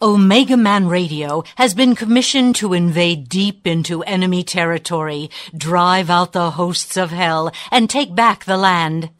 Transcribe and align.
Omega 0.00 0.56
Man 0.56 0.86
Radio 0.86 1.42
has 1.56 1.74
been 1.74 1.96
commissioned 1.96 2.54
to 2.54 2.72
invade 2.72 3.28
deep 3.28 3.66
into 3.66 4.04
enemy 4.04 4.44
territory, 4.44 5.28
drive 5.56 6.08
out 6.08 6.32
the 6.32 6.52
hosts 6.52 6.96
of 6.96 7.10
hell, 7.10 7.50
and 7.72 7.90
take 7.90 8.14
back 8.14 8.44
the 8.44 8.56
land. 8.56 9.10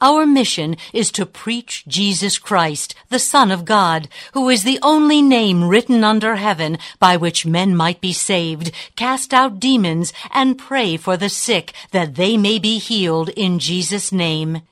Our 0.00 0.26
mission 0.26 0.76
is 0.92 1.10
to 1.12 1.26
preach 1.26 1.84
Jesus 1.88 2.38
Christ, 2.38 2.94
the 3.08 3.18
Son 3.18 3.50
of 3.50 3.64
God, 3.64 4.08
who 4.32 4.48
is 4.48 4.62
the 4.62 4.78
only 4.82 5.20
name 5.20 5.68
written 5.68 6.04
under 6.04 6.36
heaven 6.36 6.78
by 7.00 7.16
which 7.16 7.44
men 7.44 7.74
might 7.74 8.00
be 8.00 8.12
saved, 8.12 8.70
cast 8.94 9.34
out 9.34 9.58
demons, 9.58 10.12
and 10.32 10.56
pray 10.56 10.96
for 10.96 11.16
the 11.16 11.28
sick 11.28 11.72
that 11.90 12.14
they 12.14 12.36
may 12.36 12.60
be 12.60 12.78
healed 12.78 13.30
in 13.30 13.58
Jesus' 13.58 14.12
name. 14.12 14.62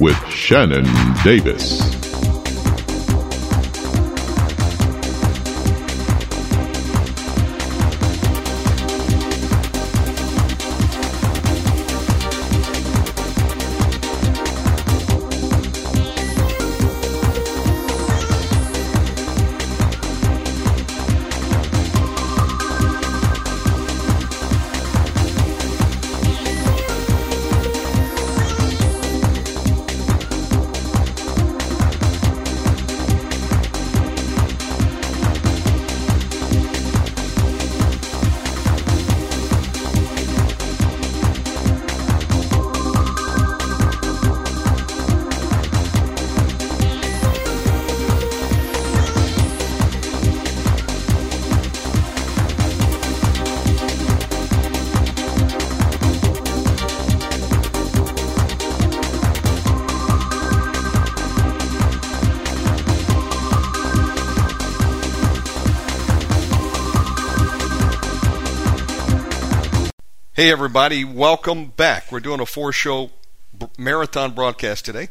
with 0.00 0.16
Shannon 0.28 0.84
Davis. 1.22 2.13
Hey, 70.36 70.50
everybody, 70.50 71.04
welcome 71.04 71.66
back. 71.66 72.10
We're 72.10 72.18
doing 72.18 72.40
a 72.40 72.46
four 72.46 72.72
show 72.72 73.12
marathon 73.78 74.32
broadcast 74.32 74.84
today, 74.84 75.06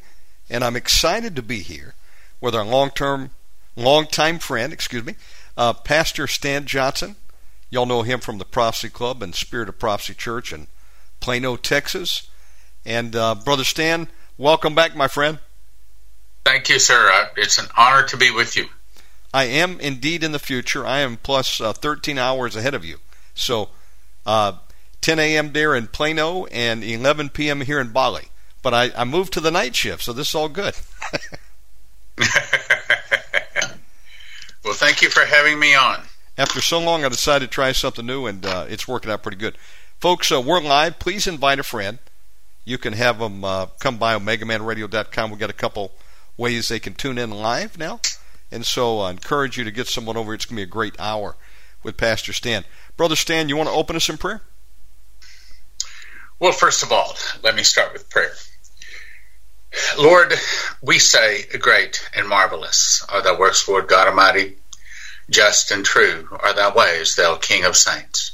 and 0.49 0.65
I'm 0.65 0.75
excited 0.75 1.33
to 1.37 1.41
be 1.41 1.59
here 1.59 1.95
with 2.41 2.53
our 2.53 2.65
long 2.65 2.89
term, 2.89 3.29
long 3.77 4.05
time 4.05 4.37
friend, 4.37 4.73
excuse 4.73 5.05
me, 5.05 5.15
uh, 5.55 5.71
Pastor 5.71 6.27
Stan 6.27 6.65
Johnson. 6.65 7.15
Y'all 7.69 7.85
know 7.85 8.01
him 8.01 8.19
from 8.19 8.37
the 8.37 8.43
Prophecy 8.43 8.89
Club 8.89 9.23
and 9.23 9.33
Spirit 9.33 9.69
of 9.69 9.79
Prophecy 9.79 10.13
Church 10.13 10.51
in 10.51 10.67
Plano, 11.21 11.55
Texas. 11.55 12.27
And 12.85 13.15
uh, 13.15 13.33
Brother 13.33 13.63
Stan, 13.63 14.09
welcome 14.37 14.75
back, 14.75 14.93
my 14.93 15.07
friend. 15.07 15.39
Thank 16.43 16.67
you, 16.67 16.79
sir. 16.79 17.09
Uh, 17.13 17.27
it's 17.37 17.57
an 17.57 17.69
honor 17.77 18.05
to 18.07 18.17
be 18.17 18.29
with 18.29 18.57
you. 18.57 18.65
I 19.33 19.45
am 19.45 19.79
indeed 19.79 20.21
in 20.21 20.33
the 20.33 20.37
future. 20.37 20.85
I 20.85 20.99
am 20.99 21.15
plus 21.15 21.61
uh, 21.61 21.71
13 21.71 22.17
hours 22.17 22.57
ahead 22.57 22.73
of 22.73 22.83
you. 22.83 22.97
So, 23.33 23.69
uh, 24.25 24.57
10 25.03 25.19
a.m. 25.19 25.51
there 25.51 25.75
in 25.75 25.87
Plano 25.87 26.45
and 26.45 26.83
11 26.83 27.29
p.m. 27.29 27.61
here 27.61 27.79
in 27.79 27.89
Bali. 27.89 28.29
But 28.61 28.73
I, 28.73 28.91
I 28.95 29.03
moved 29.03 29.33
to 29.33 29.41
the 29.41 29.51
night 29.51 29.75
shift, 29.75 30.01
so 30.01 30.13
this 30.13 30.29
is 30.29 30.35
all 30.35 30.47
good. 30.47 30.73
well, 34.63 34.73
thank 34.73 35.01
you 35.01 35.09
for 35.09 35.25
having 35.25 35.59
me 35.59 35.75
on. 35.75 36.03
After 36.37 36.61
so 36.61 36.79
long, 36.79 37.03
I 37.03 37.09
decided 37.09 37.47
to 37.47 37.53
try 37.53 37.73
something 37.73 38.05
new, 38.05 38.25
and 38.25 38.45
uh, 38.45 38.65
it's 38.69 38.87
working 38.87 39.11
out 39.11 39.21
pretty 39.21 39.37
good. 39.37 39.57
Folks, 39.99 40.31
uh, 40.31 40.39
we're 40.39 40.61
live. 40.61 40.99
Please 40.99 41.27
invite 41.27 41.59
a 41.59 41.63
friend. 41.63 41.99
You 42.63 42.77
can 42.77 42.93
have 42.93 43.19
them 43.19 43.43
uh, 43.43 43.65
come 43.79 43.97
by 43.97 44.17
OmegaManRadio.com. 44.17 45.29
We've 45.29 45.39
got 45.39 45.49
a 45.49 45.53
couple 45.53 45.91
ways 46.37 46.69
they 46.69 46.79
can 46.79 46.93
tune 46.93 47.17
in 47.17 47.29
live 47.29 47.77
now. 47.77 47.99
And 48.49 48.65
so 48.65 49.01
I 49.01 49.11
encourage 49.11 49.57
you 49.57 49.65
to 49.65 49.71
get 49.71 49.87
someone 49.87 50.15
over. 50.15 50.33
It's 50.33 50.45
going 50.45 50.55
to 50.55 50.59
be 50.59 50.63
a 50.63 50.65
great 50.65 50.97
hour 50.97 51.35
with 51.83 51.97
Pastor 51.97 52.31
Stan. 52.31 52.63
Brother 52.95 53.17
Stan, 53.17 53.49
you 53.49 53.57
want 53.57 53.67
to 53.67 53.75
open 53.75 53.97
us 53.97 54.07
in 54.09 54.17
prayer? 54.17 54.41
Well, 56.43 56.51
first 56.51 56.83
of 56.83 56.91
all, 56.91 57.15
let 57.41 57.55
me 57.55 57.63
start 57.63 57.93
with 57.93 58.09
prayer. 58.09 58.33
Lord, 59.97 60.33
we 60.81 60.99
say, 60.99 61.45
Great 61.57 62.05
and 62.13 62.27
marvelous 62.27 63.01
are 63.07 63.21
thy 63.21 63.39
works, 63.39 63.65
Lord 63.65 63.87
God 63.87 64.09
Almighty. 64.09 64.57
Just 65.29 65.71
and 65.71 65.85
true 65.85 66.27
are 66.41 66.51
thy 66.51 66.69
ways, 66.73 67.15
thou 67.15 67.37
King 67.37 67.63
of 67.63 67.77
saints. 67.77 68.33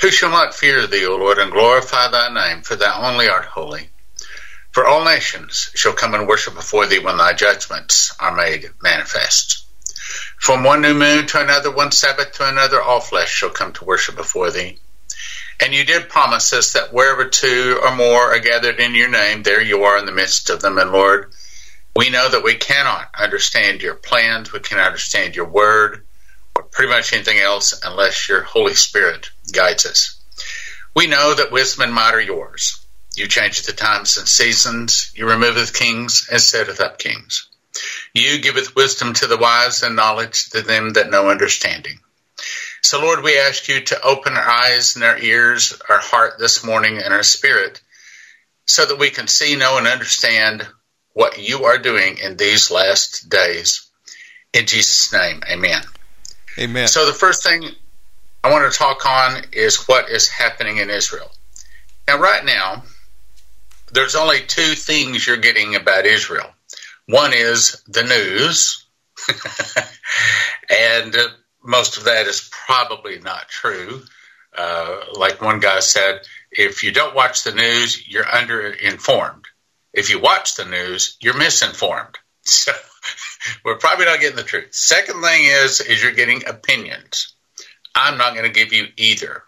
Who 0.00 0.08
shall 0.08 0.30
not 0.30 0.54
fear 0.54 0.86
thee, 0.86 1.04
O 1.04 1.16
Lord, 1.16 1.36
and 1.36 1.52
glorify 1.52 2.08
thy 2.08 2.32
name, 2.32 2.62
for 2.62 2.74
thou 2.74 3.02
only 3.02 3.28
art 3.28 3.44
holy? 3.44 3.90
For 4.72 4.86
all 4.86 5.04
nations 5.04 5.68
shall 5.74 5.92
come 5.92 6.14
and 6.14 6.26
worship 6.26 6.54
before 6.54 6.86
thee 6.86 7.00
when 7.00 7.18
thy 7.18 7.34
judgments 7.34 8.14
are 8.18 8.34
made 8.34 8.70
manifest. 8.80 9.66
From 10.38 10.64
one 10.64 10.80
new 10.80 10.94
moon 10.94 11.26
to 11.26 11.42
another, 11.42 11.70
one 11.70 11.92
Sabbath 11.92 12.32
to 12.36 12.48
another, 12.48 12.80
all 12.80 13.00
flesh 13.00 13.30
shall 13.30 13.50
come 13.50 13.74
to 13.74 13.84
worship 13.84 14.16
before 14.16 14.50
thee. 14.50 14.78
And 15.60 15.72
you 15.72 15.84
did 15.84 16.08
promise 16.08 16.52
us 16.52 16.74
that 16.74 16.92
wherever 16.92 17.24
two 17.28 17.80
or 17.82 17.94
more 17.94 18.34
are 18.34 18.38
gathered 18.38 18.78
in 18.78 18.94
your 18.94 19.08
name, 19.08 19.42
there 19.42 19.62
you 19.62 19.84
are 19.84 19.98
in 19.98 20.06
the 20.06 20.12
midst 20.12 20.50
of 20.50 20.60
them. 20.60 20.78
And 20.78 20.92
Lord, 20.92 21.32
we 21.94 22.10
know 22.10 22.28
that 22.28 22.44
we 22.44 22.54
cannot 22.54 23.08
understand 23.18 23.82
your 23.82 23.94
plans, 23.94 24.52
we 24.52 24.60
cannot 24.60 24.88
understand 24.88 25.34
your 25.34 25.48
word, 25.48 26.04
or 26.54 26.62
pretty 26.64 26.92
much 26.92 27.12
anything 27.12 27.38
else 27.38 27.80
unless 27.84 28.28
your 28.28 28.42
Holy 28.42 28.74
Spirit 28.74 29.30
guides 29.52 29.86
us. 29.86 30.20
We 30.94 31.06
know 31.06 31.34
that 31.34 31.52
wisdom 31.52 31.84
and 31.84 31.94
might 31.94 32.14
are 32.14 32.20
yours. 32.20 32.86
You 33.14 33.26
change 33.26 33.62
the 33.62 33.72
times 33.72 34.18
and 34.18 34.28
seasons. 34.28 35.10
You 35.14 35.28
removeth 35.28 35.72
kings 35.72 36.28
and 36.30 36.40
setteth 36.40 36.80
up 36.80 36.98
kings. 36.98 37.48
You 38.12 38.40
giveth 38.40 38.76
wisdom 38.76 39.14
to 39.14 39.26
the 39.26 39.38
wise 39.38 39.82
and 39.82 39.96
knowledge 39.96 40.50
to 40.50 40.62
them 40.62 40.94
that 40.94 41.10
know 41.10 41.30
understanding. 41.30 42.00
So, 42.82 43.00
Lord, 43.00 43.22
we 43.22 43.38
ask 43.38 43.68
you 43.68 43.80
to 43.80 44.02
open 44.02 44.34
our 44.34 44.48
eyes 44.48 44.96
and 44.96 45.04
our 45.04 45.18
ears, 45.18 45.74
our 45.88 45.98
heart 45.98 46.38
this 46.38 46.64
morning, 46.64 46.98
and 46.98 47.12
our 47.12 47.22
spirit, 47.22 47.80
so 48.66 48.86
that 48.86 48.98
we 48.98 49.10
can 49.10 49.28
see, 49.28 49.56
know, 49.56 49.78
and 49.78 49.86
understand 49.86 50.66
what 51.12 51.38
you 51.38 51.64
are 51.64 51.78
doing 51.78 52.18
in 52.18 52.36
these 52.36 52.70
last 52.70 53.28
days. 53.28 53.90
In 54.52 54.66
Jesus' 54.66 55.12
name, 55.12 55.42
amen. 55.50 55.82
Amen. 56.58 56.88
So, 56.88 57.06
the 57.06 57.12
first 57.12 57.42
thing 57.42 57.68
I 58.44 58.50
want 58.50 58.70
to 58.70 58.78
talk 58.78 59.04
on 59.06 59.42
is 59.52 59.88
what 59.88 60.08
is 60.08 60.28
happening 60.28 60.76
in 60.78 60.90
Israel. 60.90 61.30
Now, 62.06 62.18
right 62.18 62.44
now, 62.44 62.84
there's 63.92 64.14
only 64.14 64.40
two 64.40 64.74
things 64.74 65.26
you're 65.26 65.36
getting 65.36 65.74
about 65.74 66.06
Israel. 66.06 66.48
One 67.06 67.32
is 67.32 67.82
the 67.86 68.02
news, 68.02 68.84
and 70.70 71.16
most 71.66 71.98
of 71.98 72.04
that 72.04 72.26
is 72.26 72.50
probably 72.66 73.18
not 73.18 73.48
true. 73.48 74.02
Uh, 74.56 75.00
like 75.14 75.42
one 75.42 75.60
guy 75.60 75.80
said, 75.80 76.20
if 76.50 76.82
you 76.82 76.92
don't 76.92 77.14
watch 77.14 77.44
the 77.44 77.52
news, 77.52 78.08
you're 78.08 78.24
underinformed. 78.24 79.44
If 79.92 80.10
you 80.10 80.20
watch 80.20 80.54
the 80.54 80.64
news, 80.64 81.16
you're 81.20 81.36
misinformed. 81.36 82.18
So 82.48 82.70
we're 83.64 83.78
probably 83.78 84.04
not 84.04 84.20
getting 84.20 84.36
the 84.36 84.44
truth. 84.44 84.72
Second 84.72 85.20
thing 85.20 85.44
is, 85.44 85.80
is 85.80 86.00
you're 86.00 86.12
getting 86.12 86.46
opinions. 86.46 87.34
I'm 87.92 88.18
not 88.18 88.34
going 88.34 88.46
to 88.46 88.52
give 88.52 88.72
you 88.72 88.86
either. 88.96 89.42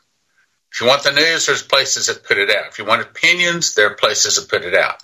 If 0.72 0.80
you 0.80 0.88
want 0.88 1.04
the 1.04 1.12
news, 1.12 1.46
there's 1.46 1.62
places 1.62 2.06
that 2.06 2.24
put 2.24 2.38
it 2.38 2.50
out. 2.50 2.68
If 2.68 2.78
you 2.78 2.84
want 2.84 3.02
opinions, 3.02 3.74
there 3.74 3.90
are 3.90 3.94
places 3.94 4.36
that 4.36 4.48
put 4.48 4.64
it 4.64 4.74
out. 4.74 4.96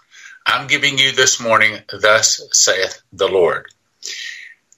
I'm 0.47 0.67
giving 0.67 0.99
you 0.99 1.13
this 1.13 1.41
morning, 1.41 1.79
thus 2.01 2.41
saith 2.53 3.01
the 3.13 3.29
Lord. 3.29 3.67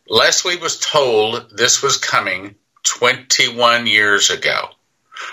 Leslie 0.08 0.56
was 0.56 0.78
told 0.78 1.50
this 1.56 1.82
was 1.82 1.98
coming 1.98 2.54
21 2.84 3.86
years 3.86 4.30
ago. 4.30 4.68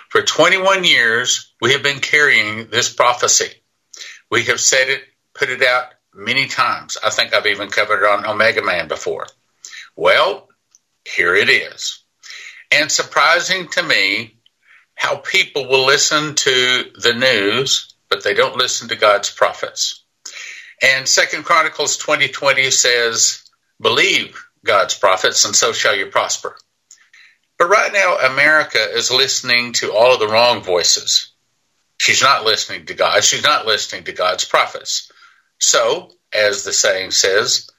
For 0.09 0.23
21 0.23 0.83
years, 0.83 1.53
we 1.61 1.73
have 1.73 1.83
been 1.83 1.99
carrying 1.99 2.69
this 2.69 2.91
prophecy. 2.91 3.53
We 4.31 4.45
have 4.45 4.59
said 4.59 4.89
it, 4.89 5.03
put 5.35 5.49
it 5.49 5.61
out 5.61 5.93
many 6.13 6.47
times. 6.47 6.97
I 7.03 7.11
think 7.11 7.33
I've 7.33 7.45
even 7.45 7.69
covered 7.69 8.03
it 8.03 8.09
on 8.09 8.25
Omega 8.25 8.63
Man 8.63 8.87
before. 8.87 9.27
Well, 9.95 10.49
here 11.05 11.35
it 11.35 11.49
is. 11.49 12.03
And 12.71 12.91
surprising 12.91 13.67
to 13.69 13.83
me, 13.83 14.37
how 14.95 15.17
people 15.17 15.67
will 15.67 15.85
listen 15.85 16.33
to 16.33 16.91
the 16.95 17.13
news, 17.13 17.93
but 18.09 18.23
they 18.23 18.33
don't 18.33 18.57
listen 18.57 18.87
to 18.87 18.95
God's 18.95 19.29
prophets. 19.29 20.03
And 20.81 21.07
Second 21.07 21.43
Chronicles 21.45 21.97
2020 21.97 22.71
says, 22.71 23.43
believe 23.79 24.43
God's 24.65 24.97
prophets 24.97 25.45
and 25.45 25.55
so 25.55 25.73
shall 25.73 25.95
you 25.95 26.07
prosper. 26.07 26.55
But 27.59 27.69
right 27.69 27.93
now, 27.93 28.17
America 28.17 28.79
is 28.79 29.11
listening 29.11 29.73
to 29.73 29.93
all 29.93 30.13
of 30.13 30.19
the 30.19 30.27
wrong 30.27 30.63
voices. 30.63 31.31
She's 31.97 32.21
not 32.21 32.45
listening 32.45 32.87
to 32.87 32.93
God. 32.93 33.23
She's 33.23 33.43
not 33.43 33.65
listening 33.65 34.05
to 34.05 34.11
God's 34.11 34.43
prophets. 34.43 35.11
So, 35.59 36.11
as 36.33 36.63
the 36.63 36.73
saying 36.73 37.11
says, 37.11 37.69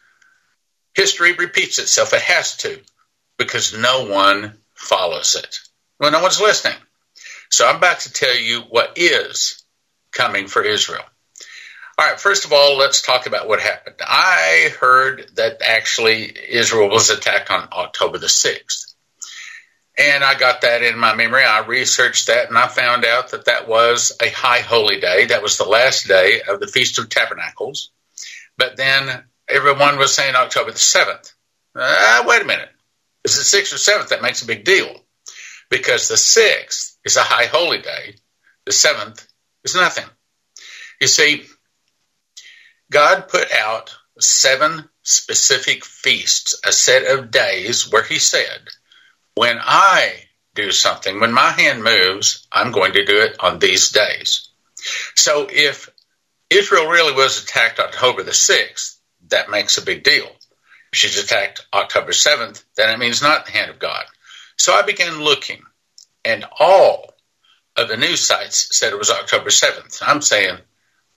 history 0.95 1.33
repeats 1.33 1.79
itself. 1.79 2.15
It 2.15 2.23
has 2.23 2.57
to, 2.59 2.81
because 3.37 3.77
no 3.77 4.07
one 4.07 4.57
follows 4.75 5.35
it. 5.35 5.59
Well, 5.99 6.13
no 6.13 6.23
one's 6.23 6.41
listening. 6.41 6.79
So 7.51 7.69
I'm 7.69 7.77
about 7.77 8.01
to 8.01 8.13
tell 8.13 8.35
you 8.35 8.61
what 8.63 8.95
is 8.97 9.65
coming 10.13 10.47
for 10.47 10.63
Israel. 10.63 11.05
All 11.97 12.05
right, 12.05 12.19
first 12.19 12.45
of 12.45 12.53
all, 12.53 12.77
let's 12.77 13.03
talk 13.03 13.27
about 13.27 13.47
what 13.47 13.61
happened. 13.61 13.97
I 14.01 14.71
heard 14.81 15.31
that 15.37 15.63
actually 15.63 16.35
Israel 16.49 16.91
was 16.91 17.09
attacked 17.09 17.53
on 17.53 17.69
October 17.71 18.19
the 18.19 18.27
6th. 18.27 18.95
And 19.97 20.25
I 20.25 20.37
got 20.37 20.63
that 20.63 20.83
in 20.83 20.99
my 20.99 21.15
memory. 21.15 21.45
I 21.45 21.61
researched 21.61 22.27
that 22.27 22.49
and 22.49 22.59
I 22.59 22.67
found 22.67 23.05
out 23.05 23.31
that 23.31 23.45
that 23.45 23.69
was 23.69 24.17
a 24.21 24.29
high 24.29 24.59
holy 24.59 24.99
day. 24.99 25.27
That 25.27 25.43
was 25.43 25.57
the 25.57 25.69
last 25.69 26.09
day 26.09 26.41
of 26.49 26.59
the 26.59 26.67
Feast 26.67 26.99
of 26.99 27.09
Tabernacles. 27.09 27.93
But 28.59 28.77
then 28.77 29.23
everyone 29.49 29.97
was 29.97 30.13
saying 30.13 30.35
October 30.35 30.73
the 30.73 30.79
7th. 30.79 31.33
Uh, 31.77 32.25
wait 32.27 32.43
a 32.43 32.47
minute. 32.47 32.71
Is 33.23 33.39
it 33.39 33.57
6th 33.57 33.73
or 33.73 34.01
7th? 34.01 34.09
That 34.09 34.23
makes 34.23 34.43
a 34.43 34.49
big 34.49 34.65
deal. 34.65 35.01
Because 35.71 36.09
the 36.09 36.17
6th 36.17 36.97
is 37.05 37.17
a 37.17 37.23
high 37.23 37.47
holy 37.47 37.79
day, 37.79 38.17
the 38.65 38.73
7th 38.73 39.25
is 39.63 39.77
nothing. 39.77 40.05
You 41.01 41.07
see, 41.07 41.45
God 42.91 43.29
put 43.29 43.53
out 43.53 43.97
seven 44.21 44.89
specific 45.03 45.85
feasts, 45.85 46.61
a 46.65 46.73
set 46.73 47.07
of 47.07 47.31
days 47.31 47.91
where 47.91 48.05
He 48.05 48.19
said, 48.19 48.69
When 49.35 49.59
I 49.61 50.25
do 50.55 50.71
something, 50.71 51.21
when 51.21 51.33
my 51.33 51.51
hand 51.51 51.83
moves, 51.83 52.47
I'm 52.53 52.73
going 52.73 52.93
to 52.93 53.05
do 53.05 53.21
it 53.23 53.37
on 53.41 53.59
these 53.59 53.91
days. 53.91 54.49
So 55.17 55.49
if 55.51 55.89
Israel 56.51 56.89
really 56.89 57.15
was 57.15 57.43
attacked 57.43 57.81
October 57.81 58.23
the 58.23 58.31
6th, 58.31 58.97
that 59.29 59.51
makes 59.51 59.79
a 59.79 59.83
big 59.83 60.05
deal. 60.05 60.29
If 60.93 60.99
she's 60.99 61.19
attacked 61.19 61.67
October 61.73 62.13
7th, 62.13 62.63
then 62.77 62.91
it 62.91 62.99
means 62.99 63.23
not 63.23 63.47
the 63.47 63.53
hand 63.53 63.71
of 63.71 63.79
God. 63.79 64.05
So 64.57 64.73
I 64.73 64.83
began 64.83 65.21
looking, 65.21 65.63
and 66.25 66.45
all 66.59 67.15
of 67.77 67.89
the 67.89 67.97
news 67.97 68.21
sites 68.21 68.69
said 68.79 68.93
it 68.93 68.99
was 68.99 69.11
October 69.11 69.51
7th. 69.51 70.01
I'm 70.03 70.23
saying, 70.23 70.59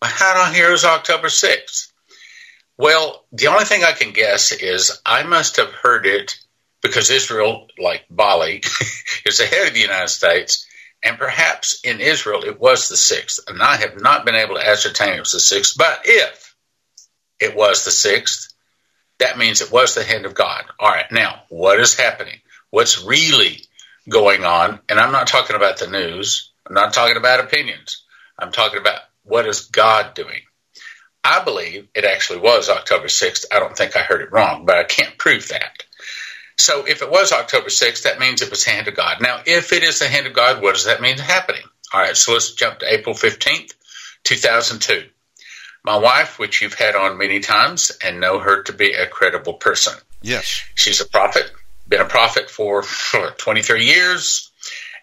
I 0.02 0.54
hear 0.54 0.70
it 0.70 0.72
was 0.72 0.86
October 0.86 1.28
6th? 1.28 1.92
Well, 2.78 3.26
the 3.32 3.48
only 3.48 3.66
thing 3.66 3.84
I 3.84 3.94
can 3.94 4.14
guess 4.14 4.52
is 4.52 5.00
I 5.06 5.24
must 5.24 5.58
have 5.58 5.72
heard 5.72 6.06
it 6.06 6.38
because 6.82 7.10
Israel, 7.10 7.68
like 7.80 8.06
Bali, 8.10 8.62
is 9.26 9.40
ahead 9.40 9.68
of 9.68 9.74
the 9.74 9.80
United 9.80 10.10
States 10.10 10.68
and 11.04 11.18
perhaps 11.18 11.82
in 11.84 12.00
Israel 12.00 12.44
it 12.44 12.60
was 12.60 12.90
the 12.90 12.98
sixth. 12.98 13.40
And 13.48 13.62
I 13.62 13.78
have 13.78 14.02
not 14.02 14.26
been 14.26 14.36
able 14.36 14.56
to 14.56 14.68
ascertain 14.68 15.16
it 15.16 15.20
was 15.20 15.32
the 15.32 15.40
sixth. 15.40 15.78
But 15.78 16.02
if 16.06 16.56
it 17.40 17.56
was 17.56 17.86
the 17.86 17.92
sixth, 17.92 18.54
that 19.20 19.38
means 19.38 19.62
it 19.62 19.72
was 19.72 19.96
the 19.96 20.04
hand 20.04 20.26
of 20.26 20.36
God. 20.36 20.66
All 20.80 20.90
right, 20.90 21.12
now, 21.12 21.44
what 21.50 21.80
is 21.80 21.96
happening? 21.96 22.40
What's 22.70 23.04
really 23.04 23.62
going 24.10 24.44
on? 24.44 24.80
And 24.90 25.00
I'm 25.00 25.12
not 25.12 25.28
talking 25.28 25.56
about 25.56 25.78
the 25.78 25.88
news, 25.88 26.52
I'm 26.68 26.74
not 26.74 26.94
talking 26.94 27.18
about 27.18 27.40
opinions. 27.40 28.04
I'm 28.38 28.52
talking 28.52 28.80
about 28.80 29.00
what 29.28 29.48
is 29.48 29.66
God 29.66 30.14
doing? 30.14 30.42
I 31.24 31.44
believe 31.44 31.90
it 31.94 32.06
actually 32.06 32.40
was 32.40 32.70
October 32.70 33.08
6th. 33.08 33.46
I 33.52 33.60
don't 33.60 33.76
think 33.76 33.96
I 33.96 34.02
heard 34.02 34.22
it 34.22 34.32
wrong, 34.32 34.66
but 34.66 34.78
I 34.78 34.84
can't 34.84 35.18
prove 35.18 35.50
that. 35.50 35.84
So 36.58 36.86
if 36.88 37.02
it 37.02 37.12
was 37.12 37.32
October 37.32 37.68
6th, 37.68 38.04
that 38.04 38.20
means 38.20 38.42
it 38.42 38.50
was 38.50 38.64
the 38.64 38.72
hand 38.72 38.88
of 38.88 38.96
God. 38.96 39.22
Now, 39.22 39.42
if 39.46 39.74
it 39.74 39.84
is 39.84 40.00
the 40.00 40.08
hand 40.08 40.26
of 40.26 40.34
God, 40.34 40.62
what 40.62 40.76
does 40.76 40.86
that 40.86 41.02
mean 41.02 41.18
happening? 41.18 41.64
All 41.94 42.00
right, 42.02 42.18
so 42.18 42.34
let's 42.34 42.54
jump 42.54 42.80
to 42.80 42.92
April 42.92 43.14
15th, 43.14 43.74
2002. 44.24 45.10
My 45.84 45.98
wife, 45.98 46.40
which 46.40 46.62
you've 46.62 46.74
had 46.74 46.96
on 46.96 47.18
many 47.18 47.40
times 47.40 47.92
and 48.04 48.20
know 48.20 48.40
her 48.40 48.64
to 48.64 48.74
be 48.74 48.94
a 48.94 49.08
credible 49.08 49.54
person. 49.54 49.94
Yes. 50.22 50.64
She's 50.76 51.00
a 51.00 51.06
prophet, 51.06 51.52
been 51.88 52.02
a 52.02 52.06
prophet 52.06 52.50
for 52.50 52.84
23 53.38 53.86
years, 53.86 54.52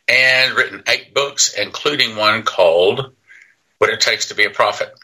and 0.09 0.55
written 0.55 0.83
eight 0.89 1.15
books, 1.15 1.55
including 1.55 2.17
one 2.17 2.43
called 2.43 3.15
What 3.85 3.93
It 3.93 4.01
Takes 4.01 4.29
to 4.29 4.35
Be 4.35 4.47
a 4.47 4.51
Prophet. 4.51 4.95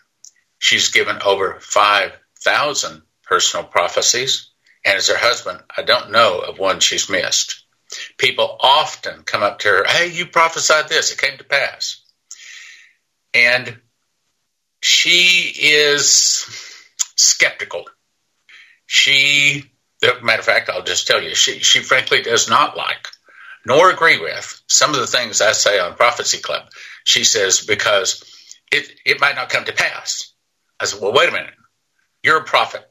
She's 0.59 0.89
given 0.89 1.21
over 1.21 1.59
5,000 1.61 3.03
personal 3.25 3.67
prophecies 3.67 4.53
and 4.87 4.97
as 4.97 5.09
her 5.09 5.19
husband, 5.19 5.61
I 5.77 5.83
don't 5.83 6.13
know 6.13 6.39
of 6.39 6.59
one 6.59 6.81
she's 6.81 7.11
missed. 7.11 7.67
People 8.17 8.57
often 8.59 9.25
come 9.25 9.43
up 9.43 9.59
to 9.59 9.69
her, 9.69 9.85
Hey, 9.85 10.11
you 10.11 10.25
prophesied 10.25 10.89
this, 10.89 11.13
it 11.13 11.19
came 11.19 11.37
to 11.37 11.45
pass. 11.45 12.01
And 13.35 13.77
she 14.81 15.53
is 15.61 16.47
skeptical. 17.17 17.85
She, 18.87 19.71
matter 20.23 20.39
of 20.39 20.47
fact, 20.47 20.71
I'll 20.71 20.85
just 20.85 21.07
tell 21.07 21.23
you, 21.23 21.35
she, 21.35 21.59
she 21.59 21.81
frankly 21.81 22.23
does 22.23 22.49
not 22.49 22.79
like 22.79 23.09
nor 23.67 23.91
agree 23.91 24.19
with 24.19 24.63
some 24.69 24.95
of 24.95 25.01
the 25.01 25.07
things 25.07 25.43
I 25.43 25.53
say 25.53 25.79
on 25.79 25.95
Prophecy 25.95 26.39
Club. 26.39 26.71
She 27.05 27.25
says, 27.25 27.61
because 27.61 28.25
it, 28.71 28.91
it 29.05 29.21
might 29.21 29.37
not 29.37 29.49
come 29.49 29.65
to 29.65 29.73
pass. 29.73 30.33
I 30.79 30.87
said, 30.87 31.01
well, 31.01 31.13
wait 31.13 31.29
a 31.29 31.33
minute. 31.33 31.55
You're 32.23 32.39
a 32.39 32.45
prophet. 32.45 32.91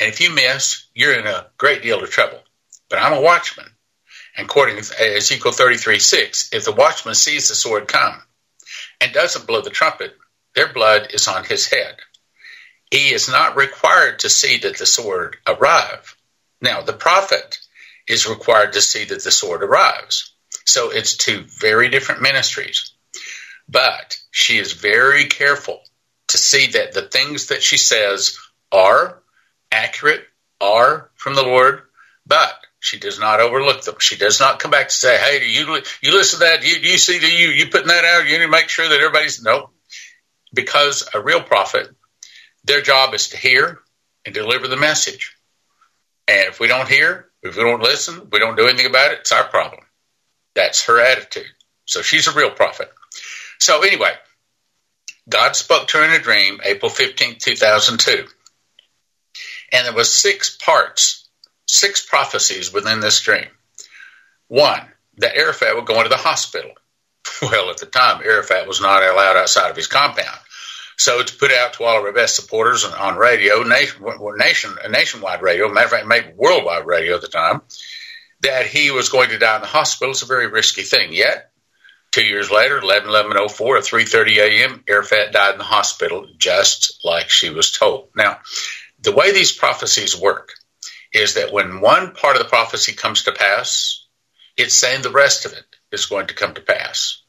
And 0.00 0.08
if 0.08 0.20
you 0.20 0.34
miss, 0.34 0.86
you're 0.94 1.18
in 1.18 1.26
a 1.26 1.46
great 1.58 1.82
deal 1.82 2.02
of 2.02 2.10
trouble. 2.10 2.40
But 2.88 3.00
I'm 3.00 3.12
a 3.12 3.20
watchman. 3.20 3.66
And 4.36 4.46
according 4.46 4.82
to 4.82 5.16
Ezekiel 5.16 5.52
33 5.52 5.98
6, 5.98 6.50
if 6.52 6.64
the 6.64 6.72
watchman 6.72 7.14
sees 7.14 7.48
the 7.48 7.54
sword 7.54 7.88
come 7.88 8.22
and 9.00 9.12
doesn't 9.12 9.46
blow 9.46 9.60
the 9.60 9.70
trumpet, 9.70 10.14
their 10.54 10.72
blood 10.72 11.08
is 11.12 11.28
on 11.28 11.44
his 11.44 11.66
head. 11.66 11.96
He 12.90 13.12
is 13.12 13.28
not 13.28 13.56
required 13.56 14.20
to 14.20 14.30
see 14.30 14.58
that 14.58 14.78
the 14.78 14.86
sword 14.86 15.36
arrive. 15.46 16.16
Now, 16.60 16.82
the 16.82 16.92
prophet 16.92 17.58
is 18.06 18.28
required 18.28 18.74
to 18.74 18.82
see 18.82 19.04
that 19.04 19.24
the 19.24 19.30
sword 19.30 19.62
arrives. 19.62 20.34
So 20.66 20.90
it's 20.90 21.16
two 21.16 21.44
very 21.44 21.88
different 21.88 22.22
ministries. 22.22 22.91
But 23.68 24.18
she 24.30 24.58
is 24.58 24.72
very 24.72 25.26
careful 25.26 25.80
to 26.28 26.38
see 26.38 26.68
that 26.72 26.92
the 26.92 27.02
things 27.02 27.48
that 27.48 27.62
she 27.62 27.76
says 27.76 28.38
are 28.70 29.22
accurate 29.70 30.24
are 30.60 31.10
from 31.14 31.34
the 31.34 31.42
Lord, 31.42 31.82
but 32.26 32.54
she 32.80 32.98
does 32.98 33.18
not 33.18 33.40
overlook 33.40 33.82
them. 33.82 33.96
She 33.98 34.16
does 34.16 34.40
not 34.40 34.58
come 34.58 34.70
back 34.70 34.88
to 34.88 34.94
say, 34.94 35.16
"Hey, 35.18 35.38
do 35.38 35.46
you 35.46 35.82
you 36.00 36.12
listen 36.12 36.40
to 36.40 36.44
that? 36.46 36.64
You 36.64 36.76
you 36.76 36.98
see 36.98 37.18
that 37.18 37.32
you 37.32 37.48
you 37.48 37.68
putting 37.68 37.88
that 37.88 38.04
out? 38.04 38.26
You 38.26 38.38
need 38.38 38.44
to 38.44 38.50
make 38.50 38.68
sure 38.68 38.88
that 38.88 39.00
everybody's 39.00 39.42
no." 39.42 39.70
Because 40.52 41.08
a 41.14 41.20
real 41.20 41.42
prophet, 41.42 41.88
their 42.64 42.82
job 42.82 43.14
is 43.14 43.28
to 43.28 43.36
hear 43.36 43.80
and 44.24 44.34
deliver 44.34 44.68
the 44.68 44.76
message. 44.76 45.34
And 46.28 46.48
if 46.48 46.60
we 46.60 46.68
don't 46.68 46.88
hear, 46.88 47.30
if 47.42 47.56
we 47.56 47.62
don't 47.62 47.82
listen, 47.82 48.28
we 48.30 48.38
don't 48.38 48.56
do 48.56 48.66
anything 48.66 48.86
about 48.86 49.12
it. 49.12 49.20
It's 49.20 49.32
our 49.32 49.44
problem. 49.44 49.84
That's 50.54 50.86
her 50.86 51.00
attitude. 51.00 51.46
So 51.86 52.02
she's 52.02 52.28
a 52.28 52.32
real 52.32 52.50
prophet. 52.50 52.92
So 53.62 53.82
anyway, 53.82 54.12
God 55.28 55.54
spoke 55.54 55.86
to 55.88 55.98
her 55.98 56.04
in 56.04 56.10
a 56.10 56.18
dream, 56.18 56.60
April 56.64 56.90
15, 56.90 57.36
2002. 57.38 58.26
And 59.70 59.86
there 59.86 59.94
was 59.94 60.12
six 60.12 60.56
parts, 60.56 61.28
six 61.68 62.04
prophecies 62.04 62.72
within 62.72 62.98
this 62.98 63.20
dream. 63.20 63.46
One, 64.48 64.80
that 65.18 65.36
Arafat 65.36 65.76
would 65.76 65.86
go 65.86 65.98
into 65.98 66.08
the 66.08 66.16
hospital. 66.16 66.72
Well, 67.40 67.70
at 67.70 67.78
the 67.78 67.86
time, 67.86 68.22
Arafat 68.24 68.68
was 68.68 68.80
not 68.80 69.02
allowed 69.02 69.36
outside 69.36 69.70
of 69.70 69.76
his 69.76 69.86
compound. 69.86 70.38
So 70.96 71.22
to 71.22 71.36
put 71.36 71.52
out 71.52 71.74
to 71.74 71.84
all 71.84 71.98
of 71.98 72.04
our 72.04 72.12
best 72.12 72.36
supporters 72.36 72.84
on 72.84 73.16
radio, 73.16 73.62
nation, 73.62 74.02
nation, 74.36 74.76
nationwide 74.90 75.42
radio, 75.42 75.68
matter 75.68 75.86
of 75.86 75.90
fact, 75.90 76.06
maybe 76.06 76.32
worldwide 76.36 76.86
radio 76.86 77.14
at 77.14 77.20
the 77.20 77.28
time, 77.28 77.62
that 78.40 78.66
he 78.66 78.90
was 78.90 79.08
going 79.08 79.30
to 79.30 79.38
die 79.38 79.56
in 79.56 79.62
the 79.62 79.68
hospital 79.68 80.12
is 80.12 80.22
a 80.22 80.26
very 80.26 80.48
risky 80.48 80.82
thing. 80.82 81.12
Yet, 81.12 81.51
two 82.12 82.24
years 82.24 82.50
later, 82.50 82.78
11 82.78 83.08
11 83.08 83.48
04 83.48 83.78
at 83.78 83.84
3.30 83.84 84.36
a.m., 84.36 84.84
Arafat 84.86 85.32
died 85.32 85.54
in 85.54 85.58
the 85.58 85.64
hospital 85.64 86.28
just 86.38 87.00
like 87.04 87.28
she 87.28 87.50
was 87.50 87.72
told. 87.72 88.10
Now, 88.14 88.38
the 89.00 89.12
way 89.12 89.32
these 89.32 89.52
prophecies 89.52 90.16
work 90.16 90.52
is 91.12 91.34
that 91.34 91.52
when 91.52 91.80
one 91.80 92.14
part 92.14 92.36
of 92.36 92.42
the 92.42 92.48
prophecy 92.48 92.92
comes 92.92 93.24
to 93.24 93.32
pass, 93.32 94.06
it's 94.56 94.74
saying 94.74 95.02
the 95.02 95.10
rest 95.10 95.44
of 95.44 95.52
it 95.52 95.64
is 95.90 96.06
going 96.06 96.28
to 96.28 96.34
come 96.34 96.54
to 96.54 96.60
pass. 96.60 97.22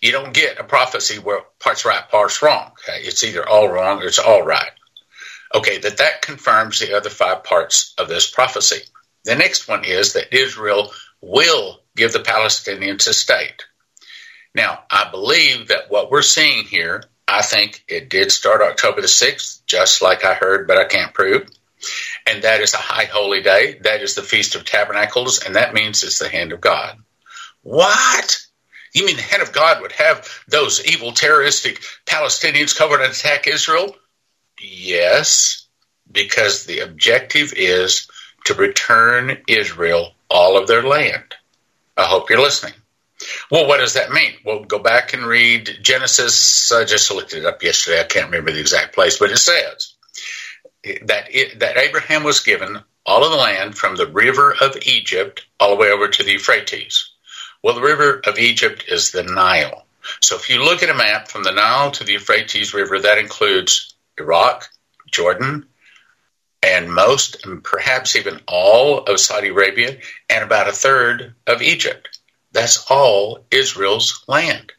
You 0.00 0.12
don't 0.12 0.34
get 0.34 0.58
a 0.58 0.64
prophecy 0.64 1.18
where 1.18 1.42
parts 1.60 1.84
right, 1.84 2.08
parts 2.08 2.42
wrong. 2.42 2.72
It's 2.88 3.22
either 3.24 3.46
all 3.46 3.68
wrong 3.68 4.02
or 4.02 4.06
it's 4.06 4.18
all 4.18 4.42
right. 4.42 4.70
Okay, 5.54 5.78
that 5.78 5.98
that 5.98 6.22
confirms 6.22 6.80
the 6.80 6.96
other 6.96 7.10
five 7.10 7.44
parts 7.44 7.94
of 7.98 8.08
this 8.08 8.30
prophecy. 8.30 8.80
The 9.24 9.36
next 9.36 9.68
one 9.68 9.84
is 9.84 10.14
that 10.14 10.34
Israel 10.34 10.92
will 11.20 11.80
give 11.94 12.12
the 12.12 12.20
Palestinians 12.20 13.08
a 13.08 13.12
state. 13.12 13.64
Now, 14.56 14.84
I 14.90 15.10
believe 15.10 15.68
that 15.68 15.90
what 15.90 16.10
we're 16.10 16.22
seeing 16.22 16.64
here, 16.64 17.04
I 17.28 17.42
think 17.42 17.84
it 17.88 18.08
did 18.08 18.32
start 18.32 18.62
October 18.62 19.02
the 19.02 19.06
6th, 19.06 19.60
just 19.66 20.00
like 20.00 20.24
I 20.24 20.32
heard, 20.32 20.66
but 20.66 20.78
I 20.78 20.86
can't 20.86 21.12
prove. 21.12 21.46
And 22.26 22.42
that 22.42 22.62
is 22.62 22.72
a 22.72 22.78
high 22.78 23.04
holy 23.04 23.42
day. 23.42 23.78
That 23.82 24.00
is 24.00 24.14
the 24.14 24.22
Feast 24.22 24.54
of 24.54 24.64
Tabernacles, 24.64 25.44
and 25.44 25.56
that 25.56 25.74
means 25.74 26.02
it's 26.02 26.18
the 26.18 26.30
hand 26.30 26.52
of 26.52 26.62
God. 26.62 26.96
What? 27.62 28.38
You 28.94 29.04
mean 29.04 29.16
the 29.16 29.22
hand 29.22 29.42
of 29.42 29.52
God 29.52 29.82
would 29.82 29.92
have 29.92 30.26
those 30.48 30.86
evil 30.86 31.12
terroristic 31.12 31.82
Palestinians 32.06 32.74
come 32.74 32.94
and 32.94 33.02
attack 33.02 33.46
Israel? 33.46 33.94
Yes, 34.58 35.66
because 36.10 36.64
the 36.64 36.78
objective 36.78 37.52
is 37.54 38.08
to 38.46 38.54
return 38.54 39.36
Israel 39.48 40.14
all 40.30 40.56
of 40.56 40.66
their 40.66 40.82
land. 40.82 41.34
I 41.94 42.04
hope 42.04 42.30
you're 42.30 42.40
listening. 42.40 42.72
Well, 43.50 43.66
what 43.66 43.78
does 43.78 43.94
that 43.94 44.10
mean? 44.10 44.32
Well, 44.44 44.64
go 44.64 44.78
back 44.78 45.12
and 45.12 45.24
read 45.24 45.78
Genesis. 45.82 46.70
I 46.72 46.84
just 46.84 47.10
looked 47.10 47.34
it 47.34 47.44
up 47.44 47.62
yesterday. 47.62 48.00
I 48.00 48.04
can't 48.04 48.26
remember 48.26 48.52
the 48.52 48.60
exact 48.60 48.94
place, 48.94 49.18
but 49.18 49.30
it 49.30 49.38
says 49.38 49.94
that 51.04 51.34
it, 51.34 51.60
that 51.60 51.76
Abraham 51.76 52.22
was 52.22 52.40
given 52.40 52.78
all 53.04 53.24
of 53.24 53.30
the 53.30 53.36
land 53.36 53.76
from 53.76 53.96
the 53.96 54.06
river 54.06 54.54
of 54.60 54.76
Egypt 54.82 55.46
all 55.60 55.70
the 55.70 55.80
way 55.80 55.90
over 55.90 56.08
to 56.08 56.22
the 56.22 56.32
Euphrates. 56.32 57.10
Well, 57.62 57.74
the 57.74 57.80
river 57.80 58.20
of 58.26 58.38
Egypt 58.38 58.84
is 58.88 59.10
the 59.10 59.22
Nile. 59.22 59.86
So 60.22 60.36
if 60.36 60.48
you 60.50 60.64
look 60.64 60.82
at 60.82 60.90
a 60.90 60.94
map 60.94 61.28
from 61.28 61.42
the 61.42 61.52
Nile 61.52 61.90
to 61.92 62.04
the 62.04 62.12
Euphrates 62.12 62.74
River, 62.74 63.00
that 63.00 63.18
includes 63.18 63.94
Iraq, 64.18 64.68
Jordan, 65.10 65.66
and 66.62 66.92
most, 66.92 67.44
and 67.44 67.62
perhaps 67.62 68.16
even 68.16 68.40
all 68.46 69.04
of 69.04 69.20
Saudi 69.20 69.48
Arabia, 69.48 69.98
and 70.28 70.44
about 70.44 70.68
a 70.68 70.72
third 70.72 71.34
of 71.46 71.62
Egypt. 71.62 72.18
That's 72.56 72.86
all 72.90 73.44
Israel's 73.50 74.24
land. 74.26 74.72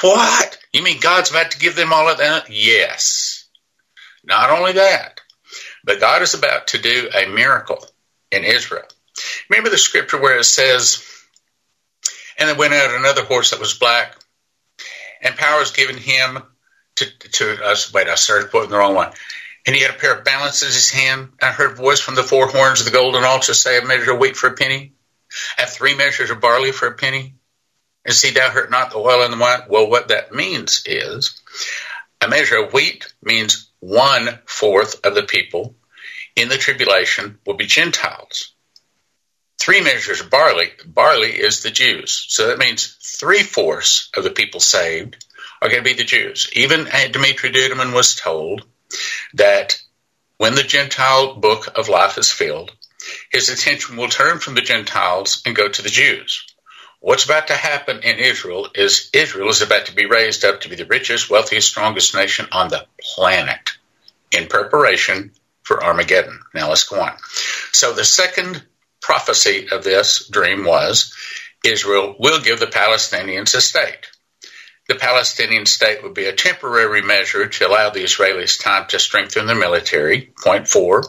What? 0.00 0.58
You 0.72 0.82
mean 0.82 1.00
God's 1.00 1.30
about 1.30 1.50
to 1.50 1.58
give 1.58 1.76
them 1.76 1.92
all 1.92 2.08
of 2.08 2.16
that? 2.16 2.48
Yes. 2.48 3.46
Not 4.24 4.48
only 4.48 4.72
that, 4.72 5.20
but 5.84 6.00
God 6.00 6.22
is 6.22 6.32
about 6.32 6.68
to 6.68 6.78
do 6.78 7.10
a 7.14 7.28
miracle 7.28 7.86
in 8.32 8.44
Israel. 8.44 8.86
Remember 9.50 9.68
the 9.68 9.76
scripture 9.76 10.18
where 10.18 10.38
it 10.38 10.44
says, 10.44 11.04
and 12.38 12.48
there 12.48 12.56
went 12.56 12.72
out 12.72 12.98
another 12.98 13.24
horse 13.24 13.50
that 13.50 13.60
was 13.60 13.74
black, 13.74 14.16
and 15.20 15.36
power 15.36 15.60
was 15.60 15.72
given 15.72 15.98
him 15.98 16.38
to, 16.96 17.04
to 17.32 17.64
uh, 17.64 17.76
wait, 17.92 18.08
I 18.08 18.14
started 18.14 18.50
putting 18.50 18.70
the 18.70 18.78
wrong 18.78 18.94
one. 18.94 19.12
And 19.66 19.76
he 19.76 19.82
had 19.82 19.94
a 19.94 19.98
pair 19.98 20.14
of 20.14 20.24
balances 20.24 20.68
in 20.68 20.74
his 20.74 20.90
hand. 20.90 21.32
And 21.40 21.50
I 21.50 21.52
heard 21.52 21.72
a 21.72 21.74
voice 21.74 22.00
from 22.00 22.14
the 22.14 22.22
four 22.22 22.48
horns 22.48 22.80
of 22.80 22.86
the 22.86 22.92
golden 22.92 23.24
altar 23.24 23.52
say, 23.52 23.78
A 23.78 23.84
measure 23.84 24.12
of 24.12 24.18
wheat 24.18 24.36
for 24.36 24.48
a 24.48 24.54
penny, 24.54 24.94
and 25.58 25.68
three 25.68 25.94
measures 25.94 26.30
of 26.30 26.40
barley 26.40 26.72
for 26.72 26.86
a 26.86 26.94
penny. 26.94 27.34
And 28.04 28.14
see, 28.14 28.30
thou 28.30 28.50
hurt 28.50 28.70
not 28.70 28.90
the 28.90 28.98
oil 28.98 29.22
and 29.22 29.32
the 29.32 29.38
wine. 29.38 29.62
Well, 29.68 29.88
what 29.88 30.08
that 30.08 30.34
means 30.34 30.82
is 30.86 31.40
a 32.20 32.28
measure 32.28 32.62
of 32.62 32.72
wheat 32.72 33.12
means 33.22 33.70
one 33.80 34.38
fourth 34.46 35.04
of 35.04 35.14
the 35.14 35.22
people 35.22 35.74
in 36.36 36.48
the 36.48 36.58
tribulation 36.58 37.38
will 37.46 37.54
be 37.54 37.66
Gentiles. 37.66 38.52
Three 39.58 39.82
measures 39.82 40.20
of 40.20 40.30
barley, 40.30 40.72
barley 40.84 41.30
is 41.30 41.62
the 41.62 41.70
Jews. 41.70 42.26
So 42.28 42.48
that 42.48 42.58
means 42.58 42.96
three 43.18 43.42
fourths 43.42 44.10
of 44.16 44.24
the 44.24 44.30
people 44.30 44.60
saved 44.60 45.24
are 45.62 45.68
going 45.68 45.82
to 45.82 45.90
be 45.90 45.96
the 45.96 46.04
Jews. 46.04 46.50
Even 46.52 46.86
Dimitri 47.12 47.50
Duduman 47.50 47.94
was 47.94 48.14
told 48.14 48.66
that 49.34 49.80
when 50.36 50.54
the 50.54 50.62
Gentile 50.62 51.36
book 51.36 51.78
of 51.78 51.88
life 51.88 52.18
is 52.18 52.30
filled, 52.30 52.72
his 53.30 53.48
attention 53.48 53.96
will 53.96 54.08
turn 54.08 54.38
from 54.38 54.54
the 54.54 54.60
Gentiles 54.60 55.42
and 55.46 55.56
go 55.56 55.68
to 55.68 55.82
the 55.82 55.90
Jews. 55.90 56.46
What's 57.00 57.26
about 57.26 57.48
to 57.48 57.54
happen 57.54 58.00
in 58.02 58.18
Israel 58.18 58.68
is 58.74 59.10
Israel 59.12 59.50
is 59.50 59.60
about 59.60 59.86
to 59.86 59.94
be 59.94 60.06
raised 60.06 60.44
up 60.44 60.62
to 60.62 60.70
be 60.70 60.76
the 60.76 60.86
richest, 60.86 61.28
wealthiest, 61.28 61.68
strongest 61.68 62.14
nation 62.14 62.46
on 62.50 62.68
the 62.68 62.86
planet 62.98 63.72
in 64.32 64.46
preparation 64.46 65.32
for 65.62 65.84
Armageddon. 65.84 66.40
Now 66.54 66.70
let's 66.70 66.84
go 66.84 67.00
on. 67.00 67.12
So 67.72 67.92
the 67.92 68.04
second 68.04 68.64
prophecy 69.02 69.68
of 69.70 69.84
this 69.84 70.28
dream 70.28 70.64
was 70.64 71.14
Israel 71.64 72.16
will 72.18 72.40
give 72.40 72.58
the 72.58 72.66
Palestinians 72.66 73.54
a 73.54 73.60
state. 73.60 74.06
The 74.88 74.94
Palestinian 74.94 75.64
state 75.64 76.02
would 76.02 76.12
be 76.12 76.26
a 76.26 76.32
temporary 76.32 77.00
measure 77.00 77.46
to 77.48 77.66
allow 77.66 77.88
the 77.90 78.04
Israelis 78.04 78.62
time 78.62 78.86
to 78.88 78.98
strengthen 78.98 79.46
their 79.46 79.56
military. 79.56 80.32
Point 80.42 80.68
four. 80.68 81.04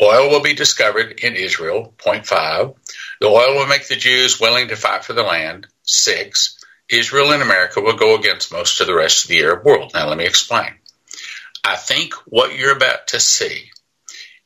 Oil 0.00 0.28
will 0.28 0.42
be 0.42 0.54
discovered 0.54 1.20
in 1.20 1.34
Israel. 1.34 1.94
Point 1.98 2.26
five. 2.26 2.74
The 3.20 3.28
oil 3.28 3.54
will 3.54 3.66
make 3.66 3.88
the 3.88 3.96
Jews 3.96 4.40
willing 4.40 4.68
to 4.68 4.76
fight 4.76 5.04
for 5.04 5.14
the 5.14 5.22
land. 5.22 5.66
Six. 5.82 6.58
Israel 6.88 7.32
and 7.32 7.42
America 7.42 7.80
will 7.80 7.96
go 7.96 8.16
against 8.16 8.52
most 8.52 8.80
of 8.80 8.86
the 8.86 8.94
rest 8.94 9.24
of 9.24 9.30
the 9.30 9.40
Arab 9.40 9.64
world. 9.64 9.92
Now, 9.94 10.08
let 10.08 10.18
me 10.18 10.26
explain. 10.26 10.74
I 11.64 11.76
think 11.76 12.14
what 12.26 12.56
you're 12.56 12.76
about 12.76 13.08
to 13.08 13.20
see 13.20 13.70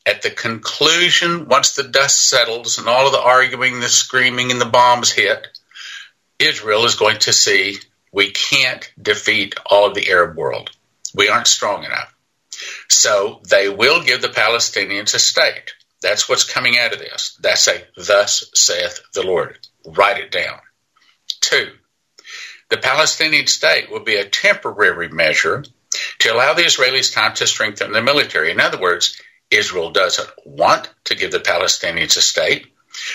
at 0.07 0.23
the 0.23 0.31
conclusion, 0.31 1.47
once 1.49 1.75
the 1.75 1.83
dust 1.83 2.29
settles 2.29 2.79
and 2.79 2.89
all 2.89 3.07
of 3.07 3.13
the 3.13 3.21
arguing, 3.21 3.81
the 3.81 3.89
screaming, 3.89 4.51
and 4.51 4.61
the 4.61 4.67
bombs 4.67 5.11
hit, 5.11 5.47
Israel 6.39 6.87
is 6.87 6.95
going 6.95 7.19
to 7.19 7.33
see 7.33 7.77
we 8.13 8.31
can't 8.31 8.91
defeat 9.01 9.55
all 9.67 9.87
of 9.87 9.95
the 9.95 10.11
Arab 10.11 10.37
world. 10.37 10.71
We 11.15 11.29
aren't 11.29 11.47
strong 11.47 11.85
enough. 11.85 12.15
So 12.89 13.41
they 13.49 13.69
will 13.69 14.03
give 14.03 14.23
the 14.23 14.29
Palestinians 14.29 15.15
a 15.15 15.19
state. 15.19 15.75
That's 16.03 16.29
what's 16.29 16.51
coming 16.51 16.79
out 16.79 16.93
of 16.93 16.99
this. 16.99 17.37
That's 17.41 17.69
a 17.69 17.83
thus 17.97 18.51
saith 18.55 19.01
the 19.15 19.23
Lord. 19.23 19.59
Write 19.87 20.19
it 20.19 20.31
down. 20.31 20.59
Two, 21.41 21.73
the 22.71 22.79
Palestinian 22.79 23.47
state 23.47 23.91
will 23.91 24.05
be 24.05 24.17
a 24.17 24.29
temporary 24.29 25.09
measure 25.09 25.65
to 26.21 26.33
allow 26.33 26.55
the 26.55 26.63
Israelis 26.63 27.13
time 27.13 27.35
to 27.35 27.47
strengthen 27.47 27.93
their 27.93 28.03
military. 28.03 28.51
In 28.51 28.61
other 28.61 28.81
words, 28.81 29.21
Israel 29.51 29.91
doesn't 29.91 30.31
want 30.47 30.89
to 31.05 31.17
give 31.17 31.33
the 31.33 31.41
Palestinians 31.41 32.17
a 32.17 32.21
state, 32.21 32.67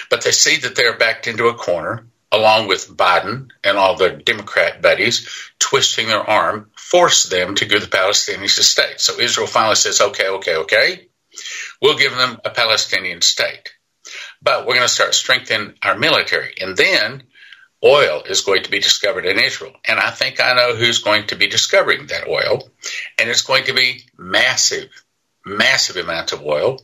but 0.10 0.24
they 0.24 0.32
see 0.32 0.58
that 0.58 0.76
they're 0.76 0.98
backed 0.98 1.28
into 1.28 1.48
a 1.48 1.54
corner 1.56 2.06
along 2.32 2.68
with 2.68 2.96
Biden 2.96 3.50
and 3.64 3.78
all 3.78 3.96
their 3.96 4.18
Democrat 4.18 4.82
buddies, 4.82 5.30
twisting 5.60 6.08
their 6.08 6.30
arm, 6.30 6.70
force 6.96 7.24
them 7.24 7.56
to 7.56 7.66
give 7.66 7.82
the 7.82 7.88
Palestinians 7.88 8.58
a 8.58 8.64
state. 8.64 9.02
So 9.02 9.20
Israel 9.20 9.48
finally 9.48 9.76
says, 9.76 10.00
okay, 10.00 10.30
okay, 10.30 10.56
okay, 10.56 11.10
we'll 11.82 11.98
give 11.98 12.16
them 12.16 12.40
a 12.46 12.50
Palestinian 12.50 13.22
state. 13.22 13.74
But 14.42 14.66
we're 14.66 14.76
going 14.76 14.88
to 14.88 14.94
start 14.94 15.14
strengthening 15.14 15.74
our 15.82 15.98
military. 15.98 16.54
And 16.62 16.78
then 16.78 17.24
oil 17.84 18.24
is 18.26 18.42
going 18.42 18.64
to 18.64 18.72
be 18.72 18.80
discovered 18.80 19.26
in 19.26 19.40
Israel. 19.40 19.74
And 19.84 20.00
I 20.00 20.10
think 20.12 20.40
I 20.40 20.54
know 20.54 20.74
who's 20.74 21.00
going 21.00 21.28
to 21.28 21.36
be 21.36 21.48
discovering 21.48 22.08
that 22.08 22.30
oil. 22.30 22.70
And 23.20 23.30
it's 23.30 23.42
going 23.42 23.66
to 23.66 23.74
be 23.74 24.06
massive, 24.18 24.88
massive 25.46 25.98
amounts 25.98 26.32
of 26.32 26.44
oil. 26.44 26.80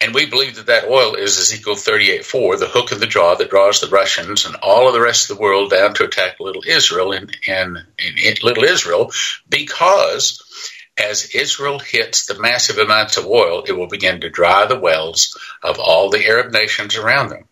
And 0.00 0.14
we 0.14 0.26
believe 0.26 0.56
that 0.56 0.66
that 0.66 0.88
oil 0.88 1.14
is 1.14 1.38
Ezekiel 1.38 1.76
38:4, 1.76 2.58
the 2.58 2.68
hook 2.68 2.92
in 2.92 3.00
the 3.00 3.06
jaw 3.06 3.34
that 3.34 3.50
draws 3.50 3.80
the 3.80 3.88
Russians 3.88 4.44
and 4.44 4.56
all 4.56 4.86
of 4.86 4.94
the 4.94 5.00
rest 5.00 5.30
of 5.30 5.36
the 5.36 5.42
world 5.42 5.70
down 5.70 5.94
to 5.94 6.04
attack 6.04 6.40
little 6.40 6.62
Israel 6.66 7.12
and, 7.12 7.36
and, 7.46 7.78
and 7.98 8.42
little 8.42 8.64
Israel, 8.64 9.12
because 9.48 10.42
as 10.96 11.34
Israel 11.34 11.78
hits 11.78 12.26
the 12.26 12.38
massive 12.38 12.78
amounts 12.78 13.16
of 13.16 13.26
oil, 13.26 13.64
it 13.66 13.72
will 13.72 13.88
begin 13.88 14.20
to 14.20 14.30
dry 14.30 14.66
the 14.66 14.78
wells 14.78 15.36
of 15.62 15.78
all 15.78 16.10
the 16.10 16.26
Arab 16.26 16.52
nations 16.52 16.96
around 16.96 17.28
them. 17.28 17.44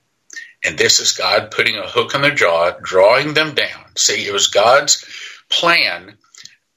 And 0.64 0.78
this 0.78 0.98
is 0.98 1.12
God 1.12 1.50
putting 1.50 1.76
a 1.76 1.86
hook 1.86 2.14
in 2.14 2.22
their 2.22 2.34
jaw, 2.34 2.72
drawing 2.82 3.34
them 3.34 3.54
down. 3.54 3.84
See, 3.96 4.26
it 4.26 4.32
was 4.32 4.46
God's 4.46 5.04
plan 5.50 6.16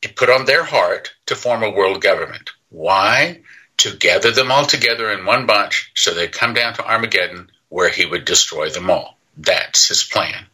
he 0.01 0.09
put 0.09 0.29
on 0.29 0.45
their 0.45 0.63
heart 0.63 1.13
to 1.27 1.35
form 1.35 1.63
a 1.63 1.71
world 1.71 2.01
government. 2.01 2.51
Why? 2.69 3.41
To 3.79 3.95
gather 3.95 4.31
them 4.31 4.51
all 4.51 4.65
together 4.65 5.11
in 5.11 5.25
one 5.25 5.45
bunch 5.45 5.91
so 5.95 6.13
they'd 6.13 6.31
come 6.31 6.53
down 6.53 6.73
to 6.75 6.85
Armageddon 6.85 7.51
where 7.69 7.89
he 7.89 8.05
would 8.05 8.25
destroy 8.25 8.69
them 8.69 8.89
all. 8.89 9.17
That's 9.37 9.87
his 9.87 10.03
plan. 10.03 10.47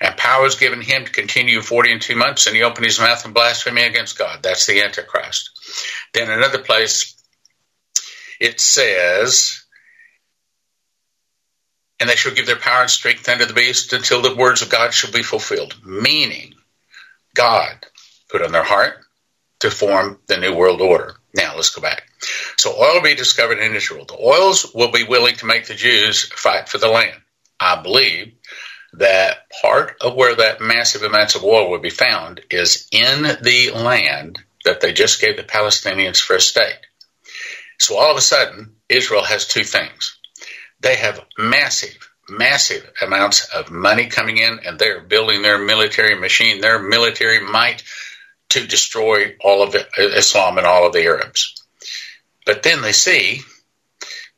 And 0.00 0.16
power 0.16 0.46
is 0.46 0.56
given 0.56 0.80
him 0.80 1.04
to 1.04 1.12
continue 1.12 1.60
40 1.60 1.92
and 1.92 2.02
two 2.02 2.16
months, 2.16 2.46
and 2.46 2.56
he 2.56 2.62
opened 2.62 2.86
his 2.86 2.98
mouth 2.98 3.24
in 3.24 3.32
blasphemy 3.32 3.82
against 3.82 4.18
God. 4.18 4.42
That's 4.42 4.66
the 4.66 4.82
Antichrist. 4.82 5.50
Then 6.12 6.30
another 6.30 6.58
place, 6.58 7.14
it 8.40 8.60
says, 8.60 9.62
and 12.00 12.10
they 12.10 12.16
shall 12.16 12.34
give 12.34 12.46
their 12.46 12.56
power 12.56 12.82
and 12.82 12.90
strength 12.90 13.28
unto 13.28 13.46
the 13.46 13.54
beast 13.54 13.92
until 13.92 14.22
the 14.22 14.34
words 14.34 14.62
of 14.62 14.70
God 14.70 14.92
shall 14.92 15.12
be 15.12 15.22
fulfilled. 15.22 15.76
Meaning, 15.84 16.54
God 17.34 17.86
put 18.28 18.42
on 18.42 18.50
their 18.50 18.64
heart 18.64 19.04
to 19.60 19.70
form 19.70 20.18
the 20.26 20.38
New 20.38 20.54
World 20.54 20.80
Order. 20.80 21.14
Now, 21.34 21.56
let's 21.56 21.74
go 21.74 21.80
back. 21.80 22.04
So, 22.58 22.72
oil 22.72 22.94
will 22.94 23.02
be 23.02 23.14
discovered 23.14 23.58
in 23.58 23.74
Israel. 23.74 24.04
The 24.04 24.18
oils 24.18 24.72
will 24.74 24.90
be 24.90 25.04
willing 25.04 25.36
to 25.36 25.46
make 25.46 25.66
the 25.66 25.74
Jews 25.74 26.24
fight 26.24 26.68
for 26.68 26.78
the 26.78 26.88
land. 26.88 27.20
I 27.58 27.82
believe 27.82 28.34
that 28.94 29.50
part 29.62 29.96
of 30.00 30.14
where 30.14 30.34
that 30.34 30.60
massive 30.60 31.02
amounts 31.02 31.34
of 31.34 31.44
oil 31.44 31.70
will 31.70 31.78
be 31.78 31.90
found 31.90 32.40
is 32.50 32.86
in 32.92 33.22
the 33.42 33.70
land 33.74 34.38
that 34.64 34.80
they 34.80 34.92
just 34.92 35.20
gave 35.20 35.36
the 35.36 35.42
Palestinians 35.42 36.20
for 36.20 36.36
a 36.36 36.40
state. 36.40 36.78
So 37.78 37.96
all 37.96 38.10
of 38.10 38.16
a 38.16 38.20
sudden, 38.22 38.76
Israel 38.88 39.24
has 39.24 39.46
two 39.46 39.64
things. 39.64 40.18
They 40.80 40.96
have 40.96 41.24
massive, 41.38 42.10
massive 42.28 42.88
amounts 43.00 43.46
of 43.54 43.70
money 43.70 44.06
coming 44.06 44.38
in, 44.38 44.60
and 44.64 44.78
they're 44.78 45.00
building 45.00 45.42
their 45.42 45.58
military 45.58 46.14
machine, 46.14 46.60
their 46.60 46.78
military 46.78 47.40
might 47.40 47.82
to 48.52 48.66
destroy 48.66 49.34
all 49.40 49.62
of 49.62 49.74
uh, 49.74 49.80
Islam 49.96 50.58
and 50.58 50.66
all 50.66 50.86
of 50.86 50.92
the 50.92 51.04
Arabs. 51.04 51.64
But 52.44 52.62
then 52.62 52.82
they 52.82 52.92
see 52.92 53.40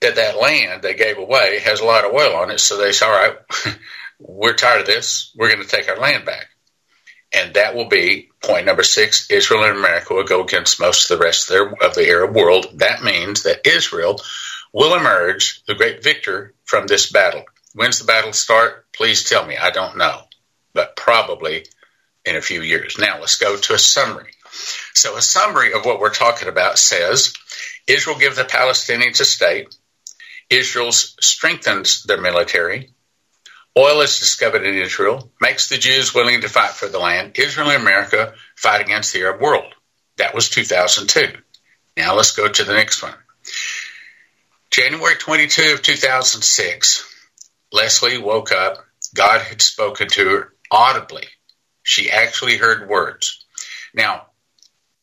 that 0.01 0.17
that 0.17 0.39
land 0.39 0.83
they 0.83 0.95
gave 0.95 1.19
away 1.19 1.61
has 1.61 1.81
a 1.81 1.85
lot 1.85 2.05
of 2.05 2.13
oil 2.13 2.37
on 2.37 2.51
it, 2.51 2.61
so 2.61 2.77
they 2.77 2.93
say, 2.93 3.07
all 3.07 3.13
right, 3.13 3.37
we're 4.21 4.55
tired 4.55 4.83
of 4.83 4.87
this. 4.87 5.33
We're 5.37 5.53
going 5.53 5.67
to 5.67 5.69
take 5.69 5.89
our 5.89 5.99
land 5.99 6.25
back. 6.25 6.47
And 7.37 7.55
that 7.55 7.75
will 7.75 7.89
be 7.89 8.31
point 8.41 8.67
number 8.67 8.85
six. 8.85 9.29
Israel 9.31 9.65
and 9.65 9.77
America 9.77 10.15
will 10.15 10.23
go 10.23 10.45
against 10.45 10.79
most 10.79 11.11
of 11.11 11.19
the 11.19 11.25
rest 11.25 11.51
of, 11.51 11.55
their, 11.55 11.89
of 11.89 11.95
the 11.97 12.09
Arab 12.09 12.37
world. 12.37 12.67
That 12.75 13.03
means 13.03 13.43
that 13.43 13.67
Israel 13.67 14.21
will 14.73 14.95
emerge 14.95 15.65
the 15.67 15.75
great 15.75 16.05
victor 16.05 16.55
from 16.65 16.87
this 16.87 17.11
battle. 17.11 17.43
When's 17.75 17.99
the 17.99 18.05
battle 18.05 18.33
start? 18.33 18.87
Please 18.93 19.29
tell 19.29 19.45
me. 19.45 19.57
I 19.57 19.71
don't 19.71 19.97
know, 19.97 20.21
but 20.73 20.95
probably 20.95 21.65
in 22.25 22.37
a 22.37 22.43
few 22.43 22.63
years. 22.63 22.97
Now 22.99 23.21
let's 23.21 23.37
go 23.37 23.57
to 23.57 23.75
a 23.75 23.79
summary. 23.79 24.33
So 24.95 25.17
a 25.17 25.23
summary 25.23 25.73
of 25.73 25.85
what 25.85 26.01
we're 26.01 26.15
talking 26.15 26.49
about 26.49 26.79
says 26.79 27.35
Israel 27.87 28.19
gives 28.19 28.37
the 28.37 28.45
Palestinians 28.45 29.21
a 29.21 29.25
state. 29.25 29.75
Israel 30.49 30.93
strengthens 30.93 32.05
their 32.05 32.21
military. 32.21 32.91
Oil 33.77 34.03
is 34.03 34.21
discovered 34.21 34.65
in 34.65 34.77
Israel, 34.77 35.33
makes 35.41 35.69
the 35.69 35.79
Jews 35.79 36.15
willing 36.15 36.43
to 36.43 36.49
fight 36.49 36.71
for 36.71 36.87
the 36.87 37.01
land. 37.01 37.39
Israel 37.39 37.71
and 37.71 37.83
America 37.83 38.35
fight 38.55 38.81
against 38.81 39.13
the 39.13 39.23
Arab 39.23 39.41
world. 39.41 39.75
That 40.17 40.35
was 40.35 40.49
2002. 40.49 41.37
Now 41.97 42.15
let's 42.15 42.37
go 42.37 42.49
to 42.49 42.65
the 42.65 42.75
next 42.75 43.03
one. 43.03 43.15
January 44.71 45.17
22 45.17 45.75
of 45.75 45.83
2006, 45.83 47.15
Leslie 47.73 48.19
woke 48.19 48.53
up. 48.53 48.85
God 49.15 49.41
had 49.41 49.61
spoken 49.61 50.09
to 50.09 50.29
her 50.29 50.53
audibly. 50.71 51.25
She 51.85 52.11
actually 52.11 52.57
heard 52.57 52.89
words. 52.89 53.45
Now, 53.95 54.27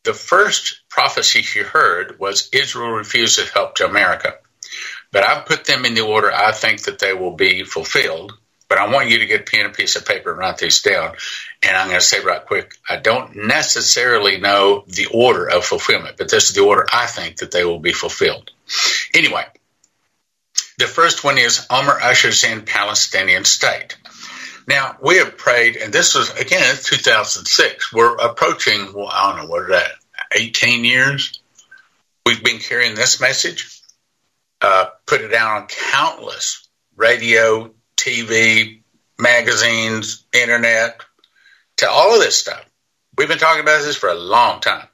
the 0.04 0.14
first 0.14 0.82
prophecy 0.90 1.42
she 1.42 1.62
heard 1.62 2.20
was 2.20 2.50
Israel 2.52 2.92
refuses 2.92 3.50
help 3.50 3.76
to 3.76 3.88
America. 3.88 4.34
But 5.14 5.24
I've 5.24 5.46
put 5.46 5.64
them 5.64 5.86
in 5.86 5.94
the 5.94 6.02
order 6.02 6.32
I 6.32 6.52
think 6.52 6.84
that 6.84 7.00
they 7.00 7.14
will 7.14 7.36
be 7.38 7.64
fulfilled 7.64 8.34
but 8.72 8.80
I 8.80 8.88
want 8.90 9.10
you 9.10 9.20
to 9.20 9.26
get 9.26 9.42
a 9.42 9.44
pen 9.44 9.66
and 9.66 9.74
piece 9.74 9.98
of 9.98 10.06
paper 10.06 10.30
and 10.30 10.40
write 10.40 10.58
these 10.58 10.82
down. 10.82 11.14
And 11.62 11.76
I'm 11.76 11.88
going 11.88 12.00
to 12.00 12.06
say 12.06 12.24
right 12.24 12.46
quick, 12.46 12.74
I 12.88 12.96
don't 12.96 13.46
necessarily 13.46 14.40
know 14.40 14.86
the 14.88 15.08
order 15.08 15.50
of 15.50 15.66
fulfillment, 15.66 16.16
but 16.18 16.32
this 16.32 16.50
is 16.50 16.56
the 16.56 16.64
order 16.64 16.86
I 16.90 17.06
think 17.06 17.40
that 17.40 17.52
they 17.52 17.66
will 17.66 17.80
be 17.80 17.92
fulfilled. 17.92 18.50
Anyway, 19.14 19.44
the 20.78 20.88
first 20.88 21.26
one 21.26 21.38
is 21.38 21.68
Omer 21.70 22.00
ushers 22.02 22.46
in 22.46 22.62
Palestinian 22.62 23.44
state. 23.44 23.98
Now, 24.68 24.98
we 25.02 25.18
have 25.18 25.38
prayed, 25.38 25.76
and 25.76 25.92
this 25.92 26.16
was, 26.16 26.30
again, 26.32 26.62
it's 26.64 26.90
2006. 26.90 27.94
We're 27.94 28.16
approaching, 28.16 28.94
well, 28.94 29.10
I 29.12 29.32
don't 29.32 29.44
know, 29.44 29.50
what 29.50 29.64
is 29.64 29.70
that, 29.70 29.92
18 30.34 30.86
years? 30.86 31.42
We've 32.26 32.44
been 32.44 32.60
carrying 32.60 32.96
this 32.96 33.20
message, 33.20 33.82
uh, 34.62 34.86
put 35.06 35.22
it 35.22 35.34
out 35.34 35.62
on 35.62 35.68
countless 35.68 36.68
radio, 36.96 37.72
TV, 37.98 38.82
magazines, 39.18 40.26
internet, 40.34 41.02
to 41.78 41.90
all 41.90 42.14
of 42.14 42.22
this 42.22 42.38
stuff. 42.38 42.64
We've 43.18 43.28
been 43.28 43.40
talking 43.40 43.62
about 43.62 43.82
this 43.82 43.98
for 43.98 44.10
a 44.10 44.16
long 44.16 44.62
time. 44.62 44.88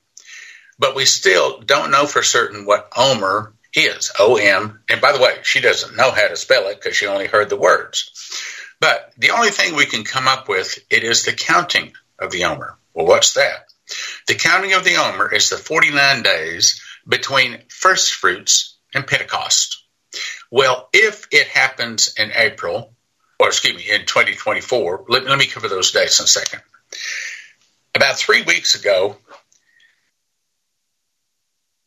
But 0.79 0.95
we 0.95 1.05
still 1.05 1.59
don't 1.59 1.91
know 1.91 2.05
for 2.05 2.21
certain 2.23 2.65
what 2.65 2.91
Omer 2.95 3.53
is. 3.73 4.11
O 4.19 4.37
M. 4.37 4.81
And 4.89 5.01
by 5.01 5.11
the 5.11 5.21
way, 5.21 5.37
she 5.43 5.59
doesn't 5.59 5.95
know 5.95 6.11
how 6.11 6.27
to 6.27 6.35
spell 6.35 6.67
it 6.67 6.75
because 6.75 6.95
she 6.95 7.07
only 7.07 7.27
heard 7.27 7.49
the 7.49 7.57
words. 7.57 8.11
But 8.79 9.13
the 9.17 9.31
only 9.31 9.49
thing 9.49 9.75
we 9.75 9.85
can 9.85 10.03
come 10.03 10.27
up 10.27 10.47
with 10.47 10.77
it 10.89 11.03
is 11.03 11.23
the 11.23 11.33
counting 11.33 11.93
of 12.19 12.31
the 12.31 12.45
Omer. 12.45 12.77
Well, 12.93 13.07
what's 13.07 13.33
that? 13.33 13.65
The 14.27 14.35
counting 14.35 14.73
of 14.73 14.83
the 14.83 14.97
Omer 14.97 15.33
is 15.33 15.49
the 15.49 15.57
49 15.57 16.23
days 16.23 16.81
between 17.07 17.63
first 17.69 18.13
fruits 18.13 18.77
and 18.93 19.07
Pentecost. 19.07 19.83
Well, 20.51 20.89
if 20.93 21.27
it 21.31 21.47
happens 21.47 22.13
in 22.17 22.31
April, 22.33 22.93
or 23.39 23.47
excuse 23.47 23.75
me, 23.75 23.89
in 23.89 24.05
2024. 24.05 25.05
Let, 25.07 25.25
let 25.25 25.37
me 25.37 25.45
cover 25.45 25.67
those 25.67 25.91
dates 25.91 26.19
in 26.19 26.25
a 26.25 26.27
second. 26.27 26.61
About 27.95 28.17
three 28.17 28.43
weeks 28.43 28.75
ago, 28.75 29.17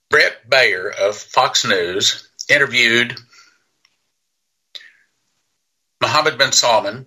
Brett 0.09 0.49
Baier 0.49 0.93
of 0.93 1.17
Fox 1.17 1.65
News 1.65 2.29
interviewed 2.49 3.17
Mohammed 6.11 6.39
bin 6.39 6.51
Salman 6.51 7.07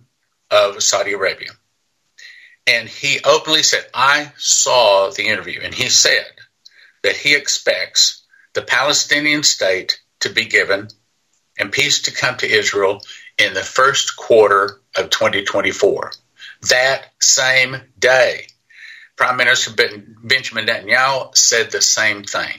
of 0.49 0.81
Saudi 0.81 1.11
Arabia. 1.11 1.49
And 2.65 2.87
he 2.87 3.19
openly 3.25 3.61
said, 3.61 3.85
I 3.93 4.31
saw 4.37 5.09
the 5.09 5.27
interview, 5.27 5.59
and 5.61 5.73
he 5.73 5.89
said 5.89 6.31
that 7.03 7.17
he 7.17 7.35
expects 7.35 8.23
the 8.53 8.61
Palestinian 8.61 9.43
state 9.43 9.99
to 10.21 10.29
be 10.29 10.45
given 10.45 10.87
and 11.59 11.69
peace 11.69 12.03
to 12.03 12.13
come 12.13 12.37
to 12.37 12.49
Israel 12.49 13.01
in 13.37 13.53
the 13.53 13.61
first 13.61 14.15
quarter 14.15 14.79
of 14.95 15.09
2024. 15.09 16.13
That 16.69 17.03
same 17.21 17.75
day, 17.99 18.47
Prime 19.17 19.35
Minister 19.35 19.71
Benjamin 20.23 20.65
Netanyahu 20.65 21.35
said 21.35 21.71
the 21.71 21.81
same 21.81 22.23
thing. 22.23 22.57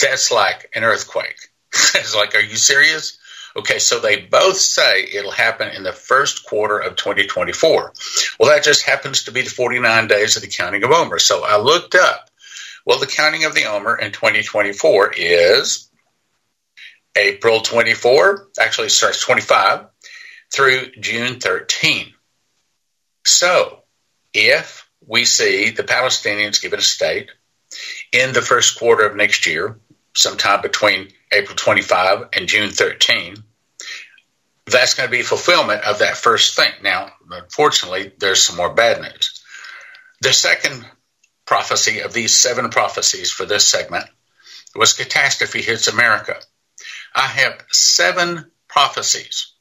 That's 0.00 0.32
like 0.32 0.68
an 0.74 0.82
earthquake. 0.82 1.38
it's 1.72 2.16
like, 2.16 2.34
are 2.34 2.40
you 2.40 2.56
serious? 2.56 3.17
Okay, 3.56 3.78
so 3.78 3.98
they 3.98 4.20
both 4.20 4.56
say 4.56 5.04
it'll 5.04 5.30
happen 5.30 5.68
in 5.68 5.82
the 5.82 5.92
first 5.92 6.46
quarter 6.46 6.78
of 6.78 6.96
2024. 6.96 7.92
Well, 8.38 8.50
that 8.50 8.64
just 8.64 8.84
happens 8.84 9.24
to 9.24 9.32
be 9.32 9.42
the 9.42 9.50
49 9.50 10.06
days 10.06 10.36
of 10.36 10.42
the 10.42 10.48
counting 10.48 10.84
of 10.84 10.90
Omer. 10.90 11.18
So 11.18 11.44
I 11.44 11.58
looked 11.58 11.94
up. 11.94 12.30
Well, 12.84 12.98
the 12.98 13.06
counting 13.06 13.44
of 13.44 13.54
the 13.54 13.66
Omer 13.66 13.96
in 13.96 14.12
2024 14.12 15.12
is 15.16 15.88
April 17.16 17.60
24, 17.60 18.48
actually 18.60 18.88
starts 18.88 19.20
25, 19.20 19.86
through 20.52 20.92
June 21.00 21.40
13. 21.40 22.14
So, 23.26 23.82
if 24.32 24.88
we 25.06 25.24
see 25.24 25.70
the 25.70 25.82
Palestinians 25.82 26.62
given 26.62 26.78
a 26.78 26.82
state 26.82 27.30
in 28.12 28.32
the 28.32 28.42
first 28.42 28.78
quarter 28.78 29.04
of 29.04 29.16
next 29.16 29.46
year, 29.46 29.78
sometime 30.14 30.62
between 30.62 31.08
April 31.32 31.56
25 31.56 32.28
and 32.32 32.48
June 32.48 32.70
13, 32.70 33.36
that's 34.66 34.94
going 34.94 35.08
to 35.08 35.16
be 35.16 35.22
fulfillment 35.22 35.84
of 35.84 36.00
that 36.00 36.16
first 36.16 36.56
thing. 36.56 36.72
Now, 36.82 37.10
unfortunately, 37.30 38.12
there's 38.18 38.42
some 38.42 38.56
more 38.56 38.72
bad 38.72 39.00
news. 39.00 39.42
The 40.20 40.32
second 40.32 40.84
prophecy 41.44 42.00
of 42.00 42.12
these 42.12 42.34
seven 42.34 42.70
prophecies 42.70 43.30
for 43.30 43.46
this 43.46 43.66
segment 43.66 44.04
was 44.74 44.92
catastrophe 44.92 45.62
hits 45.62 45.88
America. 45.88 46.36
I 47.14 47.26
have 47.26 47.64
seven 47.70 48.50
prophecies. 48.68 49.52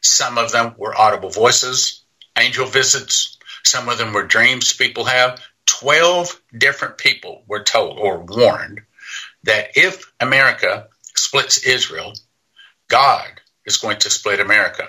Some 0.00 0.38
of 0.38 0.52
them 0.52 0.74
were 0.76 0.96
audible 0.96 1.30
voices, 1.30 2.04
angel 2.36 2.66
visits. 2.66 3.38
Some 3.64 3.88
of 3.88 3.98
them 3.98 4.12
were 4.12 4.26
dreams 4.26 4.72
people 4.72 5.04
have. 5.04 5.40
12 5.66 6.40
different 6.56 6.98
people 6.98 7.42
were 7.46 7.62
told 7.62 7.98
or 7.98 8.18
warned 8.18 8.82
that 9.44 9.70
if 9.76 10.12
America 10.20 10.88
splits 11.16 11.58
Israel, 11.58 12.12
God 12.88 13.28
is 13.64 13.78
going 13.78 13.98
to 13.98 14.10
split 14.10 14.40
America. 14.40 14.88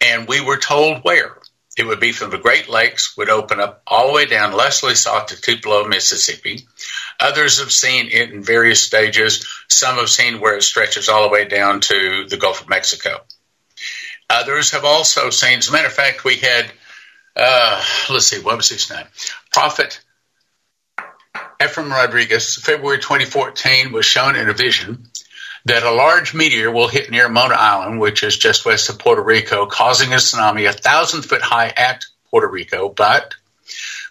And 0.00 0.26
we 0.26 0.40
were 0.40 0.56
told 0.56 1.02
where? 1.02 1.36
It 1.76 1.86
would 1.86 2.00
be 2.00 2.12
from 2.12 2.30
the 2.30 2.38
Great 2.38 2.68
Lakes, 2.68 3.16
would 3.16 3.30
open 3.30 3.60
up 3.60 3.82
all 3.86 4.08
the 4.08 4.12
way 4.12 4.26
down 4.26 4.52
Leslie 4.52 4.94
Saw 4.94 5.24
to 5.24 5.40
Tupelo, 5.40 5.86
Mississippi. 5.86 6.66
Others 7.20 7.60
have 7.60 7.70
seen 7.70 8.08
it 8.10 8.32
in 8.32 8.42
various 8.42 8.82
stages. 8.82 9.46
Some 9.68 9.96
have 9.96 10.10
seen 10.10 10.40
where 10.40 10.56
it 10.56 10.62
stretches 10.62 11.08
all 11.08 11.22
the 11.22 11.32
way 11.32 11.46
down 11.46 11.80
to 11.80 12.26
the 12.28 12.36
Gulf 12.36 12.62
of 12.62 12.68
Mexico. 12.68 13.20
Others 14.28 14.72
have 14.72 14.84
also 14.84 15.30
seen, 15.30 15.58
as 15.58 15.68
a 15.68 15.72
matter 15.72 15.86
of 15.86 15.92
fact, 15.92 16.24
we 16.24 16.36
had, 16.36 16.70
uh, 17.36 17.82
let's 18.10 18.26
see, 18.26 18.40
what 18.40 18.56
was 18.56 18.68
his 18.68 18.90
name? 18.90 19.06
Prophet 19.52 20.00
Ephraim 21.62 21.90
Rodriguez, 21.90 22.56
February 22.56 22.98
2014, 22.98 23.92
was 23.92 24.06
shown 24.06 24.34
in 24.34 24.48
a 24.48 24.54
vision 24.54 25.09
that 25.70 25.84
a 25.84 25.92
large 25.92 26.34
meteor 26.34 26.68
will 26.68 26.88
hit 26.88 27.12
near 27.12 27.28
Mona 27.28 27.54
Island, 27.54 28.00
which 28.00 28.24
is 28.24 28.36
just 28.36 28.64
west 28.66 28.88
of 28.88 28.98
Puerto 28.98 29.22
Rico, 29.22 29.66
causing 29.66 30.12
a 30.12 30.16
tsunami 30.16 30.68
a 30.68 30.72
thousand 30.72 31.22
foot 31.22 31.42
high 31.42 31.68
at 31.68 32.04
Puerto 32.28 32.48
Rico, 32.48 32.88
but 32.88 33.34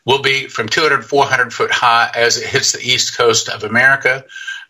will 0.05 0.21
be 0.21 0.47
from 0.47 0.69
200 0.69 1.03
400 1.03 1.53
foot 1.53 1.69
high 1.69 2.11
as 2.15 2.37
it 2.37 2.47
hits 2.47 2.71
the 2.71 2.79
east 2.79 3.17
coast 3.17 3.49
of 3.49 3.65
America, 3.65 4.23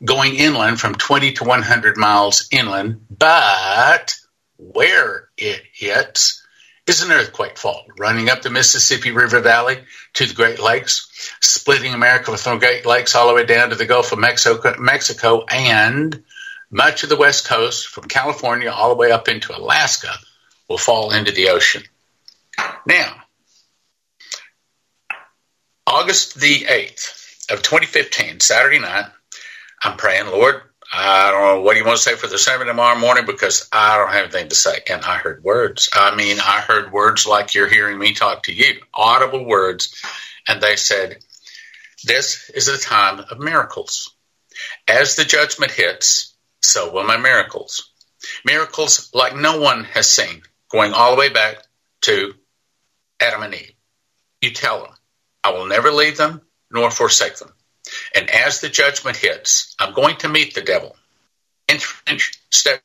going 0.04 0.34
inland 0.34 0.80
from 0.80 0.96
20 0.96 1.34
to 1.34 1.44
100 1.44 1.96
miles 1.96 2.48
inland. 2.52 3.06
But 3.16 4.16
where 4.58 5.30
it 5.38 5.62
hits 5.72 6.44
is 6.88 7.04
an 7.04 7.12
earthquake 7.12 7.60
fault 7.60 7.86
running 8.00 8.32
up 8.32 8.42
the 8.42 8.50
Mississippi 8.50 9.12
River 9.12 9.42
Valley 9.42 9.78
to 10.16 10.26
the 10.26 10.34
Great 10.34 10.60
Lakes, 10.60 11.08
splitting 11.40 11.94
America 11.94 12.36
from 12.36 12.58
the 12.58 12.66
Great 12.66 12.84
Lakes 12.88 13.14
all 13.14 13.28
the 13.28 13.36
way 13.36 13.46
down 13.46 13.70
to 13.70 13.76
the 13.76 13.86
Gulf 13.86 14.12
of 14.12 14.18
Mexico, 14.18 14.74
Mexico 14.80 15.46
and 15.48 16.24
much 16.72 17.04
of 17.04 17.10
the 17.10 17.18
West 17.18 17.48
Coast, 17.48 17.88
from 17.88 18.06
California 18.06 18.70
all 18.72 18.90
the 18.90 18.96
way 18.96 19.12
up 19.12 19.28
into 19.28 19.58
Alaska, 19.58 20.14
will 20.68 20.78
fall 20.78 21.12
into 21.12 21.32
the 21.32 21.50
ocean. 21.50 21.84
Now, 22.86 23.24
August 25.88 26.40
the 26.40 26.62
8th 26.62 27.52
of 27.52 27.62
2015, 27.64 28.40
Saturday 28.40 28.80
night, 28.80 29.06
I'm 29.84 29.98
praying, 29.98 30.28
Lord, 30.28 30.62
I 30.92 31.32
don't 31.32 31.42
know 31.42 31.62
what 31.62 31.74
do 31.74 31.80
you 31.80 31.86
want 31.86 31.98
to 31.98 32.04
say 32.04 32.16
for 32.16 32.28
the 32.28 32.38
sermon 32.38 32.68
tomorrow 32.68 32.98
morning 32.98 33.26
because 33.26 33.68
I 33.72 33.98
don't 33.98 34.12
have 34.12 34.24
anything 34.24 34.50
to 34.50 34.56
say. 34.56 34.80
And 34.90 35.02
I 35.04 35.18
heard 35.18 35.44
words. 35.44 35.90
I 35.94 36.16
mean, 36.16 36.40
I 36.40 36.62
heard 36.62 36.92
words 36.92 37.28
like 37.28 37.54
you're 37.54 37.70
hearing 37.70 38.00
me 38.00 38.14
talk 38.14 38.44
to 38.44 38.54
you, 38.54 38.82
audible 38.94 39.46
words. 39.46 39.96
And 40.48 40.62
they 40.62 40.76
said, 40.76 41.18
This 42.04 42.50
is 42.50 42.68
a 42.68 42.78
time 42.78 43.20
of 43.20 43.40
miracles. 43.40 44.16
As 44.88 45.16
the 45.16 45.26
judgment 45.26 45.72
hits, 45.72 46.29
so 46.62 46.92
will 46.92 47.04
my 47.04 47.18
miracles. 47.18 47.92
Miracles 48.46 49.10
like 49.14 49.36
no 49.36 49.60
one 49.60 49.86
has 49.86 50.10
seen, 50.10 50.42
going 50.70 50.94
all 50.94 51.12
the 51.12 51.20
way 51.20 51.30
back 51.30 51.58
to 52.02 52.34
Adam 53.20 53.44
and 53.44 53.54
Eve. 53.54 53.74
You 54.42 54.52
tell 54.52 54.84
them, 54.84 54.94
I 55.44 55.52
will 55.52 55.68
never 55.68 55.92
leave 55.92 56.18
them 56.18 56.42
nor 56.72 56.92
forsake 56.92 57.38
them. 57.38 57.52
And 58.16 58.30
as 58.30 58.62
the 58.62 58.70
judgment 58.70 59.18
hits, 59.18 59.76
I'm 59.80 59.94
going 59.94 60.18
to 60.18 60.30
meet 60.30 60.54
the 60.54 60.62
devil. 60.62 60.96
Inch 61.68 61.86
for 61.86 62.12
inch, 62.12 62.40
step, 62.52 62.82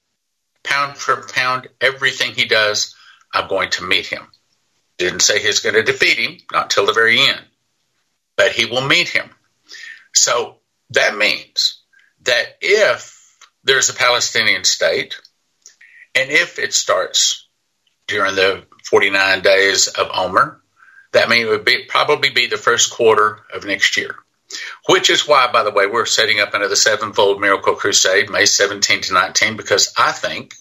pound 0.62 0.96
for 0.96 1.22
pound, 1.34 1.68
everything 1.80 2.32
he 2.32 2.46
does, 2.46 2.94
I'm 3.32 3.48
going 3.48 3.70
to 3.70 3.84
meet 3.84 4.06
him. 4.06 4.26
Didn't 4.98 5.20
say 5.20 5.40
he's 5.40 5.60
going 5.60 5.74
to 5.74 5.82
defeat 5.82 6.18
him, 6.18 6.38
not 6.52 6.70
till 6.70 6.86
the 6.86 6.92
very 6.92 7.20
end, 7.20 7.42
but 8.36 8.52
he 8.52 8.64
will 8.66 8.86
meet 8.86 9.08
him. 9.08 9.28
So 10.14 10.56
that 10.90 11.16
means 11.16 11.82
that 12.22 12.56
if 12.60 13.23
there's 13.64 13.88
a 13.88 13.94
Palestinian 13.94 14.64
state, 14.64 15.16
and 16.14 16.30
if 16.30 16.58
it 16.58 16.72
starts 16.72 17.48
during 18.06 18.34
the 18.34 18.64
49 18.84 19.40
days 19.40 19.88
of 19.88 20.10
Omer, 20.14 20.60
that 21.12 21.28
means 21.28 21.46
it 21.46 21.50
would 21.50 21.64
be, 21.64 21.84
probably 21.88 22.30
be 22.30 22.46
the 22.46 22.56
first 22.56 22.92
quarter 22.92 23.40
of 23.52 23.64
next 23.64 23.96
year. 23.96 24.16
Which 24.88 25.10
is 25.10 25.26
why, 25.26 25.50
by 25.50 25.64
the 25.64 25.70
way, 25.70 25.86
we're 25.86 26.06
setting 26.06 26.40
up 26.40 26.54
another 26.54 26.76
sevenfold 26.76 27.40
miracle 27.40 27.74
crusade, 27.74 28.28
May 28.28 28.44
17 28.44 29.00
to 29.02 29.14
19, 29.14 29.56
because 29.56 29.92
I 29.96 30.12
think 30.12 30.54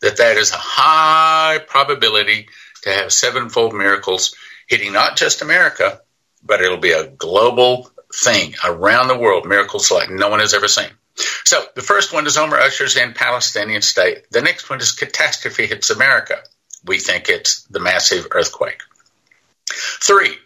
that 0.00 0.18
that 0.18 0.36
is 0.36 0.50
a 0.50 0.56
high 0.56 1.60
probability 1.66 2.48
to 2.82 2.90
have 2.90 3.12
sevenfold 3.12 3.74
miracles 3.74 4.34
hitting 4.66 4.92
not 4.92 5.16
just 5.16 5.42
America, 5.42 6.00
but 6.42 6.60
it'll 6.60 6.78
be 6.78 6.92
a 6.92 7.08
global 7.08 7.90
thing 8.12 8.54
around 8.64 9.08
the 9.08 9.18
world, 9.18 9.46
miracles 9.46 9.90
like 9.90 10.10
no 10.10 10.28
one 10.28 10.40
has 10.40 10.54
ever 10.54 10.68
seen. 10.68 10.90
So 11.44 11.64
the 11.74 11.82
first 11.82 12.12
one 12.12 12.26
is 12.26 12.36
Omer 12.36 12.58
ushers 12.58 12.96
in 12.96 13.14
Palestinian 13.14 13.82
state. 13.82 14.30
The 14.30 14.42
next 14.42 14.68
one 14.68 14.80
is 14.80 14.92
catastrophe 14.92 15.66
hits 15.66 15.90
America. 15.90 16.38
We 16.84 16.98
think 16.98 17.28
it's 17.28 17.62
the 17.64 17.80
massive 17.80 18.28
earthquake. 18.30 18.80
Three, 19.68 20.36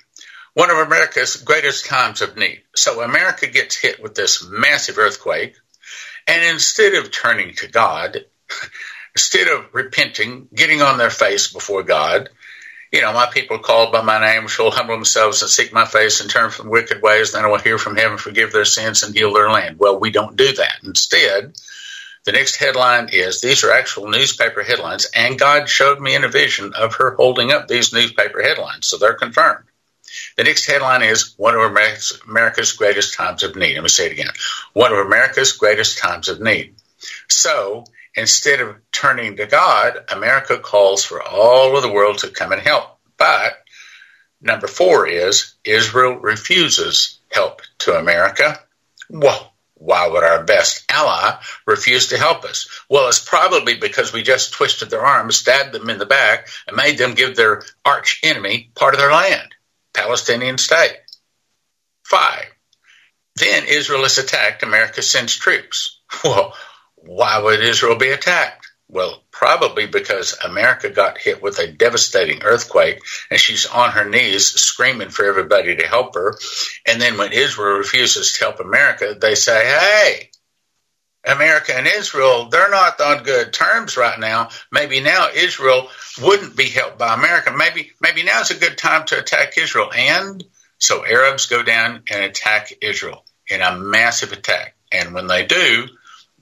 one 0.54 0.70
of 0.70 0.78
America's 0.78 1.37
greatest 1.37 1.87
times 1.87 2.22
of 2.22 2.37
need. 2.37 2.62
So 2.74 3.02
America 3.02 3.46
gets 3.46 3.76
hit 3.76 4.02
with 4.02 4.14
this 4.14 4.46
massive 4.48 4.98
earthquake, 4.98 5.54
and 6.26 6.44
instead 6.44 6.94
of 6.94 7.11
turning 7.11 7.54
to 7.56 7.68
God, 7.68 8.24
instead 9.14 9.48
of 9.48 9.66
repenting, 9.72 10.48
getting 10.54 10.83
on 10.83 10.98
their 10.98 11.11
face 11.11 11.52
before 11.52 11.83
God, 11.83 12.30
you 12.92 13.00
know, 13.00 13.12
my 13.12 13.26
people 13.26 13.59
called 13.59 13.92
by 13.92 14.03
my 14.03 14.20
name 14.20 14.48
shall 14.48 14.70
humble 14.70 14.96
themselves 14.96 15.42
and 15.42 15.50
seek 15.50 15.72
my 15.72 15.85
face 15.85 16.20
and 16.20 16.29
turn 16.29 16.50
from 16.50 16.70
wicked 16.70 17.03
ways, 17.03 17.33
then 17.33 17.44
I 17.44 17.48
will 17.48 17.59
hear 17.59 17.79
from 17.79 17.96
heaven, 17.96 18.18
forgive 18.18 18.53
their 18.53 18.64
sins, 18.64 19.03
and 19.03 19.14
heal 19.14 19.33
their 19.33 19.50
land. 19.50 19.79
Well, 19.79 20.00
we 20.00 20.11
don't 20.11 20.37
do 20.37 20.53
that. 20.55 20.79
Instead, 20.83 21.55
the 22.24 22.33
next 22.33 22.57
headline 22.57 23.11
is 23.12 23.40
these 23.40 23.64
are 23.64 23.72
actual 23.72 24.09
newspaper 24.09 24.62
headlines, 24.62 25.09
and 25.14 25.38
God 25.38 25.68
showed 25.68 26.00
me 26.00 26.14
in 26.14 26.24
a 26.24 26.29
vision 26.29 26.72
of 26.74 26.96
her 26.96 27.14
holding 27.14 27.53
up 27.53 27.68
these 27.68 27.92
newspaper 27.92 28.42
headlines, 28.42 28.87
so 28.87 28.98
they're 28.98 29.14
confirmed. 29.14 29.64
The 30.37 30.44
next 30.44 30.66
headline 30.66 31.03
is 31.03 31.35
one 31.37 31.55
of 31.55 31.61
America's 31.61 32.72
greatest 32.72 33.14
times 33.14 33.44
of 33.44 33.55
need. 33.55 33.74
Let 33.74 33.83
me 33.85 33.88
say 33.88 34.07
it 34.07 34.12
again. 34.12 34.31
One 34.72 34.92
of 34.92 34.98
America's 34.98 35.53
greatest 35.53 35.98
times 35.98 36.29
of 36.29 36.40
need. 36.40 36.74
So 37.29 37.85
instead 38.14 38.60
of 38.60 38.76
turning 38.92 39.36
to 39.36 39.46
God, 39.46 39.98
America 40.10 40.58
calls 40.58 41.04
for 41.04 41.22
all 41.22 41.76
of 41.76 41.82
the 41.82 41.92
world 41.92 42.18
to 42.18 42.28
come 42.28 42.52
and 42.52 42.60
help. 42.60 42.98
But 43.16 43.52
number 44.40 44.66
four 44.66 45.06
is 45.06 45.54
Israel 45.64 46.16
refuses 46.16 47.18
help 47.30 47.62
to 47.80 47.98
America. 47.98 48.58
Well, 49.08 49.52
why 49.74 50.06
would 50.08 50.22
our 50.22 50.44
best 50.44 50.84
ally 50.90 51.40
refuse 51.66 52.08
to 52.08 52.18
help 52.18 52.44
us? 52.44 52.68
Well, 52.90 53.08
it's 53.08 53.18
probably 53.18 53.76
because 53.76 54.12
we 54.12 54.22
just 54.22 54.52
twisted 54.52 54.90
their 54.90 55.04
arms, 55.04 55.36
stabbed 55.36 55.72
them 55.72 55.88
in 55.88 55.98
the 55.98 56.06
back, 56.06 56.48
and 56.66 56.76
made 56.76 56.98
them 56.98 57.14
give 57.14 57.34
their 57.34 57.62
arch 57.84 58.20
enemy 58.22 58.70
part 58.74 58.94
of 58.94 59.00
their 59.00 59.10
land. 59.10 59.54
Palestinian 59.94 60.58
state. 60.58 60.98
Five, 62.04 62.46
then 63.36 63.64
Israel 63.66 64.04
is 64.04 64.18
attacked, 64.18 64.62
America 64.62 65.02
sends 65.02 65.36
troops. 65.36 65.96
Well, 66.24 66.54
why 67.06 67.38
would 67.38 67.60
Israel 67.60 67.96
be 67.96 68.10
attacked? 68.10 68.66
Well, 68.88 69.22
probably 69.30 69.86
because 69.86 70.36
America 70.44 70.90
got 70.90 71.16
hit 71.16 71.40
with 71.40 71.58
a 71.60 71.70
devastating 71.70 72.42
earthquake 72.42 72.98
and 73.30 73.38
she's 73.38 73.66
on 73.66 73.90
her 73.92 74.08
knees 74.08 74.48
screaming 74.48 75.10
for 75.10 75.24
everybody 75.24 75.76
to 75.76 75.86
help 75.86 76.14
her. 76.16 76.36
And 76.86 77.00
then 77.00 77.16
when 77.16 77.32
Israel 77.32 77.78
refuses 77.78 78.32
to 78.32 78.44
help 78.44 78.58
America, 78.58 79.16
they 79.18 79.36
say, 79.36 79.64
hey, 79.64 80.30
America 81.24 81.76
and 81.76 81.86
Israel, 81.86 82.48
they're 82.48 82.70
not 82.70 83.00
on 83.00 83.22
good 83.22 83.52
terms 83.52 83.96
right 83.96 84.18
now. 84.18 84.48
Maybe 84.72 85.00
now 85.00 85.28
Israel 85.34 85.88
wouldn't 86.20 86.56
be 86.56 86.68
helped 86.68 86.98
by 86.98 87.14
America. 87.14 87.52
Maybe 87.54 87.92
maybe 88.00 88.22
now's 88.22 88.50
a 88.50 88.58
good 88.58 88.78
time 88.78 89.06
to 89.06 89.18
attack 89.18 89.58
Israel. 89.58 89.90
And 89.94 90.42
so 90.78 91.04
Arabs 91.04 91.46
go 91.46 91.62
down 91.62 92.02
and 92.10 92.24
attack 92.24 92.72
Israel 92.80 93.24
in 93.48 93.60
a 93.60 93.76
massive 93.76 94.32
attack. 94.32 94.74
And 94.90 95.14
when 95.14 95.26
they 95.26 95.44
do, 95.44 95.88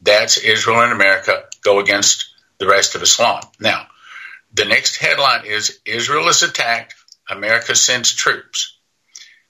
that's 0.03 0.39
Israel 0.39 0.81
and 0.81 0.93
America 0.93 1.45
go 1.63 1.81
against 1.81 2.31
the 2.59 2.67
rest 2.67 2.95
of 2.95 3.03
Islam. 3.03 3.43
Now, 3.61 3.87
the 4.53 4.65
next 4.65 4.97
headline 4.97 5.45
is 5.45 5.81
Israel 5.85 6.29
is 6.29 6.43
attacked, 6.43 6.95
America 7.29 7.75
sends 7.75 8.15
troops. 8.15 8.79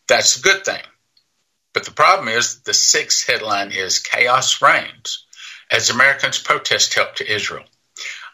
That's 0.08 0.38
a 0.38 0.42
good 0.42 0.64
thing. 0.64 0.82
But 1.72 1.84
the 1.84 1.92
problem 1.92 2.28
is 2.28 2.60
the 2.62 2.74
sixth 2.74 3.26
headline 3.26 3.70
is 3.70 4.00
Chaos 4.00 4.60
Reigns 4.60 5.26
as 5.70 5.90
Americans 5.90 6.38
protest 6.38 6.94
help 6.94 7.16
to 7.16 7.32
Israel. 7.32 7.64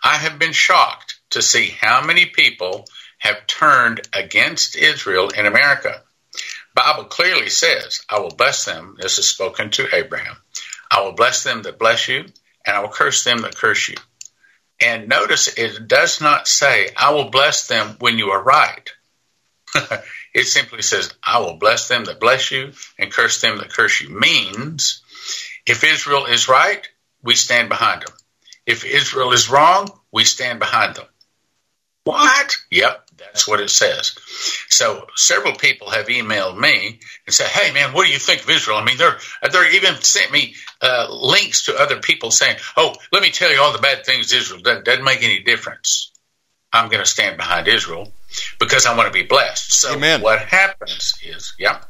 I 0.03 0.16
have 0.16 0.38
been 0.38 0.53
shocked 0.53 1.18
to 1.31 1.42
see 1.42 1.68
how 1.68 2.05
many 2.05 2.27
people 2.27 2.87
have 3.18 3.46
turned 3.46 4.07
against 4.12 4.77
Israel 4.77 5.31
in 5.31 5.46
America. 5.46 6.03
Bible 6.74 7.05
clearly 7.05 7.48
says, 7.48 8.03
I 8.09 8.18
will 8.20 8.35
bless 8.35 8.64
them. 8.64 8.96
This 9.00 9.18
is 9.18 9.29
spoken 9.29 9.70
to 9.70 9.94
Abraham. 9.94 10.37
I 10.90 11.02
will 11.02 11.12
bless 11.12 11.42
them 11.42 11.62
that 11.62 11.78
bless 11.78 12.08
you, 12.08 12.26
and 12.66 12.76
I 12.76 12.80
will 12.80 12.88
curse 12.88 13.24
them 13.24 13.42
that 13.42 13.56
curse 13.56 13.88
you. 13.88 13.96
And 14.80 15.08
notice 15.08 15.48
it 15.56 15.86
does 15.88 16.20
not 16.20 16.48
say, 16.48 16.90
I 16.96 17.12
will 17.12 17.30
bless 17.30 17.68
them 17.68 17.96
when 18.00 18.18
you 18.18 18.30
are 18.30 18.42
right. 18.42 18.90
It 20.34 20.48
simply 20.48 20.82
says, 20.82 21.14
I 21.22 21.38
will 21.38 21.58
bless 21.58 21.86
them 21.86 22.06
that 22.06 22.18
bless 22.18 22.50
you 22.50 22.72
and 22.98 23.12
curse 23.12 23.40
them 23.40 23.58
that 23.58 23.70
curse 23.70 24.00
you. 24.00 24.08
Means 24.08 25.02
if 25.64 25.84
Israel 25.84 26.26
is 26.26 26.48
right, 26.48 26.86
we 27.22 27.36
stand 27.36 27.68
behind 27.68 28.02
them. 28.02 28.12
If 28.66 28.84
Israel 28.84 29.32
is 29.32 29.48
wrong, 29.48 29.88
we 30.12 30.24
stand 30.24 30.58
behind 30.58 30.96
them. 30.96 31.06
What? 32.04 32.58
Yep, 32.70 33.10
that's 33.16 33.48
what 33.48 33.60
it 33.60 33.70
says. 33.70 34.14
So 34.68 35.06
several 35.16 35.54
people 35.54 35.90
have 35.90 36.06
emailed 36.08 36.58
me 36.58 37.00
and 37.26 37.34
said, 37.34 37.46
"Hey, 37.46 37.72
man, 37.72 37.94
what 37.94 38.06
do 38.06 38.12
you 38.12 38.18
think 38.18 38.42
of 38.42 38.50
Israel?" 38.50 38.76
I 38.76 38.84
mean, 38.84 38.98
they're 38.98 39.18
they're 39.50 39.74
even 39.74 39.94
sent 40.02 40.30
me 40.30 40.54
uh, 40.82 41.08
links 41.10 41.64
to 41.66 41.76
other 41.76 42.00
people 42.00 42.30
saying, 42.30 42.58
"Oh, 42.76 42.94
let 43.10 43.22
me 43.22 43.30
tell 43.30 43.50
you 43.50 43.60
all 43.60 43.72
the 43.72 43.78
bad 43.78 44.04
things 44.04 44.32
Israel 44.32 44.60
does. 44.60 44.82
Doesn't 44.84 45.04
make 45.04 45.22
any 45.22 45.40
difference. 45.40 46.12
I'm 46.74 46.90
going 46.90 47.02
to 47.02 47.08
stand 47.08 47.38
behind 47.38 47.68
Israel 47.68 48.12
because 48.58 48.84
I 48.84 48.94
want 48.96 49.06
to 49.06 49.18
be 49.18 49.26
blessed." 49.26 49.72
So 49.72 49.94
Amen. 49.94 50.20
what 50.20 50.40
happens 50.40 51.14
is, 51.22 51.54
yeah. 51.58 51.80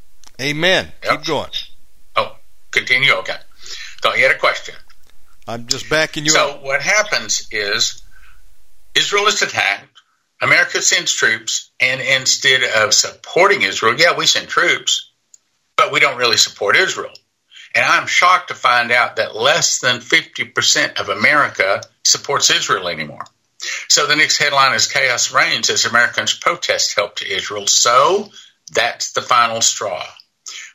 Amen. 0.40 0.92
Yep. 1.03 1.12
Keep 1.12 1.27
going. 1.27 1.50
Oh, 2.14 2.37
continue. 2.70 3.14
Okay. 3.14 3.37
Thought 4.00 4.16
you 4.16 4.22
had 4.22 4.37
a 4.37 4.38
question. 4.38 4.77
I'm 5.48 5.66
just 5.66 5.90
backing 5.90 6.24
you 6.24 6.31
so 6.31 6.53
up. 6.53 6.62
what 6.62 6.81
happens 6.81 7.48
is 7.50 8.03
Israel 8.94 9.27
is 9.27 9.42
attacked. 9.42 9.93
America 10.44 10.83
sends 10.83 11.12
troops, 11.12 11.70
and 11.80 12.00
instead 12.00 12.62
of 12.62 12.92
supporting 12.92 13.62
Israel, 13.62 13.98
yeah, 13.98 14.16
we 14.16 14.26
send 14.26 14.46
troops, 14.46 15.11
but 15.76 15.90
we 15.90 16.00
don't 16.00 16.18
really 16.18 16.37
support 16.37 16.76
Israel. 16.76 17.14
And 17.74 17.85
I'm 17.85 18.07
shocked 18.07 18.48
to 18.48 18.54
find 18.54 18.92
out 18.92 19.16
that 19.16 19.35
less 19.35 19.80
than 19.80 20.00
50% 20.00 21.00
of 21.00 21.09
America 21.09 21.83
supports 22.04 22.50
Israel 22.50 22.88
anymore. 22.88 23.24
So 23.88 24.07
the 24.07 24.16
next 24.16 24.37
headline 24.37 24.74
is 24.74 24.87
Chaos 24.87 25.33
Reigns 25.33 25.70
as 25.70 25.87
Americans 25.87 26.35
protest 26.35 26.94
help 26.94 27.16
to 27.16 27.35
Israel. 27.35 27.66
So 27.66 28.28
that's 28.70 29.12
the 29.12 29.22
final 29.22 29.62
straw. 29.62 30.04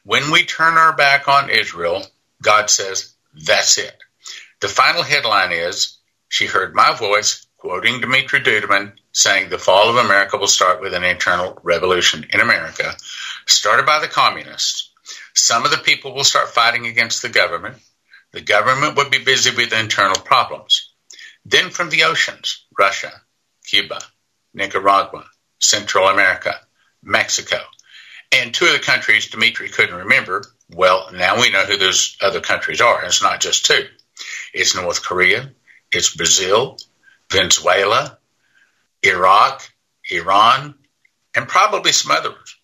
When 0.03 0.31
we 0.31 0.45
turn 0.45 0.77
our 0.77 0.95
back 0.95 1.27
on 1.27 1.51
Israel, 1.51 2.03
God 2.41 2.69
says, 2.71 3.13
that's 3.45 3.77
it. 3.77 3.95
The 4.61 4.67
final 4.67 5.03
headline 5.03 5.51
is 5.51 5.99
She 6.29 6.45
heard 6.45 6.75
my 6.75 6.95
voice, 6.95 7.45
quoting 7.59 7.99
Dimitri 7.99 8.39
Duduman, 8.39 8.93
saying 9.11 9.49
the 9.49 9.57
fall 9.59 9.89
of 9.89 9.97
America 9.97 10.37
will 10.37 10.47
start 10.47 10.81
with 10.81 10.93
an 10.93 11.03
internal 11.03 11.59
revolution 11.61 12.25
in 12.31 12.39
America, 12.39 12.95
started 13.47 13.85
by 13.85 13.99
the 13.99 14.07
communists. 14.07 14.91
Some 15.35 15.65
of 15.65 15.71
the 15.71 15.77
people 15.77 16.15
will 16.15 16.23
start 16.23 16.49
fighting 16.49 16.87
against 16.87 17.21
the 17.21 17.29
government. 17.29 17.77
The 18.31 18.41
government 18.41 18.95
would 18.95 19.11
be 19.11 19.23
busy 19.23 19.53
with 19.55 19.73
internal 19.73 20.21
problems. 20.21 20.89
Then 21.45 21.69
from 21.69 21.89
the 21.89 22.03
oceans, 22.03 22.65
Russia, 22.77 23.11
Cuba, 23.65 23.99
Nicaragua, 24.53 25.25
Central 25.59 26.07
America, 26.07 26.55
Mexico, 27.03 27.59
and 28.31 28.53
two 28.53 28.65
of 28.65 28.73
the 28.73 28.79
countries 28.79 29.29
Dimitri 29.29 29.69
couldn't 29.69 29.95
remember. 29.95 30.43
Well, 30.69 31.09
now 31.11 31.41
we 31.41 31.49
know 31.49 31.65
who 31.65 31.77
those 31.77 32.15
other 32.21 32.39
countries 32.39 32.79
are. 32.79 33.03
It's 33.03 33.23
not 33.23 33.41
just 33.41 33.65
two. 33.65 33.87
It's 34.53 34.75
North 34.75 35.03
Korea, 35.03 35.51
it's 35.91 36.15
Brazil, 36.15 36.77
Venezuela, 37.31 38.17
Iraq, 39.03 39.61
Iran, 40.11 40.75
and 41.35 41.47
probably 41.47 41.91
some 41.91 42.11
others. 42.11 42.55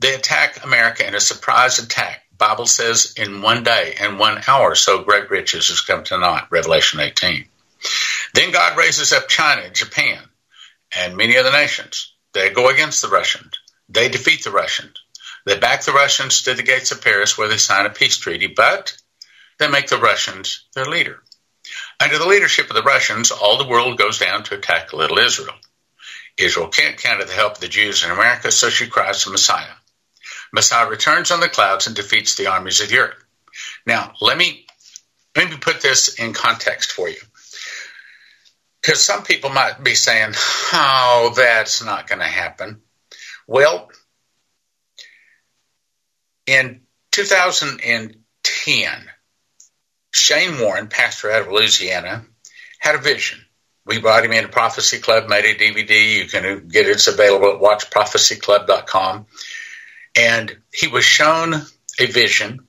They 0.00 0.14
attack 0.14 0.64
America 0.64 1.06
in 1.06 1.14
a 1.14 1.20
surprise 1.20 1.78
attack. 1.78 2.22
Bible 2.36 2.66
says 2.66 3.14
in 3.16 3.42
one 3.42 3.64
day 3.64 3.94
and 4.00 4.18
one 4.18 4.42
hour, 4.46 4.74
so 4.74 5.04
great 5.04 5.30
riches 5.30 5.68
has 5.68 5.82
come 5.82 6.04
to 6.04 6.18
naught. 6.18 6.48
Revelation 6.50 7.00
18. 7.00 7.46
Then 8.34 8.50
God 8.50 8.78
raises 8.78 9.12
up 9.12 9.28
China 9.28 9.68
Japan 9.70 10.18
and 10.96 11.16
many 11.16 11.36
other 11.36 11.52
nations. 11.52 12.14
They 12.32 12.50
go 12.50 12.68
against 12.68 13.02
the 13.02 13.08
Russians. 13.08 13.52
They 13.88 14.08
defeat 14.08 14.44
the 14.44 14.50
Russians. 14.50 14.96
They 15.44 15.58
back 15.58 15.82
the 15.82 15.92
Russians 15.92 16.42
to 16.42 16.54
the 16.54 16.62
gates 16.62 16.92
of 16.92 17.02
Paris 17.02 17.36
where 17.36 17.48
they 17.48 17.56
sign 17.56 17.86
a 17.86 17.90
peace 17.90 18.16
treaty, 18.16 18.46
but 18.46 18.96
they 19.58 19.68
make 19.68 19.88
the 19.88 19.98
Russians 19.98 20.64
their 20.74 20.86
leader. 20.86 21.22
Under 22.00 22.18
the 22.18 22.26
leadership 22.26 22.70
of 22.70 22.76
the 22.76 22.82
Russians, 22.82 23.30
all 23.30 23.58
the 23.58 23.68
world 23.68 23.98
goes 23.98 24.18
down 24.18 24.42
to 24.44 24.54
attack 24.54 24.94
little 24.94 25.18
Israel. 25.18 25.54
Israel 26.38 26.68
can't 26.68 26.96
count 26.96 27.20
on 27.20 27.26
the 27.26 27.34
help 27.34 27.54
of 27.54 27.60
the 27.60 27.68
Jews 27.68 28.02
in 28.02 28.10
America, 28.10 28.50
so 28.50 28.70
she 28.70 28.86
cries 28.86 29.24
to 29.24 29.30
Messiah. 29.30 29.74
Messiah 30.52 30.88
returns 30.88 31.30
on 31.30 31.40
the 31.40 31.48
clouds 31.48 31.86
and 31.86 31.94
defeats 31.94 32.34
the 32.34 32.46
armies 32.46 32.80
of 32.80 32.90
Europe. 32.90 33.22
Now, 33.84 34.14
let 34.22 34.38
me 34.38 34.64
maybe 35.36 35.56
put 35.58 35.82
this 35.82 36.14
in 36.18 36.32
context 36.32 36.92
for 36.92 37.08
you. 37.08 37.20
Because 38.80 39.04
some 39.04 39.22
people 39.22 39.50
might 39.50 39.84
be 39.84 39.94
saying, 39.94 40.32
oh, 40.72 41.34
that's 41.36 41.84
not 41.84 42.06
going 42.08 42.20
to 42.20 42.24
happen. 42.24 42.80
Well, 43.46 43.90
in 46.46 46.80
2010, 47.12 49.09
Shane 50.12 50.60
Warren, 50.60 50.88
pastor 50.88 51.30
out 51.30 51.42
of 51.42 51.52
Louisiana, 51.52 52.24
had 52.78 52.96
a 52.96 52.98
vision. 52.98 53.44
We 53.86 54.00
brought 54.00 54.24
him 54.24 54.32
into 54.32 54.48
Prophecy 54.48 54.98
Club, 54.98 55.28
made 55.28 55.44
a 55.44 55.54
DVD. 55.54 56.18
You 56.18 56.26
can 56.26 56.68
get 56.68 56.86
it. 56.86 56.92
It's 56.92 57.08
available 57.08 57.54
at 57.54 57.60
watchprophecyclub.com. 57.60 59.26
And 60.16 60.56
he 60.72 60.88
was 60.88 61.04
shown 61.04 61.54
a 61.98 62.06
vision 62.06 62.66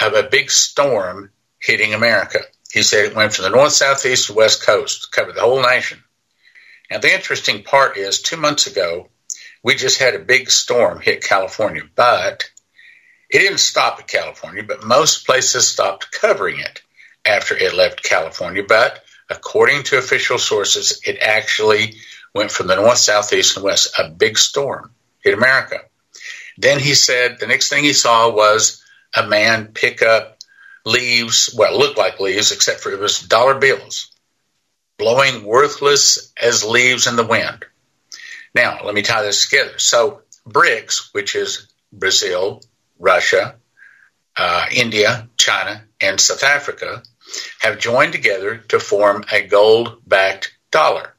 of 0.00 0.14
a 0.14 0.28
big 0.28 0.50
storm 0.50 1.30
hitting 1.60 1.94
America. 1.94 2.40
He 2.72 2.82
said 2.82 3.04
it 3.04 3.16
went 3.16 3.34
from 3.34 3.44
the 3.44 3.50
north, 3.50 3.72
south, 3.72 4.04
east, 4.06 4.26
to 4.26 4.34
west 4.34 4.64
coast, 4.64 5.12
covered 5.12 5.34
the 5.34 5.40
whole 5.40 5.62
nation. 5.62 6.02
And 6.90 7.02
the 7.02 7.14
interesting 7.14 7.62
part 7.62 7.96
is, 7.96 8.20
two 8.20 8.36
months 8.36 8.66
ago, 8.66 9.08
we 9.62 9.74
just 9.74 9.98
had 9.98 10.14
a 10.14 10.18
big 10.18 10.50
storm 10.50 11.00
hit 11.00 11.22
California, 11.22 11.82
but 11.94 12.50
it 13.30 13.38
didn't 13.38 13.58
stop 13.58 13.98
at 13.98 14.08
California, 14.08 14.62
but 14.62 14.84
most 14.84 15.26
places 15.26 15.66
stopped 15.66 16.12
covering 16.12 16.60
it 16.60 16.82
after 17.24 17.56
it 17.56 17.74
left 17.74 18.02
California. 18.02 18.62
But 18.66 19.04
according 19.30 19.84
to 19.84 19.98
official 19.98 20.38
sources, 20.38 21.00
it 21.06 21.18
actually 21.20 21.96
went 22.34 22.50
from 22.50 22.66
the 22.66 22.76
north, 22.76 22.98
south, 22.98 23.32
east, 23.32 23.56
and 23.56 23.64
west. 23.64 23.98
A 23.98 24.08
big 24.08 24.38
storm 24.38 24.90
hit 25.20 25.34
America. 25.34 25.78
Then 26.58 26.78
he 26.78 26.94
said 26.94 27.38
the 27.38 27.46
next 27.46 27.68
thing 27.68 27.84
he 27.84 27.92
saw 27.92 28.30
was 28.30 28.82
a 29.14 29.26
man 29.26 29.68
pick 29.68 30.02
up 30.02 30.38
leaves, 30.84 31.54
well, 31.56 31.78
looked 31.78 31.98
like 31.98 32.20
leaves, 32.20 32.52
except 32.52 32.80
for 32.80 32.92
it 32.92 33.00
was 33.00 33.20
dollar 33.20 33.54
bills, 33.54 34.12
blowing 34.98 35.44
worthless 35.44 36.32
as 36.40 36.64
leaves 36.64 37.06
in 37.06 37.16
the 37.16 37.26
wind. 37.26 37.64
Now, 38.54 38.80
let 38.84 38.94
me 38.94 39.02
tie 39.02 39.22
this 39.22 39.48
together. 39.48 39.78
So, 39.78 40.22
BRICS, 40.48 41.12
which 41.12 41.34
is 41.34 41.68
Brazil, 41.92 42.60
Russia, 42.98 43.56
uh, 44.36 44.66
India, 44.72 45.28
China, 45.36 45.84
and 46.00 46.20
South 46.20 46.42
Africa, 46.42 47.02
have 47.60 47.78
joined 47.78 48.12
together 48.12 48.58
to 48.68 48.78
form 48.80 49.24
a 49.32 49.46
gold 49.46 50.02
backed 50.06 50.56
dollar. 50.70 51.14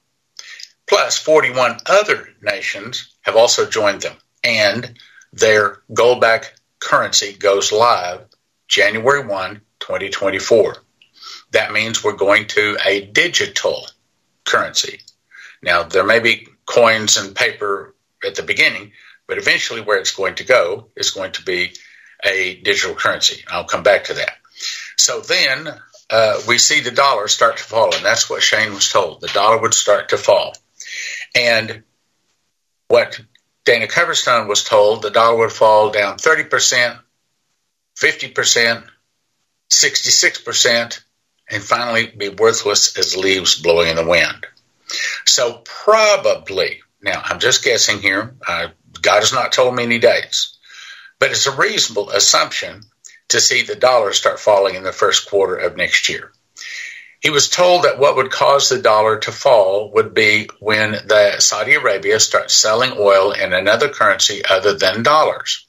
Plus, 0.88 1.17
41 1.17 1.80
other 1.86 2.30
nations 2.41 3.15
have 3.21 3.36
also 3.36 3.67
joined 3.67 4.01
them, 4.01 4.15
and 4.43 4.97
their 5.34 5.82
gold 5.93 6.21
backed 6.21 6.60
currency 6.80 7.34
goes 7.34 7.71
live 7.71 8.25
January 8.67 9.25
1, 9.25 9.62
2024. 9.80 10.78
That 11.51 11.71
means 11.71 12.04
we're 12.04 12.13
going 12.13 12.47
to 12.47 12.78
a 12.86 13.06
digital 13.06 13.88
currency. 14.43 14.99
Now, 15.62 15.84
there 15.84 16.04
may 16.04 16.19
be 16.19 16.47
coins 16.65 17.17
and 17.17 17.36
paper 17.36 17.95
at 18.23 18.36
the 18.36 18.43
beginning, 18.43 18.91
but 19.28 19.38
eventually 19.38 19.82
where 19.82 19.97
it's 19.97 20.15
going 20.15 20.36
to 20.36 20.43
go 20.43 20.89
is 20.95 21.12
going 21.12 21.32
to 21.34 21.43
be 21.43 21.73
a 22.23 22.56
digital 22.62 22.95
currency. 22.95 23.43
I'll 23.47 23.65
come 23.65 23.84
back 23.84 24.06
to 24.06 24.15
that. 24.15 24.38
So 24.97 25.21
then 25.21 25.67
uh, 26.10 26.41
we 26.48 26.58
see 26.58 26.82
the 26.82 26.91
dollar 26.91 27.28
start 27.28 27.58
to 27.58 27.63
fall, 27.63 27.96
and 27.96 28.06
that's 28.06 28.30
what 28.30 28.44
Shane 28.44 28.74
was 28.74 28.89
told. 28.89 29.22
The 29.22 29.28
dollar 29.28 29.60
would 29.60 29.74
start 29.74 30.10
to 30.10 30.18
fall. 30.18 30.56
And 31.36 31.84
what 32.88 33.20
Dana 33.65 33.88
Coverstone 33.88 34.48
was 34.48 34.63
told, 34.63 35.02
the 35.02 35.10
dollar 35.10 35.38
would 35.39 35.52
fall 35.52 35.89
down 35.89 36.18
30%, 36.18 37.00
50%, 38.00 38.88
66%, 39.72 41.04
and 41.50 41.63
finally 41.63 42.08
be 42.08 42.30
worthless 42.30 42.98
as 42.98 43.18
leaves 43.18 43.60
blowing 43.60 43.89
in 43.89 43.96
the 43.96 44.06
wind. 44.06 44.46
So 45.26 45.62
probably, 45.63 46.82
now 47.02 47.22
I'm 47.24 47.39
just 47.39 47.63
guessing 47.63 48.00
here, 48.00 48.36
uh, 48.48 48.70
God 49.02 49.20
has 49.22 49.34
not 49.34 49.52
told 49.52 49.76
me 49.76 49.84
any 49.84 50.00
dates, 50.00 50.58
but 51.20 51.32
it's 51.32 51.48
a 51.48 51.56
reasonable 51.56 52.12
assumption 52.12 52.82
to 53.29 53.39
see 53.39 53.63
the 53.63 53.75
dollar 53.75 54.13
start 54.13 54.39
falling 54.39 54.75
in 54.75 54.83
the 54.83 54.91
first 54.91 55.29
quarter 55.29 55.55
of 55.55 55.77
next 55.77 56.09
year. 56.09 56.31
He 57.21 57.31
was 57.31 57.49
told 57.49 57.83
that 57.83 57.97
what 57.97 58.15
would 58.17 58.29
cause 58.29 58.69
the 58.69 58.79
dollar 58.79 59.17
to 59.19 59.31
fall 59.31 59.91
would 59.93 60.13
be 60.13 60.47
when 60.59 60.91
the 60.91 61.39
Saudi 61.39 61.73
Arabia 61.73 62.19
starts 62.19 62.53
selling 62.53 62.93
oil 62.99 63.31
in 63.31 63.51
another 63.51 63.89
currency 63.89 64.43
other 64.47 64.75
than 64.75 65.01
dollars. 65.01 65.65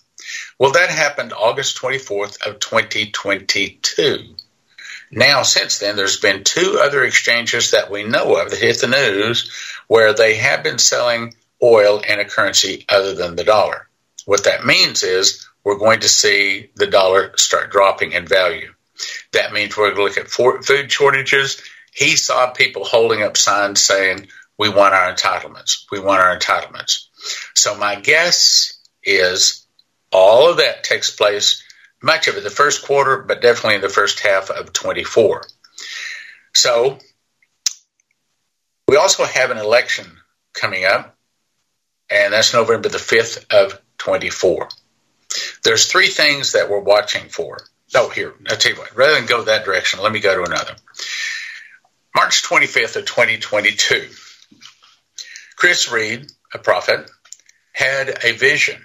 Well, 0.58 0.72
that 0.72 0.90
happened 0.90 1.32
August 1.32 1.78
24th 1.78 2.46
of 2.46 2.60
2022. 2.60 4.34
Now, 5.10 5.42
since 5.42 5.78
then, 5.78 5.96
there's 5.96 6.18
been 6.18 6.44
two 6.44 6.78
other 6.82 7.04
exchanges 7.04 7.70
that 7.70 7.90
we 7.90 8.02
know 8.02 8.36
of 8.36 8.50
that 8.50 8.58
hit 8.58 8.80
the 8.80 8.88
news 8.88 9.50
where 9.86 10.12
they 10.12 10.34
have 10.36 10.62
been 10.62 10.78
selling 10.78 11.34
oil 11.62 12.00
in 12.00 12.20
a 12.20 12.24
currency 12.24 12.84
other 12.88 13.14
than 13.14 13.36
the 13.36 13.44
dollar. 13.44 13.88
What 14.24 14.44
that 14.44 14.66
means 14.66 15.02
is 15.02 15.46
we're 15.66 15.78
going 15.78 15.98
to 15.98 16.08
see 16.08 16.70
the 16.76 16.86
dollar 16.86 17.36
start 17.36 17.72
dropping 17.72 18.12
in 18.12 18.24
value. 18.24 18.72
That 19.32 19.52
means 19.52 19.76
we're 19.76 19.92
going 19.92 19.96
to 19.96 20.04
look 20.04 20.16
at 20.16 20.64
food 20.64 20.92
shortages. 20.92 21.60
He 21.92 22.14
saw 22.14 22.52
people 22.52 22.84
holding 22.84 23.24
up 23.24 23.36
signs 23.36 23.82
saying, 23.82 24.28
We 24.56 24.68
want 24.68 24.94
our 24.94 25.12
entitlements. 25.12 25.86
We 25.90 25.98
want 25.98 26.22
our 26.22 26.38
entitlements. 26.38 27.06
So 27.56 27.76
my 27.76 27.96
guess 27.96 28.78
is 29.02 29.66
all 30.12 30.48
of 30.48 30.58
that 30.58 30.84
takes 30.84 31.10
place, 31.10 31.64
much 32.00 32.28
of 32.28 32.36
it 32.36 32.44
the 32.44 32.50
first 32.50 32.86
quarter, 32.86 33.18
but 33.22 33.42
definitely 33.42 33.74
in 33.74 33.80
the 33.80 33.88
first 33.88 34.20
half 34.20 34.50
of 34.50 34.72
24. 34.72 35.48
So 36.54 37.00
we 38.86 38.96
also 38.96 39.24
have 39.24 39.50
an 39.50 39.58
election 39.58 40.06
coming 40.54 40.84
up, 40.84 41.16
and 42.08 42.32
that's 42.32 42.54
November 42.54 42.88
the 42.88 42.98
5th 42.98 43.52
of 43.52 43.80
24. 43.98 44.68
There's 45.62 45.86
three 45.86 46.08
things 46.08 46.52
that 46.52 46.70
we're 46.70 46.80
watching 46.80 47.28
for. 47.28 47.58
Oh, 47.94 48.08
here, 48.08 48.34
I'll 48.48 48.56
tell 48.56 48.72
you 48.72 48.78
what, 48.78 48.96
rather 48.96 49.14
than 49.14 49.26
go 49.26 49.42
that 49.42 49.64
direction, 49.64 50.00
let 50.02 50.12
me 50.12 50.20
go 50.20 50.34
to 50.34 50.50
another. 50.50 50.74
March 52.14 52.42
25th 52.42 52.96
of 52.96 53.04
2022, 53.04 54.08
Chris 55.56 55.90
Reed, 55.90 56.26
a 56.52 56.58
prophet, 56.58 57.10
had 57.72 58.24
a 58.24 58.32
vision. 58.32 58.80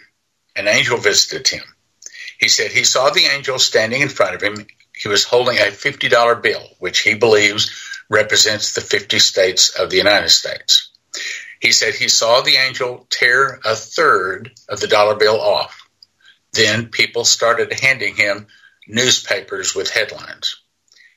An 0.55 0.67
angel 0.67 0.97
visited 0.97 1.47
him. 1.47 1.63
He 2.39 2.49
said 2.49 2.71
he 2.71 2.83
saw 2.83 3.09
the 3.09 3.25
angel 3.25 3.57
standing 3.57 4.01
in 4.01 4.09
front 4.09 4.35
of 4.35 4.41
him. 4.41 4.65
He 4.93 5.07
was 5.07 5.23
holding 5.23 5.57
a 5.57 5.71
$50 5.71 6.41
bill, 6.41 6.67
which 6.79 6.99
he 6.99 7.13
believes 7.13 7.71
represents 8.09 8.73
the 8.73 8.81
50 8.81 9.19
states 9.19 9.69
of 9.69 9.89
the 9.89 9.97
United 9.97 10.29
States. 10.29 10.91
He 11.61 11.71
said 11.71 11.93
he 11.93 12.09
saw 12.09 12.41
the 12.41 12.57
angel 12.57 13.05
tear 13.09 13.59
a 13.63 13.75
third 13.75 14.51
of 14.67 14.79
the 14.79 14.87
dollar 14.87 15.15
bill 15.15 15.39
off. 15.39 15.80
Then 16.53 16.87
people 16.87 17.23
started 17.23 17.71
handing 17.71 18.15
him 18.15 18.47
newspapers 18.87 19.73
with 19.73 19.89
headlines. 19.89 20.57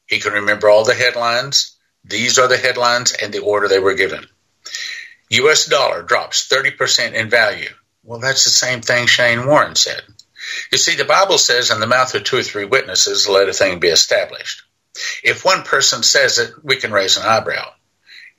He 0.07 0.21
can 0.21 0.35
remember 0.35 0.69
all 0.69 0.85
the 0.85 0.95
headlines. 0.95 1.77
These 2.05 2.39
are 2.39 2.49
the 2.49 2.57
headlines 2.57 3.13
and 3.13 3.33
the 3.33 3.41
order 3.41 3.69
they 3.69 3.79
were 3.79 3.95
given. 3.95 4.27
US 5.31 5.67
dollar 5.67 6.03
drops 6.03 6.49
30% 6.49 7.15
in 7.15 7.31
value. 7.31 7.71
Well, 8.03 8.21
that's 8.21 8.45
the 8.45 8.51
same 8.51 8.83
thing 8.83 9.07
Shane 9.07 9.47
Warren 9.47 9.75
said. 9.75 10.03
You 10.71 10.79
see, 10.79 10.95
the 10.95 11.07
Bible 11.07 11.39
says, 11.39 11.71
in 11.71 11.81
the 11.81 11.87
mouth 11.87 12.15
of 12.15 12.25
two 12.25 12.37
or 12.37 12.43
three 12.43 12.67
witnesses, 12.67 13.29
let 13.29 13.49
a 13.49 13.53
thing 13.53 13.81
be 13.81 13.89
established. 13.89 14.63
If 15.23 15.45
one 15.45 15.63
person 15.63 16.03
says 16.03 16.39
it, 16.39 16.53
we 16.63 16.77
can 16.77 16.93
raise 16.93 17.17
an 17.17 17.25
eyebrow. 17.25 17.73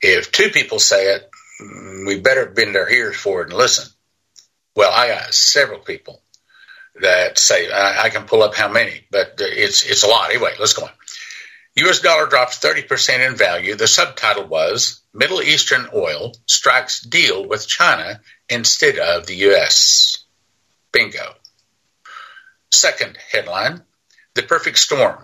If 0.00 0.30
two 0.30 0.50
people 0.50 0.78
say 0.78 1.14
it, 1.14 1.28
mm, 1.60 2.06
we 2.06 2.20
better 2.20 2.46
bend 2.46 2.76
our 2.76 2.88
ears 2.88 3.16
forward 3.16 3.48
and 3.48 3.58
listen. 3.58 3.88
Well, 4.76 4.92
I 4.92 5.08
got 5.08 5.34
several 5.34 5.80
people 5.80 6.22
that 7.00 7.38
say 7.38 7.70
I, 7.70 8.04
I, 8.04 8.10
can 8.10 8.24
pull 8.24 8.42
up 8.42 8.54
how 8.54 8.68
many, 8.68 9.06
but 9.10 9.34
it's 9.38 9.84
it's 9.84 10.02
a 10.02 10.08
lot. 10.08 10.30
Anyway, 10.30 10.54
let's 10.58 10.72
go 10.72 10.84
on. 10.84 10.90
U.S. 11.76 12.00
dollar 12.00 12.26
drops 12.26 12.58
30% 12.58 13.26
in 13.26 13.36
value. 13.36 13.74
The 13.74 13.86
subtitle 13.86 14.46
was 14.46 15.02
Middle 15.12 15.42
Eastern 15.42 15.88
oil 15.94 16.32
strikes 16.46 17.02
deal 17.02 17.46
with 17.46 17.68
China 17.68 18.20
instead 18.48 18.98
of 18.98 19.26
the 19.26 19.36
U.S. 19.36 20.24
Bingo. 20.90 21.34
Second 22.72 23.18
headline 23.30 23.82
The 24.34 24.42
Perfect 24.42 24.78
Storm. 24.78 25.22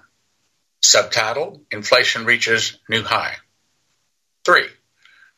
Subtitle 0.83 1.63
Inflation 1.71 2.27
reaches 2.27 2.79
new 2.89 3.03
high. 3.03 3.37
Three, 4.45 4.69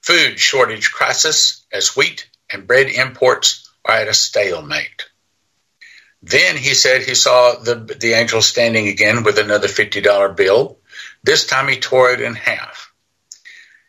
food 0.03 0.40
shortage 0.40 0.90
crisis 0.90 1.64
as 1.73 1.97
wheat 1.97 2.29
and 2.51 2.66
bread 2.66 2.88
imports 2.88 3.70
are 3.85 3.97
at 3.97 4.09
a 4.09 4.14
stalemate. 4.14 5.05
Then 6.26 6.56
he 6.56 6.72
said 6.72 7.02
he 7.02 7.14
saw 7.14 7.56
the, 7.56 7.74
the 7.74 8.14
angel 8.14 8.40
standing 8.40 8.88
again 8.88 9.24
with 9.24 9.38
another 9.38 9.68
$50 9.68 10.34
bill. 10.34 10.78
This 11.22 11.46
time 11.46 11.68
he 11.68 11.78
tore 11.78 12.12
it 12.12 12.22
in 12.22 12.34
half. 12.34 12.92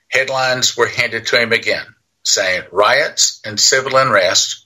Headlines 0.10 0.76
were 0.76 0.88
handed 0.88 1.28
to 1.28 1.42
him 1.42 1.54
again 1.54 1.86
saying 2.24 2.64
riots 2.72 3.40
and 3.46 3.58
civil 3.58 3.96
unrest 3.96 4.66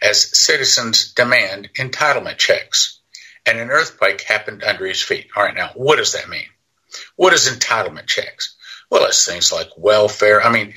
as 0.00 0.38
citizens 0.38 1.12
demand 1.14 1.70
entitlement 1.74 2.36
checks. 2.36 3.00
And 3.46 3.58
an 3.58 3.70
earthquake 3.70 4.20
happened 4.20 4.62
under 4.62 4.86
his 4.86 5.02
feet. 5.02 5.28
All 5.34 5.42
right, 5.42 5.56
now, 5.56 5.70
what 5.74 5.96
does 5.96 6.12
that 6.12 6.28
mean? 6.28 6.46
What 7.16 7.32
is 7.32 7.48
entitlement 7.48 8.06
checks? 8.06 8.56
Well, 8.90 9.06
it's 9.06 9.24
things 9.24 9.52
like 9.52 9.70
welfare. 9.76 10.40
I 10.40 10.52
mean, 10.52 10.74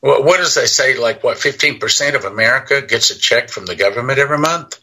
what 0.00 0.38
does 0.38 0.54
they 0.54 0.66
say? 0.66 0.98
Like, 0.98 1.22
what, 1.22 1.36
15% 1.36 2.14
of 2.14 2.24
America 2.24 2.82
gets 2.82 3.10
a 3.10 3.18
check 3.18 3.48
from 3.48 3.66
the 3.66 3.76
government 3.76 4.18
every 4.18 4.38
month? 4.38 4.80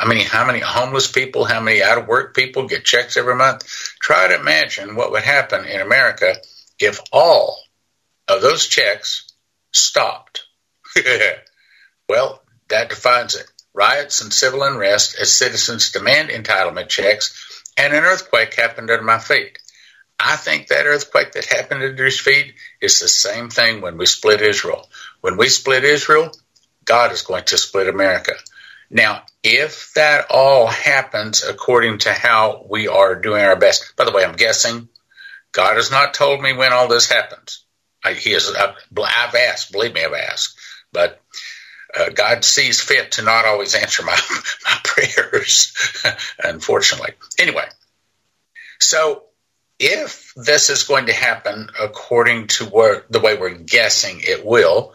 I 0.00 0.06
mean, 0.06 0.24
how 0.24 0.46
many 0.46 0.60
homeless 0.60 1.12
people, 1.12 1.44
how 1.44 1.60
many 1.60 1.82
out 1.82 1.98
of 1.98 2.08
work 2.08 2.34
people 2.34 2.66
get 2.66 2.86
checks 2.86 3.18
every 3.18 3.34
month? 3.36 3.66
Try 4.00 4.28
to 4.28 4.40
imagine 4.40 4.96
what 4.96 5.10
would 5.10 5.22
happen 5.22 5.66
in 5.66 5.82
America 5.82 6.36
if 6.78 7.00
all 7.12 7.58
of 8.26 8.40
those 8.40 8.66
checks 8.66 9.30
stopped. 9.72 10.44
well, 12.08 12.42
that 12.70 12.88
defines 12.88 13.34
it. 13.34 13.44
Riots 13.74 14.22
and 14.22 14.32
civil 14.32 14.62
unrest 14.62 15.18
as 15.20 15.36
citizens 15.36 15.92
demand 15.92 16.30
entitlement 16.30 16.88
checks, 16.88 17.62
and 17.76 17.92
an 17.92 18.02
earthquake 18.02 18.54
happened 18.54 18.90
under 18.90 19.04
my 19.04 19.18
feet. 19.18 19.58
I 20.18 20.36
think 20.36 20.68
that 20.68 20.86
earthquake 20.86 21.32
that 21.32 21.44
happened 21.44 21.82
under 21.82 22.04
his 22.06 22.18
feet 22.18 22.54
is 22.80 22.98
the 23.00 23.08
same 23.08 23.50
thing 23.50 23.82
when 23.82 23.98
we 23.98 24.06
split 24.06 24.40
Israel. 24.40 24.88
When 25.20 25.36
we 25.36 25.48
split 25.50 25.84
Israel, 25.84 26.30
God 26.86 27.12
is 27.12 27.22
going 27.22 27.44
to 27.44 27.58
split 27.58 27.88
America. 27.88 28.32
Now, 28.90 29.22
if 29.42 29.92
that 29.94 30.26
all 30.30 30.66
happens 30.66 31.42
according 31.42 31.98
to 31.98 32.12
how 32.12 32.66
we 32.68 32.88
are 32.88 33.14
doing 33.14 33.42
our 33.42 33.56
best, 33.56 33.94
by 33.96 34.04
the 34.04 34.12
way, 34.12 34.24
I'm 34.24 34.36
guessing 34.36 34.88
God 35.52 35.76
has 35.76 35.90
not 35.90 36.14
told 36.14 36.42
me 36.42 36.52
when 36.52 36.72
all 36.72 36.88
this 36.88 37.10
happens. 37.10 37.64
I, 38.04 38.14
he 38.14 38.32
has, 38.32 38.50
I've 38.54 39.34
asked, 39.34 39.72
believe 39.72 39.94
me, 39.94 40.04
I've 40.04 40.14
asked, 40.14 40.58
but 40.92 41.20
uh, 41.98 42.10
God 42.10 42.44
sees 42.44 42.80
fit 42.80 43.12
to 43.12 43.22
not 43.22 43.46
always 43.46 43.74
answer 43.74 44.02
my, 44.04 44.18
my 44.64 44.78
prayers, 44.84 45.74
unfortunately. 46.42 47.12
Anyway, 47.38 47.66
so 48.80 49.24
if 49.78 50.32
this 50.36 50.70
is 50.70 50.84
going 50.84 51.06
to 51.06 51.12
happen 51.12 51.70
according 51.80 52.48
to 52.48 52.66
what, 52.66 53.10
the 53.10 53.20
way 53.20 53.36
we're 53.36 53.54
guessing 53.54 54.20
it 54.20 54.44
will, 54.44 54.94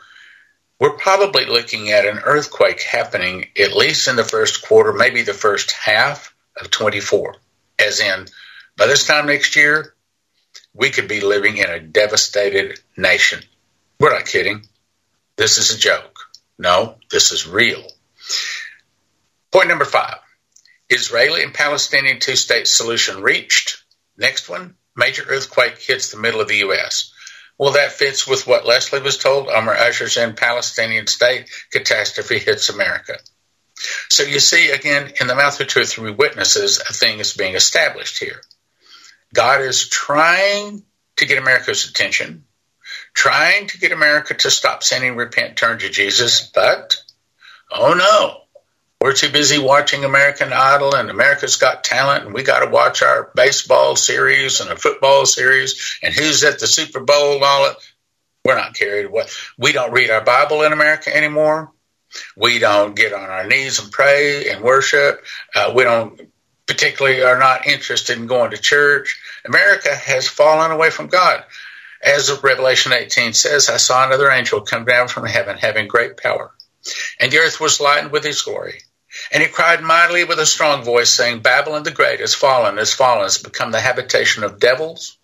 we're 0.79 0.97
probably 0.97 1.45
looking 1.45 1.91
at 1.91 2.05
an 2.05 2.19
earthquake 2.19 2.81
happening 2.81 3.47
at 3.57 3.75
least 3.75 4.07
in 4.07 4.15
the 4.15 4.23
first 4.23 4.65
quarter, 4.65 4.93
maybe 4.93 5.21
the 5.21 5.33
first 5.33 5.71
half 5.71 6.33
of 6.59 6.69
24. 6.69 7.35
As 7.79 7.99
in, 7.99 8.25
by 8.77 8.87
this 8.87 9.07
time 9.07 9.27
next 9.27 9.55
year, 9.55 9.93
we 10.73 10.89
could 10.89 11.07
be 11.07 11.21
living 11.21 11.57
in 11.57 11.69
a 11.69 11.79
devastated 11.79 12.79
nation. 12.97 13.41
We're 13.99 14.13
not 14.13 14.25
kidding. 14.25 14.65
This 15.37 15.57
is 15.57 15.75
a 15.75 15.79
joke. 15.79 16.17
No, 16.57 16.95
this 17.09 17.31
is 17.31 17.47
real. 17.47 17.83
Point 19.51 19.69
number 19.69 19.85
five 19.85 20.17
Israeli 20.89 21.43
and 21.43 21.53
Palestinian 21.53 22.19
two 22.19 22.35
state 22.35 22.67
solution 22.67 23.23
reached. 23.23 23.83
Next 24.17 24.49
one 24.49 24.75
major 24.95 25.23
earthquake 25.27 25.79
hits 25.79 26.11
the 26.11 26.19
middle 26.19 26.41
of 26.41 26.47
the 26.47 26.57
U.S. 26.57 27.13
Well, 27.57 27.73
that 27.73 27.93
fits 27.93 28.27
with 28.27 28.47
what 28.47 28.65
Leslie 28.65 29.01
was 29.01 29.17
told. 29.17 29.47
Omar 29.47 29.75
ushers 29.75 30.17
in 30.17 30.33
Palestinian 30.33 31.07
state, 31.07 31.49
catastrophe 31.71 32.39
hits 32.39 32.69
America. 32.69 33.17
So 34.09 34.23
you 34.23 34.39
see, 34.39 34.71
again, 34.71 35.11
in 35.19 35.27
the 35.27 35.35
mouth 35.35 35.59
of 35.59 35.67
two 35.67 35.81
or 35.81 35.85
three 35.85 36.11
witnesses, 36.11 36.79
a 36.79 36.93
thing 36.93 37.19
is 37.19 37.33
being 37.33 37.55
established 37.55 38.19
here. 38.19 38.41
God 39.33 39.61
is 39.61 39.89
trying 39.89 40.83
to 41.17 41.25
get 41.25 41.37
America's 41.37 41.89
attention, 41.89 42.45
trying 43.13 43.67
to 43.67 43.77
get 43.77 43.91
America 43.91 44.33
to 44.33 44.51
stop 44.51 44.83
sinning, 44.83 45.15
repent, 45.15 45.57
turn 45.57 45.79
to 45.79 45.89
Jesus, 45.89 46.49
but 46.53 47.01
oh 47.71 47.93
no, 47.93 48.44
we're 49.05 49.13
too 49.13 49.29
busy 49.29 49.59
watching 49.59 50.03
American 50.03 50.51
Idol 50.51 50.95
and 50.95 51.11
America's 51.11 51.57
Got 51.57 51.83
Talent, 51.83 52.25
and 52.25 52.33
we 52.33 52.41
got 52.41 52.65
to 52.65 52.71
watch 52.71 53.03
our 53.03 53.29
baseball 53.35 53.95
series 53.95 54.61
and 54.61 54.71
a 54.71 54.75
football 54.75 55.27
series 55.27 55.99
and 56.01 56.11
who's 56.11 56.43
at 56.43 56.57
the 56.57 56.65
Super 56.65 57.01
Bowl 57.01 57.35
and 57.35 57.43
all 57.43 57.65
that. 57.65 57.77
We're 58.43 58.55
not 58.55 58.73
carried 58.73 59.05
away. 59.05 59.25
We 59.59 59.73
don't 59.73 59.91
read 59.91 60.09
our 60.09 60.23
Bible 60.23 60.63
in 60.63 60.73
America 60.73 61.15
anymore. 61.15 61.71
We 62.35 62.57
don't 62.57 62.95
get 62.95 63.13
on 63.13 63.29
our 63.29 63.45
knees 63.45 63.79
and 63.79 63.91
pray 63.91 64.49
and 64.49 64.63
worship. 64.63 65.23
Uh, 65.53 65.71
we 65.75 65.83
don't 65.83 66.19
particularly 66.65 67.21
are 67.21 67.37
not 67.37 67.67
interested 67.67 68.17
in 68.17 68.25
going 68.25 68.51
to 68.51 68.57
church. 68.57 69.21
America 69.45 69.93
has 69.93 70.27
fallen 70.27 70.71
away 70.71 70.89
from 70.89 71.09
God. 71.09 71.43
As 72.01 72.35
Revelation 72.41 72.91
18 72.91 73.33
says, 73.33 73.69
I 73.69 73.77
saw 73.77 74.03
another 74.03 74.31
angel 74.31 74.61
come 74.61 74.85
down 74.85 75.09
from 75.09 75.27
heaven 75.27 75.59
having 75.59 75.87
great 75.87 76.17
power. 76.17 76.49
And 77.19 77.31
the 77.31 77.37
earth 77.37 77.59
was 77.59 77.79
lightened 77.79 78.11
with 78.11 78.23
his 78.23 78.41
glory. 78.41 78.81
And 79.31 79.41
he 79.41 79.49
cried 79.49 79.81
mightily 79.81 80.23
with 80.23 80.39
a 80.39 80.45
strong 80.45 80.83
voice, 80.83 81.09
saying, 81.09 81.39
Babylon 81.39 81.83
the 81.83 81.91
Great 81.91 82.21
is 82.21 82.33
fallen, 82.33 82.77
is 82.77 82.93
fallen, 82.93 83.23
has 83.23 83.37
become 83.37 83.71
the 83.71 83.79
habitation 83.79 84.43
of 84.43 84.59
devils, 84.59 85.17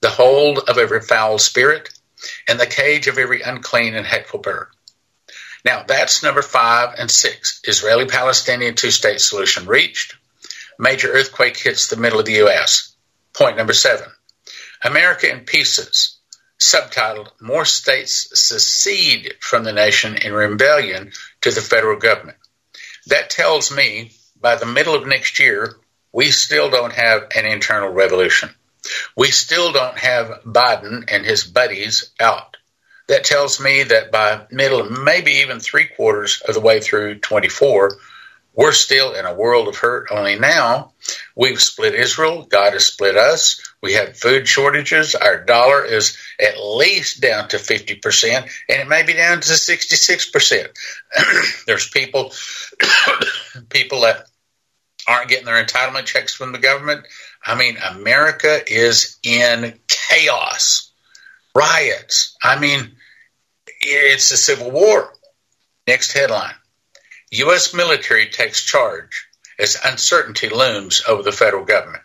the 0.00 0.10
hold 0.10 0.58
of 0.68 0.78
every 0.78 1.00
foul 1.00 1.38
spirit, 1.38 1.88
and 2.48 2.58
the 2.58 2.66
cage 2.66 3.06
of 3.06 3.18
every 3.18 3.42
unclean 3.42 3.94
and 3.94 4.06
hateful 4.06 4.40
bird. 4.40 4.68
Now, 5.64 5.84
that's 5.86 6.22
number 6.22 6.42
five 6.42 6.94
and 6.98 7.10
six. 7.10 7.60
Israeli 7.64 8.06
Palestinian 8.06 8.74
two 8.74 8.90
state 8.90 9.20
solution 9.20 9.66
reached. 9.66 10.16
Major 10.78 11.08
earthquake 11.08 11.56
hits 11.56 11.86
the 11.86 11.96
middle 11.96 12.18
of 12.18 12.26
the 12.26 12.42
U.S. 12.44 12.94
Point 13.32 13.56
number 13.56 13.72
seven 13.72 14.08
America 14.84 15.30
in 15.30 15.40
pieces. 15.40 16.18
subtitled 16.60 17.28
More 17.40 17.64
States 17.64 18.28
Secede 18.34 19.34
from 19.40 19.62
the 19.64 19.72
Nation 19.72 20.16
in 20.16 20.32
Rebellion 20.32 21.12
to 21.42 21.50
the 21.50 21.60
Federal 21.60 21.98
Government. 21.98 22.38
That 23.06 23.30
tells 23.30 23.70
me 23.74 24.12
by 24.40 24.56
the 24.56 24.66
middle 24.66 24.94
of 24.94 25.06
next 25.06 25.38
year, 25.38 25.76
we 26.12 26.30
still 26.30 26.70
don't 26.70 26.92
have 26.92 27.28
an 27.34 27.46
internal 27.46 27.88
revolution. 27.88 28.50
We 29.16 29.30
still 29.30 29.72
don't 29.72 29.98
have 29.98 30.42
Biden 30.44 31.04
and 31.08 31.24
his 31.24 31.44
buddies 31.44 32.10
out. 32.20 32.56
That 33.08 33.24
tells 33.24 33.60
me 33.60 33.82
that 33.84 34.12
by 34.12 34.46
middle, 34.50 34.84
maybe 34.88 35.32
even 35.32 35.60
three 35.60 35.86
quarters 35.86 36.42
of 36.46 36.54
the 36.54 36.60
way 36.60 36.80
through 36.80 37.18
24, 37.18 37.92
we're 38.54 38.72
still 38.72 39.14
in 39.14 39.24
a 39.24 39.34
world 39.34 39.68
of 39.68 39.76
hurt. 39.76 40.08
Only 40.10 40.38
now 40.38 40.92
we've 41.34 41.60
split 41.60 41.94
Israel. 41.94 42.44
God 42.44 42.74
has 42.74 42.86
split 42.86 43.16
us. 43.16 43.62
We 43.82 43.94
have 43.94 44.16
food 44.16 44.46
shortages. 44.46 45.14
Our 45.14 45.44
dollar 45.44 45.84
is 45.84 46.16
at 46.38 46.62
least 46.62 47.20
down 47.20 47.48
to 47.48 47.56
50%, 47.56 48.50
and 48.68 48.80
it 48.80 48.88
may 48.88 49.02
be 49.04 49.14
down 49.14 49.40
to 49.40 49.52
66%. 49.52 50.68
There's 51.66 51.88
people, 51.88 52.32
people 53.70 54.02
that 54.02 54.26
aren't 55.08 55.30
getting 55.30 55.46
their 55.46 55.64
entitlement 55.64 56.04
checks 56.04 56.34
from 56.34 56.52
the 56.52 56.58
government. 56.58 57.06
I 57.44 57.56
mean, 57.56 57.76
America 57.76 58.60
is 58.66 59.18
in 59.24 59.78
chaos, 59.88 60.92
riots. 61.54 62.36
I 62.42 62.58
mean, 62.60 62.96
it's 63.80 64.30
a 64.30 64.36
civil 64.36 64.70
war. 64.70 65.12
Next 65.88 66.12
headline 66.12 66.54
U.S. 67.36 67.72
military 67.72 68.28
takes 68.28 68.62
charge 68.62 69.26
as 69.58 69.78
uncertainty 69.82 70.50
looms 70.50 71.02
over 71.08 71.22
the 71.22 71.32
federal 71.32 71.64
government. 71.64 72.04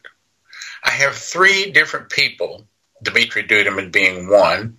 I 0.82 0.92
have 0.92 1.18
three 1.18 1.72
different 1.72 2.10
people, 2.10 2.66
Dumitru 3.04 3.46
Duduman 3.46 3.92
being 3.92 4.30
one, 4.30 4.78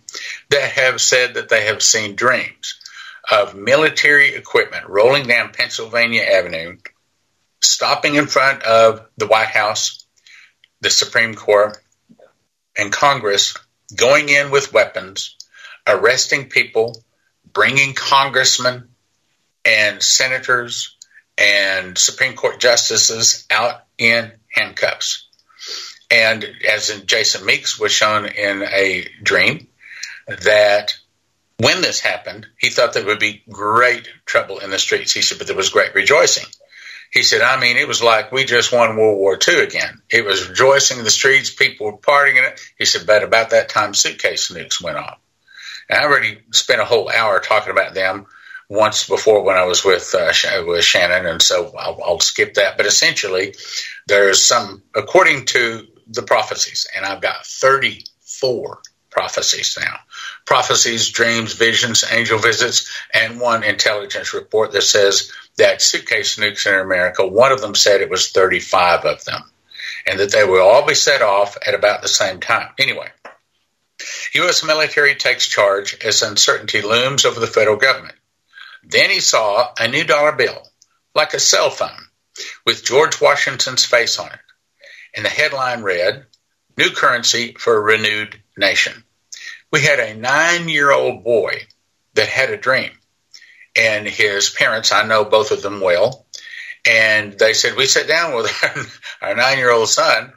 that 0.48 0.70
have 0.70 1.02
said 1.02 1.34
that 1.34 1.50
they 1.50 1.66
have 1.66 1.82
seen 1.82 2.16
dreams 2.16 2.80
of 3.30 3.54
military 3.54 4.34
equipment 4.34 4.88
rolling 4.88 5.26
down 5.26 5.52
Pennsylvania 5.52 6.22
Avenue, 6.22 6.78
stopping 7.60 8.14
in 8.14 8.26
front 8.26 8.62
of 8.62 9.06
the 9.18 9.26
White 9.26 9.48
House, 9.48 10.06
the 10.80 10.88
Supreme 10.88 11.34
Court, 11.34 11.76
and 12.74 12.90
Congress, 12.90 13.54
going 13.94 14.30
in 14.30 14.50
with 14.50 14.72
weapons, 14.72 15.36
arresting 15.86 16.48
people, 16.48 16.96
bringing 17.52 17.92
congressmen 17.92 18.88
and 19.64 20.02
senators 20.02 20.96
and 21.36 21.96
Supreme 21.96 22.34
Court 22.34 22.58
justices 22.58 23.46
out 23.50 23.82
in 23.96 24.32
handcuffs. 24.52 25.28
And 26.10 26.44
as 26.68 26.90
in 26.90 27.06
Jason 27.06 27.44
Meeks 27.44 27.78
was 27.78 27.92
shown 27.92 28.26
in 28.26 28.62
a 28.62 29.06
dream, 29.22 29.68
that 30.26 30.94
when 31.58 31.80
this 31.80 32.00
happened, 32.00 32.46
he 32.58 32.70
thought 32.70 32.92
there 32.92 33.04
would 33.04 33.18
be 33.18 33.42
great 33.50 34.08
trouble 34.24 34.58
in 34.58 34.70
the 34.70 34.78
streets. 34.78 35.12
He 35.12 35.22
said, 35.22 35.38
but 35.38 35.46
there 35.46 35.56
was 35.56 35.70
great 35.70 35.94
rejoicing. 35.94 36.46
He 37.10 37.22
said, 37.22 37.40
I 37.40 37.58
mean, 37.58 37.76
it 37.76 37.88
was 37.88 38.02
like 38.02 38.32
we 38.32 38.44
just 38.44 38.72
won 38.72 38.96
World 38.96 39.18
War 39.18 39.38
II 39.46 39.60
again. 39.60 40.02
It 40.10 40.24
was 40.24 40.48
rejoicing 40.48 40.98
in 40.98 41.04
the 41.04 41.10
streets, 41.10 41.50
people 41.50 41.86
were 41.86 41.96
partying 41.96 42.36
in 42.36 42.44
it. 42.44 42.60
He 42.78 42.84
said, 42.84 43.06
but 43.06 43.22
about 43.22 43.50
that 43.50 43.70
time, 43.70 43.94
suitcase 43.94 44.50
nukes 44.50 44.82
went 44.82 44.98
off. 44.98 45.18
And 45.88 45.98
I 45.98 46.04
already 46.04 46.38
spent 46.52 46.82
a 46.82 46.84
whole 46.84 47.10
hour 47.10 47.40
talking 47.40 47.72
about 47.72 47.94
them 47.94 48.26
once 48.68 49.08
before 49.08 49.42
when 49.42 49.56
I 49.56 49.64
was 49.64 49.84
with 49.84 50.14
uh, 50.14 50.32
with 50.66 50.84
Shannon, 50.84 51.26
and 51.26 51.40
so 51.40 51.72
I'll, 51.76 52.00
I'll 52.04 52.20
skip 52.20 52.54
that. 52.54 52.76
But 52.76 52.86
essentially, 52.86 53.54
there's 54.06 54.42
some 54.42 54.82
according 54.94 55.46
to 55.46 55.86
the 56.06 56.22
prophecies, 56.22 56.86
and 56.94 57.04
I've 57.04 57.22
got 57.22 57.46
34 57.46 58.80
prophecies 59.10 59.76
now. 59.80 59.96
Prophecies, 60.44 61.10
dreams, 61.10 61.54
visions, 61.54 62.04
angel 62.10 62.38
visits, 62.38 62.90
and 63.12 63.40
one 63.40 63.64
intelligence 63.64 64.34
report 64.34 64.72
that 64.72 64.82
says 64.82 65.32
that 65.56 65.82
suitcase 65.82 66.36
nukes 66.36 66.66
in 66.66 66.78
America, 66.78 67.26
one 67.26 67.52
of 67.52 67.60
them 67.60 67.74
said 67.74 68.00
it 68.00 68.10
was 68.10 68.30
35 68.30 69.04
of 69.04 69.24
them, 69.24 69.42
and 70.06 70.20
that 70.20 70.32
they 70.32 70.44
will 70.44 70.62
all 70.62 70.86
be 70.86 70.94
set 70.94 71.22
off 71.22 71.56
at 71.66 71.74
about 71.74 72.02
the 72.02 72.08
same 72.08 72.40
time. 72.40 72.68
Anyway, 72.78 73.08
U.S. 74.34 74.62
military 74.62 75.14
takes 75.14 75.46
charge 75.46 75.96
as 76.04 76.22
uncertainty 76.22 76.82
looms 76.82 77.24
over 77.24 77.40
the 77.40 77.46
federal 77.46 77.76
government. 77.76 78.14
Then 78.84 79.10
he 79.10 79.20
saw 79.20 79.72
a 79.78 79.88
new 79.88 80.04
dollar 80.04 80.32
bill, 80.32 80.62
like 81.14 81.34
a 81.34 81.40
cell 81.40 81.70
phone, 81.70 82.08
with 82.64 82.84
George 82.84 83.20
Washington's 83.20 83.84
face 83.84 84.18
on 84.18 84.28
it. 84.28 84.38
And 85.14 85.24
the 85.24 85.30
headline 85.30 85.82
read, 85.82 86.26
New 86.76 86.90
Currency 86.90 87.54
for 87.58 87.76
a 87.76 87.80
Renewed 87.80 88.40
Nation. 88.56 89.04
We 89.72 89.80
had 89.80 89.98
a 89.98 90.14
nine 90.14 90.68
year 90.68 90.92
old 90.92 91.24
boy 91.24 91.66
that 92.14 92.28
had 92.28 92.50
a 92.50 92.56
dream. 92.56 92.92
And 93.76 94.06
his 94.06 94.50
parents, 94.50 94.92
I 94.92 95.04
know 95.04 95.24
both 95.24 95.50
of 95.50 95.62
them 95.62 95.80
well, 95.80 96.26
and 96.86 97.38
they 97.38 97.52
said, 97.52 97.76
We 97.76 97.86
sat 97.86 98.08
down 98.08 98.34
with 98.34 98.52
our, 99.22 99.28
our 99.30 99.34
nine 99.34 99.58
year 99.58 99.70
old 99.70 99.88
son 99.88 100.32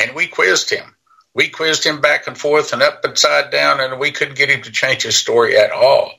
and 0.00 0.14
we 0.14 0.26
quizzed 0.26 0.70
him. 0.70 0.94
We 1.34 1.48
quizzed 1.48 1.84
him 1.84 2.00
back 2.00 2.26
and 2.26 2.36
forth 2.36 2.72
and 2.72 2.82
up 2.82 3.04
and 3.04 3.16
side 3.16 3.50
down, 3.50 3.80
and 3.80 4.00
we 4.00 4.10
couldn't 4.10 4.38
get 4.38 4.50
him 4.50 4.62
to 4.62 4.72
change 4.72 5.02
his 5.02 5.16
story 5.16 5.56
at 5.56 5.70
all. 5.70 6.12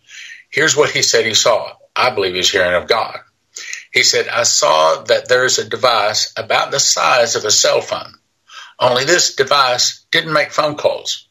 Here's 0.52 0.76
what 0.76 0.92
he 0.92 1.02
said 1.02 1.26
he 1.26 1.34
saw. 1.34 1.74
I 1.96 2.12
believe 2.12 2.36
he's 2.36 2.52
hearing 2.52 2.76
of 2.76 2.88
God. 2.88 3.20
He 3.92 4.04
said, 4.04 4.28
I 4.28 4.44
saw 4.44 5.04
that 5.04 5.28
there's 5.28 5.60
a 5.60 5.70
device 5.70 6.34
about 6.38 6.72
the 6.72 6.80
size 6.80 7.36
of 7.36 7.46
a 7.46 7.52
cell 7.52 7.82
phone. 7.82 8.16
Only 8.80 9.06
this 9.06 9.36
device 9.36 10.06
didn't 10.12 10.34
make 10.34 10.52
phone 10.52 10.76
calls. 10.76 11.28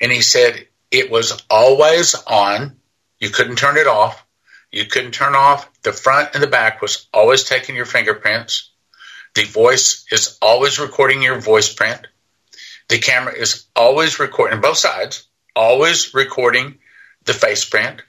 And 0.00 0.12
he 0.12 0.20
said 0.20 0.68
it 0.90 1.10
was 1.10 1.42
always 1.50 2.14
on. 2.14 2.76
You 3.18 3.30
couldn't 3.30 3.56
turn 3.56 3.76
it 3.76 3.86
off. 3.86 4.24
You 4.70 4.84
couldn't 4.84 5.12
turn 5.12 5.34
off. 5.34 5.70
The 5.82 5.92
front 5.92 6.30
and 6.34 6.42
the 6.42 6.48
back 6.48 6.82
was 6.82 7.06
always 7.12 7.44
taking 7.44 7.76
your 7.76 7.86
fingerprints. 7.86 8.70
The 9.34 9.44
voice 9.44 10.06
is 10.10 10.38
always 10.40 10.78
recording 10.78 11.22
your 11.22 11.40
voice 11.40 11.72
print. 11.72 12.06
The 12.88 12.98
camera 12.98 13.34
is 13.34 13.66
always 13.74 14.18
recording 14.18 14.60
both 14.60 14.78
sides, 14.78 15.26
always 15.54 16.14
recording 16.14 16.78
the 17.24 17.34
face 17.34 17.64
print. 17.64 18.02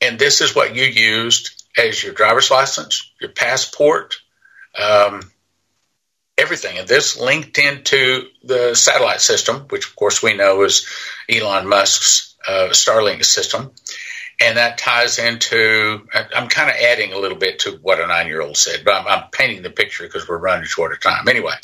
And 0.00 0.18
this 0.18 0.40
is 0.40 0.54
what 0.54 0.74
you 0.74 0.84
used 0.84 1.64
as 1.76 2.02
your 2.02 2.14
driver's 2.14 2.50
license, 2.50 3.10
your 3.20 3.30
passport, 3.30 4.16
um, 4.78 5.22
everything. 6.38 6.78
And 6.78 6.88
this 6.88 7.18
linked 7.18 7.58
into 7.58 8.28
the 8.42 8.74
satellite 8.74 9.20
system, 9.20 9.66
which 9.68 9.86
of 9.88 9.96
course 9.96 10.22
we 10.22 10.36
know 10.36 10.62
is 10.62 10.86
Elon 11.30 11.66
Musk's 11.66 12.34
uh, 12.46 12.68
Starlink 12.70 13.24
system. 13.24 13.72
And 14.38 14.58
that 14.58 14.76
ties 14.76 15.18
into, 15.18 16.06
I'm 16.12 16.48
kind 16.48 16.68
of 16.68 16.76
adding 16.76 17.14
a 17.14 17.18
little 17.18 17.38
bit 17.38 17.60
to 17.60 17.78
what 17.80 18.00
a 18.00 18.06
nine 18.06 18.26
year 18.26 18.42
old 18.42 18.58
said, 18.58 18.84
but 18.84 18.92
I'm, 18.92 19.06
I'm 19.06 19.30
painting 19.30 19.62
the 19.62 19.70
picture 19.70 20.04
because 20.04 20.28
we're 20.28 20.36
running 20.36 20.66
short 20.66 20.92
of 20.92 21.00
time. 21.00 21.26
Anyway, 21.26 21.54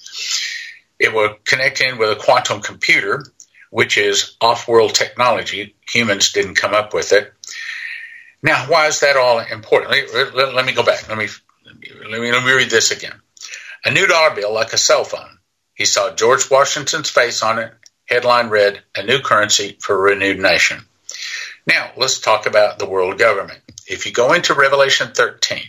it 0.98 1.12
will 1.12 1.36
connect 1.44 1.82
in 1.82 1.98
with 1.98 2.10
a 2.10 2.16
quantum 2.16 2.62
computer, 2.62 3.24
which 3.70 3.98
is 3.98 4.36
off 4.40 4.68
world 4.68 4.94
technology. 4.94 5.74
Humans 5.92 6.32
didn't 6.32 6.54
come 6.54 6.72
up 6.72 6.94
with 6.94 7.12
it. 7.12 7.34
Now, 8.42 8.66
why 8.68 8.88
is 8.88 9.00
that 9.00 9.16
all 9.16 9.38
important? 9.38 9.92
Let, 10.12 10.34
let, 10.34 10.54
let 10.54 10.64
me 10.64 10.72
go 10.72 10.82
back. 10.82 11.08
Let 11.08 11.18
me, 11.18 11.28
let 11.64 12.20
me 12.20 12.32
let 12.32 12.44
me 12.44 12.52
read 12.52 12.70
this 12.70 12.90
again. 12.90 13.14
A 13.84 13.90
new 13.90 14.06
dollar 14.06 14.34
bill, 14.34 14.52
like 14.52 14.72
a 14.72 14.78
cell 14.78 15.04
phone. 15.04 15.38
He 15.74 15.84
saw 15.84 16.14
George 16.14 16.50
Washington's 16.50 17.10
face 17.10 17.42
on 17.42 17.58
it. 17.58 17.72
Headline 18.06 18.48
read, 18.48 18.82
"A 18.96 19.02
new 19.04 19.20
currency 19.20 19.76
for 19.80 19.94
a 19.94 20.12
renewed 20.12 20.38
nation." 20.38 20.84
Now, 21.66 21.92
let's 21.96 22.18
talk 22.18 22.46
about 22.46 22.78
the 22.78 22.88
world 22.88 23.18
government. 23.18 23.60
If 23.86 24.06
you 24.06 24.12
go 24.12 24.32
into 24.32 24.54
Revelation 24.54 25.12
13, 25.14 25.62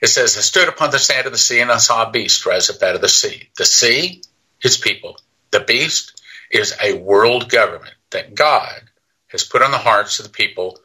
it 0.00 0.06
says, 0.06 0.36
I 0.36 0.40
stood 0.40 0.68
upon 0.68 0.90
the 0.90 0.98
sand 0.98 1.26
of 1.26 1.32
the 1.32 1.38
sea 1.38 1.60
and 1.60 1.70
I 1.70 1.78
saw 1.78 2.06
a 2.06 2.10
beast 2.10 2.46
rise 2.46 2.70
up 2.70 2.82
out 2.82 2.94
of 2.94 3.00
the 3.00 3.08
sea. 3.08 3.48
The 3.56 3.64
sea 3.64 4.22
is 4.62 4.76
people. 4.78 5.18
The 5.50 5.60
beast 5.60 6.22
is 6.50 6.74
a 6.80 6.94
world 6.94 7.50
government 7.50 7.94
that 8.10 8.34
God 8.34 8.82
has 9.28 9.44
put 9.44 9.62
on 9.62 9.72
the 9.72 9.78
hearts 9.78 10.18
of 10.18 10.26
the 10.26 10.32
people 10.32 10.78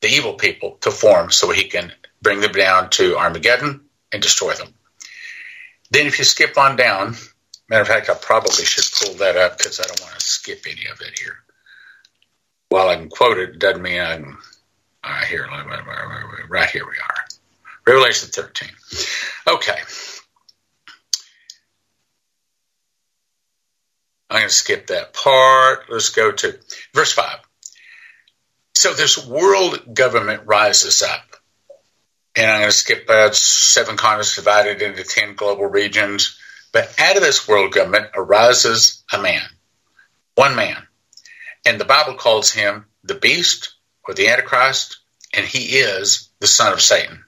the 0.00 0.08
evil 0.08 0.34
people 0.34 0.78
to 0.80 0.90
form 0.90 1.30
so 1.30 1.50
he 1.50 1.64
can 1.64 1.92
bring 2.22 2.40
them 2.40 2.52
down 2.52 2.90
to 2.90 3.16
Armageddon 3.16 3.82
and 4.12 4.22
destroy 4.22 4.54
them. 4.54 4.74
Then, 5.90 6.06
if 6.06 6.18
you 6.18 6.24
skip 6.24 6.56
on 6.56 6.76
down, 6.76 7.16
matter 7.68 7.82
of 7.82 7.88
fact, 7.88 8.08
I 8.08 8.14
probably 8.14 8.64
should 8.64 8.84
pull 9.00 9.14
that 9.18 9.36
up 9.36 9.58
because 9.58 9.80
I 9.80 9.84
don't 9.84 10.00
want 10.00 10.14
to 10.14 10.20
skip 10.20 10.64
any 10.66 10.86
of 10.92 11.00
it 11.00 11.18
here. 11.18 11.36
While 12.68 12.88
I 12.88 12.96
can 12.96 13.08
quote 13.08 13.38
it, 13.38 13.58
doesn't 13.58 13.82
mean 13.82 14.00
I'm 14.00 14.38
uh, 15.02 15.24
here. 15.24 15.48
Right 16.48 16.70
here 16.70 16.86
we 16.86 16.96
are. 16.96 17.24
Revelation 17.86 18.28
13. 18.28 18.68
Okay. 19.48 19.78
I'm 24.30 24.40
going 24.42 24.48
to 24.48 24.54
skip 24.54 24.86
that 24.88 25.12
part. 25.12 25.86
Let's 25.88 26.10
go 26.10 26.30
to 26.30 26.58
verse 26.94 27.12
5. 27.12 27.40
So 28.80 28.94
this 28.94 29.22
world 29.26 29.92
government 29.92 30.44
rises 30.46 31.02
up. 31.02 31.36
And 32.34 32.50
I'm 32.50 32.60
going 32.60 32.70
to 32.70 32.74
skip 32.74 33.08
that 33.08 33.34
seven 33.34 33.98
continents 33.98 34.36
divided 34.36 34.80
into 34.80 35.04
10 35.04 35.34
global 35.34 35.66
regions. 35.66 36.38
But 36.72 36.98
out 36.98 37.14
of 37.14 37.22
this 37.22 37.46
world 37.46 37.74
government 37.74 38.06
arises 38.14 39.04
a 39.12 39.20
man, 39.20 39.42
one 40.34 40.56
man. 40.56 40.78
And 41.66 41.78
the 41.78 41.84
Bible 41.84 42.14
calls 42.14 42.52
him 42.52 42.86
the 43.04 43.16
beast 43.16 43.74
or 44.08 44.14
the 44.14 44.28
Antichrist, 44.28 44.96
and 45.34 45.44
he 45.44 45.76
is 45.80 46.30
the 46.40 46.46
son 46.46 46.72
of 46.72 46.80
Satan. 46.80 47.22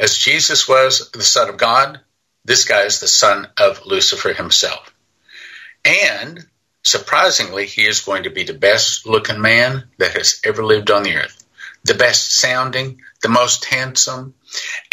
As 0.00 0.18
Jesus 0.18 0.66
was 0.66 1.12
the 1.12 1.22
son 1.22 1.48
of 1.48 1.56
God, 1.56 2.00
this 2.44 2.64
guy 2.64 2.82
is 2.82 2.98
the 2.98 3.06
son 3.06 3.46
of 3.56 3.86
Lucifer 3.86 4.32
himself. 4.32 4.92
And 5.84 6.44
surprisingly, 6.82 7.66
he 7.66 7.86
is 7.86 8.00
going 8.00 8.24
to 8.24 8.30
be 8.30 8.44
the 8.44 8.54
best 8.54 9.06
looking 9.06 9.40
man 9.40 9.84
that 9.98 10.12
has 10.16 10.40
ever 10.44 10.64
lived 10.64 10.90
on 10.90 11.02
the 11.02 11.16
earth. 11.16 11.46
The 11.84 11.94
best 11.94 12.36
sounding, 12.36 13.00
the 13.22 13.28
most 13.28 13.64
handsome. 13.64 14.34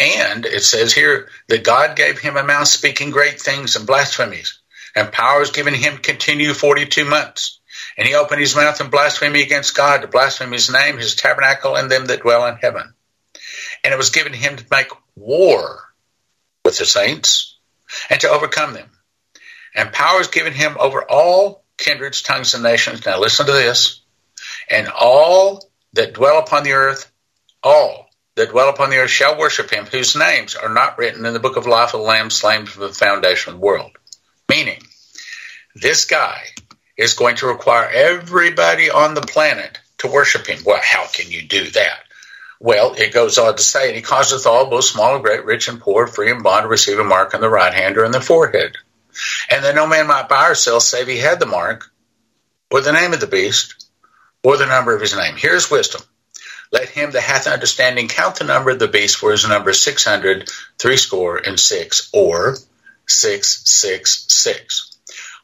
And 0.00 0.46
it 0.46 0.62
says 0.62 0.92
here 0.92 1.28
that 1.48 1.64
God 1.64 1.96
gave 1.96 2.18
him 2.18 2.36
a 2.36 2.44
mouth 2.44 2.68
speaking 2.68 3.10
great 3.10 3.40
things 3.40 3.76
and 3.76 3.86
blasphemies, 3.86 4.58
and 4.94 5.12
power 5.12 5.42
is 5.42 5.50
given 5.50 5.74
him 5.74 5.98
continue 5.98 6.54
42 6.54 7.04
months. 7.04 7.60
And 7.96 8.06
he 8.06 8.14
opened 8.14 8.40
his 8.40 8.56
mouth 8.56 8.80
in 8.80 8.90
blasphemy 8.90 9.42
against 9.42 9.76
God, 9.76 10.02
to 10.02 10.08
blaspheme 10.08 10.52
his 10.52 10.70
name, 10.70 10.98
his 10.98 11.14
tabernacle, 11.14 11.76
and 11.76 11.90
them 11.90 12.06
that 12.06 12.22
dwell 12.22 12.46
in 12.46 12.56
heaven. 12.56 12.94
And 13.84 13.92
it 13.92 13.98
was 13.98 14.10
given 14.10 14.32
him 14.32 14.56
to 14.56 14.64
make 14.70 14.88
war 15.14 15.80
with 16.64 16.78
the 16.78 16.86
saints 16.86 17.56
and 18.10 18.20
to 18.20 18.28
overcome 18.28 18.74
them. 18.74 18.90
And 19.74 19.92
power 19.92 20.20
is 20.20 20.28
given 20.28 20.52
him 20.52 20.76
over 20.78 21.04
all 21.08 21.64
kindreds, 21.78 22.22
tongues, 22.22 22.54
and 22.54 22.62
nations. 22.62 23.06
Now 23.06 23.18
listen 23.18 23.46
to 23.46 23.52
this. 23.52 24.02
And 24.68 24.88
all 24.88 25.64
that 25.94 26.12
dwell 26.12 26.38
upon 26.38 26.64
the 26.64 26.72
earth, 26.72 27.10
all 27.62 28.10
that 28.34 28.50
dwell 28.50 28.68
upon 28.68 28.90
the 28.90 28.98
earth 28.98 29.10
shall 29.10 29.38
worship 29.38 29.70
him, 29.70 29.86
whose 29.86 30.14
names 30.14 30.54
are 30.54 30.68
not 30.68 30.98
written 30.98 31.24
in 31.24 31.32
the 31.32 31.40
book 31.40 31.56
of 31.56 31.66
life 31.66 31.94
of 31.94 32.00
the 32.00 32.06
Lamb 32.06 32.30
slain 32.30 32.66
from 32.66 32.82
the 32.82 32.92
foundation 32.92 33.54
of 33.54 33.60
the 33.60 33.66
world. 33.66 33.92
Meaning, 34.48 34.82
this 35.74 36.04
guy 36.04 36.42
is 36.96 37.14
going 37.14 37.36
to 37.36 37.46
require 37.46 37.88
everybody 37.88 38.90
on 38.90 39.14
the 39.14 39.22
planet 39.22 39.78
to 39.98 40.08
worship 40.08 40.46
him. 40.46 40.58
Well, 40.64 40.80
how 40.82 41.06
can 41.06 41.30
you 41.30 41.42
do 41.42 41.70
that? 41.70 42.00
Well, 42.60 42.94
it 42.94 43.12
goes 43.12 43.38
on 43.38 43.56
to 43.56 43.62
say, 43.62 43.88
and 43.88 43.96
he 43.96 44.02
causeth 44.02 44.46
all, 44.46 44.68
both 44.68 44.84
small 44.84 45.14
and 45.14 45.24
great, 45.24 45.44
rich 45.44 45.68
and 45.68 45.80
poor, 45.80 46.08
free 46.08 46.30
and 46.30 46.42
bond, 46.42 46.64
to 46.64 46.68
receive 46.68 46.98
a 46.98 47.04
mark 47.04 47.34
on 47.34 47.40
the 47.40 47.48
right 47.48 47.72
hand 47.72 47.96
or 47.96 48.04
in 48.04 48.10
the 48.10 48.20
forehead. 48.20 48.76
And 49.50 49.64
that 49.64 49.74
no 49.74 49.86
man 49.86 50.06
might 50.06 50.28
buy 50.28 50.48
or 50.48 50.54
sell 50.54 50.80
save 50.80 51.08
he 51.08 51.18
had 51.18 51.40
the 51.40 51.46
mark, 51.46 51.90
or 52.70 52.80
the 52.80 52.92
name 52.92 53.12
of 53.12 53.20
the 53.20 53.26
beast, 53.26 53.88
or 54.42 54.56
the 54.56 54.66
number 54.66 54.94
of 54.94 55.00
his 55.00 55.16
name. 55.16 55.36
Here's 55.36 55.70
wisdom. 55.70 56.02
Let 56.70 56.88
him 56.88 57.12
that 57.12 57.22
hath 57.22 57.46
understanding 57.46 58.08
count 58.08 58.36
the 58.36 58.44
number 58.44 58.70
of 58.70 58.78
the 58.78 58.88
beast, 58.88 59.16
for 59.16 59.32
his 59.32 59.48
number 59.48 59.70
is 59.70 59.82
six 59.82 60.04
hundred, 60.04 60.50
threescore 60.78 61.38
and 61.38 61.58
six, 61.58 62.10
or 62.12 62.56
six, 63.06 63.62
six, 63.64 64.26
six. 64.28 64.96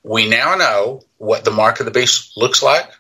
We 0.02 0.28
now 0.28 0.54
know 0.56 1.02
what 1.16 1.44
the 1.44 1.50
mark 1.50 1.80
of 1.80 1.86
the 1.86 1.92
beast 1.92 2.36
looks 2.36 2.62
like, 2.62 2.90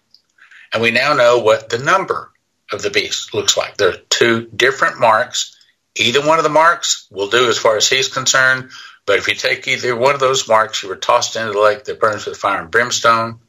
and 0.72 0.82
we 0.82 0.90
now 0.90 1.12
know 1.12 1.40
what 1.40 1.68
the 1.68 1.78
number 1.78 2.32
of 2.72 2.80
the 2.80 2.90
beast 2.90 3.34
looks 3.34 3.58
like. 3.58 3.76
There 3.76 3.90
are 3.90 3.98
two 4.08 4.46
different 4.46 4.98
marks. 4.98 5.54
Either 5.96 6.26
one 6.26 6.38
of 6.38 6.44
the 6.44 6.50
marks 6.50 7.06
will 7.10 7.28
do 7.28 7.48
as 7.48 7.58
far 7.58 7.76
as 7.76 7.88
he's 7.88 8.08
concerned. 8.08 8.70
But 9.06 9.18
if 9.18 9.28
you 9.28 9.34
take 9.34 9.68
either 9.68 9.94
one 9.94 10.14
of 10.14 10.20
those 10.20 10.48
marks, 10.48 10.82
you 10.82 10.88
were 10.88 10.96
tossed 10.96 11.36
into 11.36 11.52
the 11.52 11.60
lake 11.60 11.84
that 11.84 12.00
burns 12.00 12.26
with 12.26 12.38
fire 12.38 12.62
and 12.62 12.70
brimstone. 12.70 13.40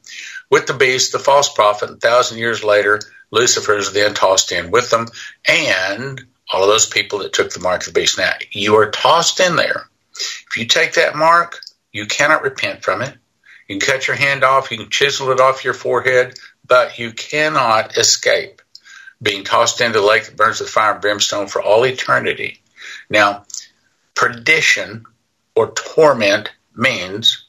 With 0.50 0.66
the 0.66 0.74
beast, 0.74 1.12
the 1.12 1.18
false 1.18 1.52
prophet, 1.52 1.88
and 1.88 1.96
a 1.96 2.00
thousand 2.00 2.38
years 2.38 2.62
later, 2.62 3.00
Lucifer 3.30 3.76
is 3.76 3.92
then 3.92 4.14
tossed 4.14 4.52
in 4.52 4.70
with 4.70 4.90
them, 4.90 5.08
and 5.48 6.24
all 6.52 6.62
of 6.62 6.68
those 6.68 6.86
people 6.86 7.20
that 7.20 7.32
took 7.32 7.50
the 7.52 7.60
mark 7.60 7.80
of 7.80 7.92
the 7.92 8.00
beast. 8.00 8.18
Now, 8.18 8.32
you 8.52 8.76
are 8.76 8.90
tossed 8.90 9.40
in 9.40 9.56
there. 9.56 9.88
If 10.14 10.56
you 10.56 10.66
take 10.66 10.94
that 10.94 11.16
mark, 11.16 11.60
you 11.92 12.06
cannot 12.06 12.42
repent 12.42 12.84
from 12.84 13.02
it. 13.02 13.14
You 13.66 13.78
can 13.78 13.88
cut 13.88 14.06
your 14.06 14.16
hand 14.16 14.44
off, 14.44 14.70
you 14.70 14.78
can 14.78 14.90
chisel 14.90 15.32
it 15.32 15.40
off 15.40 15.64
your 15.64 15.74
forehead, 15.74 16.38
but 16.66 16.98
you 16.98 17.12
cannot 17.12 17.96
escape 17.96 18.62
being 19.20 19.44
tossed 19.44 19.80
into 19.80 20.00
the 20.00 20.06
lake 20.06 20.26
that 20.26 20.36
burns 20.36 20.60
with 20.60 20.68
fire 20.68 20.92
and 20.92 21.00
brimstone 21.00 21.48
for 21.48 21.62
all 21.62 21.84
eternity. 21.84 22.60
Now, 23.10 23.44
perdition 24.14 25.06
or 25.56 25.72
torment 25.72 26.52
means 26.74 27.46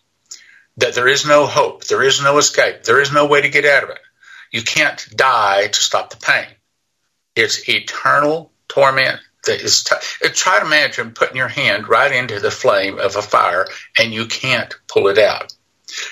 that 0.77 0.95
there 0.95 1.07
is 1.07 1.25
no 1.25 1.45
hope, 1.45 1.83
there 1.85 2.03
is 2.03 2.23
no 2.23 2.37
escape, 2.37 2.83
there 2.83 3.01
is 3.01 3.11
no 3.11 3.27
way 3.27 3.41
to 3.41 3.49
get 3.49 3.65
out 3.65 3.83
of 3.83 3.89
it. 3.89 3.99
You 4.51 4.61
can't 4.63 5.05
die 5.15 5.67
to 5.67 5.83
stop 5.83 6.09
the 6.09 6.17
pain. 6.17 6.47
It's 7.35 7.67
eternal 7.69 8.51
torment 8.67 9.19
that 9.45 9.61
is. 9.61 9.83
T- 9.83 9.95
uh, 10.23 10.29
try 10.33 10.59
to 10.59 10.65
imagine 10.65 11.11
putting 11.11 11.35
your 11.35 11.47
hand 11.47 11.87
right 11.89 12.11
into 12.11 12.39
the 12.39 12.51
flame 12.51 12.97
of 12.99 13.15
a 13.15 13.21
fire 13.21 13.67
and 13.97 14.13
you 14.13 14.25
can't 14.25 14.73
pull 14.87 15.07
it 15.07 15.17
out. 15.17 15.53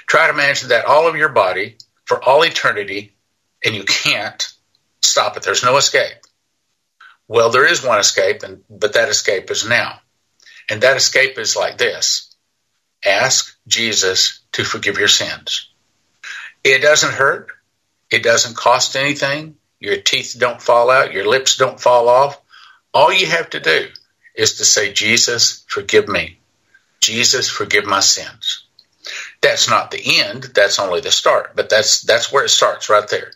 Try 0.07 0.27
to 0.27 0.33
imagine 0.33 0.69
that 0.69 0.85
all 0.85 1.07
of 1.07 1.15
your 1.15 1.29
body 1.29 1.77
for 2.05 2.23
all 2.23 2.43
eternity 2.43 3.15
and 3.63 3.73
you 3.75 3.83
can't 3.83 4.47
stop 5.01 5.37
it. 5.37 5.43
There's 5.43 5.63
no 5.63 5.77
escape. 5.77 6.17
Well, 7.27 7.49
there 7.49 7.65
is 7.65 7.83
one 7.83 7.99
escape, 7.99 8.43
and 8.43 8.63
but 8.69 8.93
that 8.93 9.09
escape 9.09 9.49
is 9.49 9.67
now. 9.67 9.99
And 10.69 10.81
that 10.81 10.97
escape 10.97 11.37
is 11.37 11.55
like 11.55 11.77
this. 11.77 12.35
Ask 13.05 13.55
Jesus 13.67 14.41
to 14.53 14.63
forgive 14.63 14.97
your 14.97 15.07
sins. 15.07 15.69
It 16.63 16.81
doesn't 16.81 17.13
hurt. 17.13 17.51
It 18.11 18.23
doesn't 18.23 18.57
cost 18.57 18.95
anything. 18.95 19.55
Your 19.79 19.97
teeth 19.97 20.35
don't 20.39 20.61
fall 20.61 20.89
out. 20.89 21.13
Your 21.13 21.27
lips 21.27 21.57
don't 21.57 21.79
fall 21.79 22.09
off. 22.09 22.41
All 22.93 23.13
you 23.13 23.27
have 23.27 23.49
to 23.51 23.59
do 23.59 23.87
is 24.33 24.55
to 24.55 24.65
say, 24.65 24.91
Jesus, 24.93 25.63
forgive 25.67 26.07
me. 26.07 26.39
Jesus, 27.01 27.49
forgive 27.49 27.85
my 27.85 27.99
sins. 27.99 28.65
That's 29.41 29.69
not 29.69 29.91
the 29.91 30.21
end. 30.21 30.43
That's 30.55 30.79
only 30.79 31.01
the 31.01 31.11
start. 31.11 31.55
But 31.55 31.69
that's 31.69 32.01
that's 32.01 32.31
where 32.31 32.45
it 32.45 32.49
starts 32.49 32.89
right 32.89 33.07
there. 33.07 33.31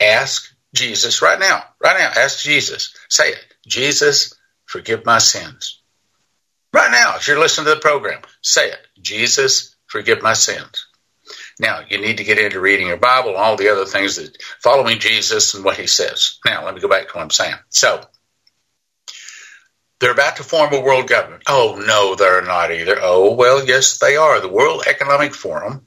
Ask 0.00 0.54
Jesus 0.74 1.20
right 1.20 1.38
now. 1.38 1.64
Right 1.82 1.98
now. 1.98 2.10
Ask 2.16 2.42
Jesus. 2.42 2.94
Say 3.08 3.30
it. 3.32 3.44
Jesus, 3.66 4.34
forgive 4.64 5.04
my 5.04 5.18
sins. 5.18 5.79
Right 6.72 6.90
now, 6.90 7.16
if 7.16 7.26
you're 7.26 7.38
listening 7.38 7.66
to 7.66 7.74
the 7.74 7.80
program, 7.80 8.22
say 8.42 8.70
it. 8.70 8.78
Jesus, 9.00 9.74
forgive 9.86 10.22
my 10.22 10.34
sins. 10.34 10.86
Now, 11.58 11.80
you 11.88 12.00
need 12.00 12.18
to 12.18 12.24
get 12.24 12.38
into 12.38 12.60
reading 12.60 12.86
your 12.86 12.96
Bible 12.96 13.30
and 13.30 13.38
all 13.38 13.56
the 13.56 13.68
other 13.68 13.84
things 13.84 14.16
that 14.16 14.36
following 14.62 14.98
Jesus 14.98 15.54
and 15.54 15.64
what 15.64 15.76
he 15.76 15.86
says. 15.86 16.38
Now, 16.44 16.64
let 16.64 16.74
me 16.74 16.80
go 16.80 16.88
back 16.88 17.08
to 17.08 17.14
what 17.14 17.22
I'm 17.22 17.30
saying. 17.30 17.56
So, 17.68 18.02
they're 19.98 20.12
about 20.12 20.36
to 20.36 20.42
form 20.42 20.72
a 20.72 20.80
world 20.80 21.08
government. 21.08 21.42
Oh, 21.46 21.82
no, 21.86 22.14
they're 22.14 22.42
not 22.42 22.72
either. 22.72 22.96
Oh, 23.00 23.34
well, 23.34 23.64
yes, 23.64 23.98
they 23.98 24.16
are. 24.16 24.40
The 24.40 24.48
World 24.48 24.84
Economic 24.86 25.34
Forum 25.34 25.84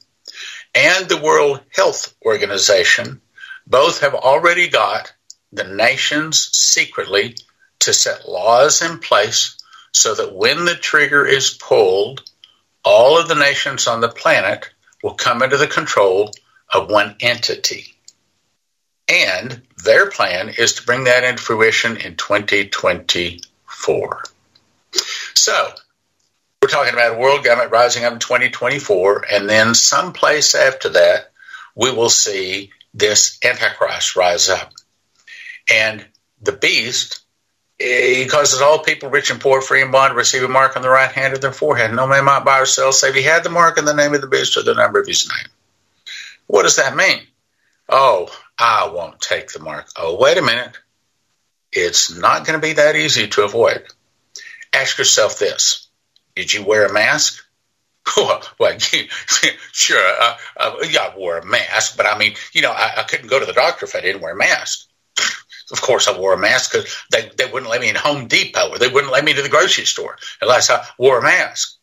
and 0.75 1.09
the 1.09 1.21
World 1.21 1.61
Health 1.73 2.13
Organization 2.23 3.21
both 3.65 4.01
have 4.01 4.13
already 4.13 4.67
got 4.67 5.13
the 5.51 5.63
nations 5.63 6.49
secretly 6.55 7.35
to 7.79 7.93
set 7.93 8.29
laws 8.29 8.81
in 8.81 8.99
place 8.99 9.57
so 9.93 10.15
that 10.15 10.33
when 10.33 10.65
the 10.65 10.75
trigger 10.75 11.25
is 11.25 11.51
pulled, 11.51 12.23
all 12.83 13.19
of 13.19 13.27
the 13.27 13.35
nations 13.35 13.87
on 13.87 14.01
the 14.01 14.09
planet 14.09 14.69
will 15.01 15.13
come 15.13 15.41
under 15.41 15.57
the 15.57 15.67
control 15.67 16.31
of 16.73 16.89
one 16.89 17.15
entity. 17.19 17.93
And 19.07 19.61
their 19.83 20.09
plan 20.09 20.49
is 20.49 20.73
to 20.73 20.85
bring 20.85 21.05
that 21.05 21.23
into 21.23 21.41
fruition 21.41 21.97
in 21.97 22.15
2024. 22.15 24.23
So, 25.35 25.69
we're 26.61 26.69
talking 26.69 26.93
about 26.93 27.15
a 27.15 27.19
world 27.19 27.43
government 27.43 27.71
rising 27.71 28.05
up 28.05 28.13
in 28.13 28.19
2024, 28.19 29.25
and 29.29 29.49
then 29.49 29.75
someplace 29.75 30.55
after 30.55 30.89
that, 30.89 31.31
we 31.75 31.91
will 31.91 32.09
see 32.09 32.71
this 32.93 33.37
Antichrist 33.43 34.15
rise 34.15 34.49
up. 34.49 34.71
And 35.69 36.05
the 36.41 36.53
beast 36.53 37.22
he 37.83 38.25
causes 38.27 38.61
all 38.61 38.79
people, 38.79 39.09
rich 39.09 39.29
and 39.29 39.41
poor, 39.41 39.61
free 39.61 39.81
and 39.81 39.91
bond, 39.91 40.11
to 40.11 40.15
receive 40.15 40.43
a 40.43 40.47
mark 40.47 40.75
on 40.75 40.81
the 40.81 40.89
right 40.89 41.11
hand 41.11 41.33
of 41.33 41.41
their 41.41 41.51
forehead. 41.51 41.93
No 41.93 42.07
man 42.07 42.23
might 42.23 42.45
buy 42.45 42.61
or 42.61 42.65
sell 42.65 42.93
save 42.93 43.13
he 43.13 43.23
had 43.23 43.43
the 43.43 43.49
mark 43.49 43.77
in 43.77 43.85
the 43.85 43.93
name 43.93 44.13
of 44.13 44.21
the 44.21 44.27
beast 44.27 44.55
or 44.55 44.63
the 44.63 44.73
number 44.73 44.99
of 44.99 45.07
his 45.07 45.27
name. 45.27 45.51
What 46.47 46.63
does 46.63 46.77
that 46.77 46.95
mean? 46.95 47.19
Oh, 47.89 48.29
I 48.57 48.89
won't 48.89 49.19
take 49.19 49.51
the 49.51 49.59
mark. 49.59 49.87
Oh, 49.97 50.17
wait 50.17 50.37
a 50.37 50.41
minute. 50.41 50.77
It's 51.71 52.15
not 52.15 52.45
going 52.45 52.59
to 52.59 52.65
be 52.65 52.73
that 52.73 52.95
easy 52.95 53.27
to 53.27 53.43
avoid. 53.43 53.83
Ask 54.71 54.97
yourself 54.97 55.37
this 55.39 55.87
Did 56.35 56.53
you 56.53 56.63
wear 56.63 56.85
a 56.85 56.93
mask? 56.93 57.43
well, 58.17 58.77
sure, 59.71 60.13
uh, 60.21 60.37
uh, 60.57 60.75
yeah, 60.89 61.11
I 61.13 61.17
wore 61.17 61.37
a 61.37 61.45
mask, 61.45 61.95
but 61.97 62.05
I 62.05 62.17
mean, 62.17 62.35
you 62.51 62.61
know, 62.61 62.71
I, 62.71 62.93
I 62.97 63.03
couldn't 63.03 63.29
go 63.29 63.39
to 63.39 63.45
the 63.45 63.53
doctor 63.53 63.85
if 63.85 63.95
I 63.95 64.01
didn't 64.01 64.21
wear 64.21 64.33
a 64.33 64.37
mask. 64.37 64.87
Of 65.73 65.81
course, 65.81 66.07
I 66.07 66.17
wore 66.17 66.33
a 66.33 66.37
mask 66.37 66.71
because 66.71 66.95
they, 67.11 67.29
they 67.35 67.51
wouldn't 67.51 67.71
let 67.71 67.81
me 67.81 67.89
in 67.89 67.95
Home 67.95 68.27
Depot 68.27 68.69
or 68.69 68.77
they 68.77 68.87
wouldn't 68.87 69.11
let 69.11 69.25
me 69.25 69.33
to 69.33 69.41
the 69.41 69.49
grocery 69.49 69.85
store 69.85 70.17
unless 70.41 70.69
I 70.69 70.85
wore 70.97 71.19
a 71.19 71.23
mask. 71.23 71.77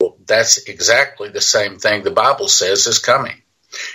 Well, 0.00 0.16
that's 0.26 0.58
exactly 0.68 1.28
the 1.28 1.40
same 1.40 1.78
thing 1.78 2.02
the 2.02 2.10
Bible 2.10 2.48
says 2.48 2.86
is 2.86 2.98
coming. 2.98 3.40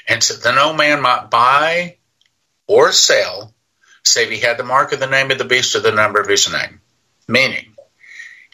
And 0.08 0.24
so 0.24 0.36
that 0.36 0.56
no 0.56 0.74
man 0.74 1.02
might 1.02 1.30
buy 1.30 1.98
or 2.68 2.92
sell 2.92 3.54
save 4.06 4.30
he 4.30 4.40
had 4.40 4.58
the 4.58 4.64
mark 4.64 4.92
of 4.92 5.00
the 5.00 5.08
name 5.08 5.32
of 5.32 5.38
the 5.38 5.46
beast 5.46 5.76
or 5.76 5.80
the 5.80 5.92
number 5.92 6.20
of 6.20 6.28
his 6.28 6.52
name. 6.52 6.82
Meaning, 7.28 7.74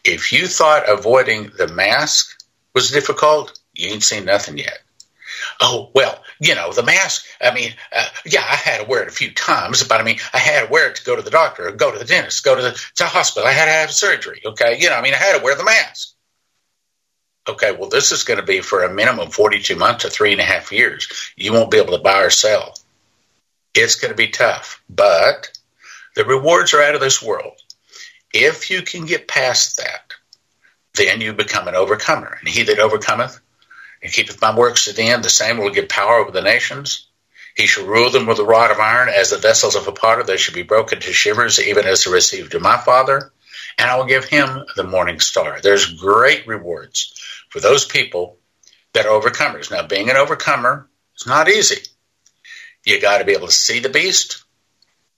if 0.04 0.32
you 0.32 0.48
thought 0.48 0.90
avoiding 0.90 1.52
the 1.58 1.68
mask 1.68 2.38
was 2.74 2.92
difficult, 2.92 3.60
you 3.74 3.90
ain't 3.90 4.04
seen 4.04 4.26
nothing 4.26 4.58
yet. 4.58 4.80
Oh, 5.62 5.92
well, 5.94 6.24
you 6.40 6.56
know, 6.56 6.72
the 6.72 6.84
mask, 6.84 7.26
I 7.42 7.54
mean, 7.54 7.74
uh, 7.94 8.06
yeah, 8.26 8.42
I 8.42 8.56
had 8.56 8.82
to 8.82 8.88
wear 8.88 9.02
it 9.02 9.10
a 9.10 9.12
few 9.12 9.32
times, 9.32 9.84
but 9.84 10.00
I 10.00 10.04
mean, 10.04 10.20
I 10.34 10.38
had 10.38 10.66
to 10.66 10.72
wear 10.72 10.90
it 10.90 10.96
to 10.96 11.04
go 11.04 11.18
to 11.18 11.22
the 11.22 11.30
doctor, 11.30 11.70
go 11.72 11.92
to 11.92 12.00
the 12.00 12.06
dentist, 12.06 12.46
go 12.46 12.56
to 12.56 12.62
the, 12.62 12.82
to 12.96 13.06
hospital. 13.06 13.48
I 13.48 13.52
had 13.52 13.66
to 13.66 13.72
have 13.72 13.92
surgery, 13.92 14.42
okay? 14.46 14.80
You 14.80 14.90
know, 14.90 14.96
I 14.96 15.02
mean, 15.02 15.14
I 15.14 15.18
had 15.18 15.38
to 15.38 15.44
wear 15.44 15.56
the 15.56 15.66
mask. 15.66 16.14
Okay, 17.48 17.72
well, 17.72 17.90
this 17.90 18.12
is 18.12 18.24
going 18.24 18.40
to 18.40 18.46
be 18.46 18.62
for 18.62 18.84
a 18.84 18.94
minimum 18.94 19.32
42 19.32 19.76
months 19.76 20.04
to 20.04 20.10
three 20.10 20.32
and 20.32 20.40
a 20.40 20.46
half 20.46 20.72
years. 20.72 21.10
You 21.36 21.52
won't 21.52 21.72
be 21.72 21.78
able 21.78 21.98
to 21.98 22.04
buy 22.04 22.22
or 22.22 22.30
sell. 22.30 22.76
It's 23.74 23.96
going 23.96 24.12
to 24.12 24.18
be 24.18 24.30
tough, 24.30 24.82
but 24.90 25.52
the 26.16 26.26
rewards 26.26 26.74
are 26.74 26.82
out 26.82 26.96
of 26.96 27.02
this 27.02 27.22
world. 27.22 27.54
If 28.34 28.70
you 28.70 28.82
can 28.82 29.06
get 29.06 29.28
past 29.28 29.78
that, 29.78 30.14
then 30.94 31.22
you 31.22 31.34
become 31.34 31.68
an 31.68 31.76
overcomer. 31.76 32.38
And 32.40 32.48
he 32.48 32.64
that 32.64 32.80
overcometh 32.80 33.40
and 34.02 34.12
keepeth 34.12 34.42
my 34.42 34.56
works 34.56 34.86
to 34.86 34.94
the 34.94 35.04
end, 35.04 35.24
the 35.24 35.30
same 35.30 35.58
will 35.58 35.72
give 35.72 35.90
power 35.90 36.18
over 36.18 36.32
the 36.32 36.42
nations. 36.42 37.08
He 37.56 37.68
shall 37.68 37.86
rule 37.86 38.10
them 38.10 38.26
with 38.26 38.40
a 38.40 38.44
rod 38.44 38.72
of 38.72 38.80
iron, 38.80 39.10
as 39.10 39.32
the 39.32 39.38
vessels 39.38 39.76
of 39.76 39.88
a 39.88 39.92
potter, 39.92 40.24
they 40.24 40.38
shall 40.38 40.56
be 40.56 40.64
broken 40.64 41.00
to 41.02 41.12
shivers, 41.12 41.60
even 41.60 41.86
as 41.86 42.04
they 42.04 42.12
received 42.12 42.56
of 42.56 42.62
my 42.62 42.78
Father. 42.78 43.34
And 43.78 43.90
I 43.90 43.98
will 43.98 44.06
give 44.06 44.26
him 44.26 44.66
the 44.76 44.84
morning 44.84 45.20
star. 45.20 45.60
There's 45.62 45.94
great 45.94 46.48
rewards 46.48 47.14
for 47.50 47.60
those 47.60 47.86
people 47.86 48.38
that 48.94 49.06
are 49.06 49.20
overcomers. 49.20 49.72
Now, 49.72 49.86
being 49.86 50.10
an 50.10 50.18
overcomer 50.18 50.90
is 51.18 51.28
not 51.28 51.50
easy. 51.50 51.82
You 52.86 53.02
got 53.02 53.18
to 53.18 53.26
be 53.26 53.34
able 53.34 53.48
to 53.48 53.54
see 53.54 53.80
the 53.80 53.90
beast. 53.90 54.44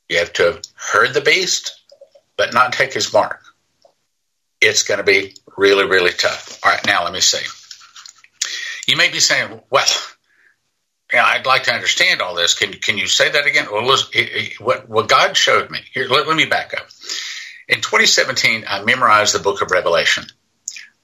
You 0.09 0.17
have 0.17 0.34
to 0.34 0.43
have 0.43 0.61
heard 0.75 1.13
the 1.13 1.21
beast, 1.21 1.79
but 2.38 2.53
not 2.53 2.73
take 2.73 2.93
his 2.93 3.13
mark. 3.13 3.41
It's 4.59 4.84
going 4.84 4.97
to 4.97 5.03
be 5.03 5.36
really, 5.57 5.86
really 5.86 6.11
tough. 6.11 6.59
All 6.63 6.71
right, 6.71 6.86
now 6.86 7.03
let 7.03 7.13
me 7.13 7.21
see. 7.21 7.45
You 8.88 8.97
may 8.97 9.09
be 9.09 9.19
saying, 9.19 9.61
well, 9.69 9.86
I'd 11.13 11.45
like 11.45 11.63
to 11.63 11.73
understand 11.73 12.21
all 12.21 12.36
this. 12.36 12.53
Can 12.53 12.73
can 12.73 12.97
you 12.97 13.07
say 13.07 13.29
that 13.29 13.45
again? 13.45 13.67
Well, 13.71 13.86
what 14.59 14.89
what 14.89 15.09
God 15.09 15.36
showed 15.36 15.69
me 15.69 15.79
here. 15.93 16.07
Let, 16.07 16.27
let 16.27 16.38
me 16.38 16.45
back 16.45 16.73
up. 16.73 16.88
In 17.67 17.77
2017, 17.77 18.65
I 18.67 18.84
memorized 18.84 19.34
the 19.34 19.39
Book 19.39 19.61
of 19.61 19.71
Revelation. 19.71 20.25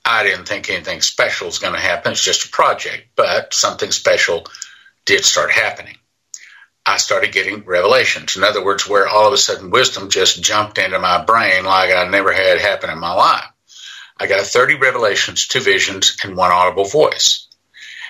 I 0.04 0.24
didn't 0.24 0.48
think 0.48 0.70
anything 0.70 1.02
special 1.02 1.48
was 1.48 1.60
going 1.60 1.74
to 1.74 1.80
happen. 1.80 2.14
It's 2.14 2.24
just 2.24 2.46
a 2.46 2.50
project, 2.50 3.10
but 3.16 3.54
something 3.54 3.92
special 3.92 4.48
did 5.06 5.26
start 5.26 5.52
happening. 5.52 5.98
I 6.86 6.98
started 6.98 7.34
getting 7.34 7.66
revelations. 7.66 8.38
In 8.38 8.46
other 8.46 8.64
words, 8.64 8.88
where 8.88 9.08
all 9.08 9.28
of 9.28 9.34
a 9.34 9.38
sudden 9.38 9.70
wisdom 9.70 10.10
just 10.10 10.42
jumped 10.42 10.78
into 10.78 11.00
my 11.00 11.24
brain 11.26 11.66
like 11.66 11.94
I 11.94 12.08
never 12.08 12.32
had 12.32 12.60
happen 12.60 12.90
in 12.90 13.00
my 13.00 13.14
life. 13.14 13.44
I 14.18 14.28
got 14.28 14.46
30 14.46 14.76
revelations, 14.76 15.48
two 15.48 15.60
visions, 15.60 16.16
and 16.24 16.38
one 16.38 16.52
audible 16.52 16.86
voice. 16.86 17.47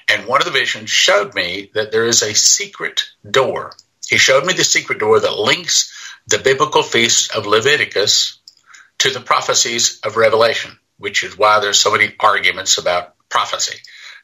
And 0.09 0.25
one 0.25 0.41
of 0.41 0.45
the 0.45 0.51
visions 0.51 0.89
showed 0.89 1.35
me 1.35 1.69
that 1.73 1.91
there 1.91 2.05
is 2.05 2.21
a 2.21 2.33
secret 2.33 3.03
door. 3.29 3.73
He 4.07 4.17
showed 4.17 4.45
me 4.45 4.53
the 4.53 4.63
secret 4.63 4.99
door 4.99 5.19
that 5.19 5.37
links 5.37 5.93
the 6.27 6.37
biblical 6.37 6.83
feast 6.83 7.35
of 7.35 7.45
Leviticus 7.45 8.39
to 8.99 9.09
the 9.09 9.19
prophecies 9.19 9.99
of 10.03 10.17
Revelation, 10.17 10.77
which 10.97 11.23
is 11.23 11.37
why 11.37 11.59
there's 11.59 11.79
so 11.79 11.91
many 11.91 12.15
arguments 12.19 12.77
about 12.77 13.15
prophecy, 13.29 13.77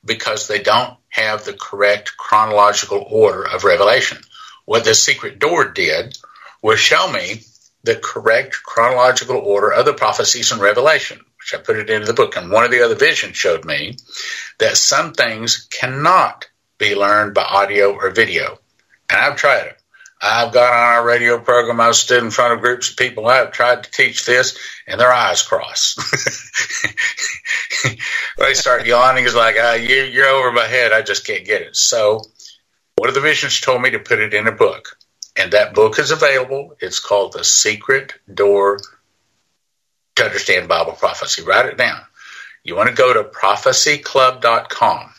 because 0.06 0.48
they 0.48 0.60
don't 0.60 0.98
have 1.10 1.44
the 1.44 1.54
correct 1.54 2.16
chronological 2.18 3.06
order 3.10 3.44
of 3.44 3.64
Revelation. 3.64 4.20
What 4.66 4.86
the 4.86 4.96
secret 4.96 5.40
door 5.40 5.66
did 5.66 6.18
was 6.62 6.80
show 6.80 7.12
me 7.12 7.42
the 7.84 7.98
correct 7.98 8.64
chronological 8.64 9.38
order 9.38 9.72
of 9.72 9.86
the 9.86 9.94
prophecies 9.94 10.52
in 10.54 10.60
Revelation, 10.60 11.20
which 11.44 11.60
I 11.60 11.64
put 11.64 11.78
it 11.78 11.90
into 11.90 12.08
the 12.08 12.14
book. 12.14 12.38
And 12.38 12.52
one 12.52 12.64
of 12.64 12.72
the 12.72 12.84
other 12.84 12.96
visions 12.96 13.36
showed 13.36 13.66
me 13.66 13.98
that 14.60 14.78
some 14.78 15.14
things 15.14 15.68
cannot 15.72 16.48
be 16.78 16.96
learned 16.96 17.34
by 17.34 17.44
audio 17.44 17.94
or 17.94 18.10
video. 18.12 18.60
And 19.10 19.20
I've 19.20 19.36
tried 19.36 19.68
it. 19.68 19.78
I've 20.22 20.54
got 20.54 20.72
on 20.72 20.80
our 20.80 21.06
radio 21.06 21.38
program, 21.38 21.82
I've 21.82 21.96
stood 21.96 22.24
in 22.24 22.32
front 22.32 22.54
of 22.54 22.62
groups 22.62 22.90
of 22.90 22.96
people, 22.96 23.28
I've 23.28 23.52
tried 23.52 23.84
to 23.84 23.92
teach 23.92 24.26
this, 24.26 24.58
and 24.88 24.98
their 24.98 25.12
eyes 25.12 25.42
cross. 25.44 25.96
they 28.38 28.54
start 28.54 28.86
yawning, 28.86 29.26
it's 29.26 29.36
like, 29.36 29.58
ah, 29.60 29.74
you, 29.74 30.04
you're 30.04 30.28
over 30.28 30.54
my 30.54 30.66
head, 30.66 30.94
I 30.94 31.02
just 31.02 31.28
can't 31.28 31.44
get 31.46 31.62
it. 31.62 31.76
So 31.76 32.22
one 32.96 33.10
of 33.10 33.16
the 33.16 33.22
visions 33.22 33.60
told 33.60 33.82
me 33.82 33.90
to 33.92 34.00
put 34.00 34.20
it 34.20 34.34
in 34.34 34.48
a 34.48 34.54
book. 34.54 34.98
And 35.36 35.52
that 35.52 35.74
book 35.74 36.00
is 36.00 36.12
available. 36.12 36.78
It's 36.80 37.00
called 37.00 37.34
The 37.34 37.44
Secret 37.44 38.14
Door 38.32 38.80
to 40.16 40.26
Understand 40.26 40.68
Bible 40.68 40.94
Prophecy. 40.94 41.44
Write 41.44 41.66
it 41.66 41.78
down. 41.78 42.00
You 42.64 42.76
want 42.76 42.90
to 42.90 42.96
go 42.96 43.14
to 43.14 43.30
prophecyclub.com. 43.30 45.10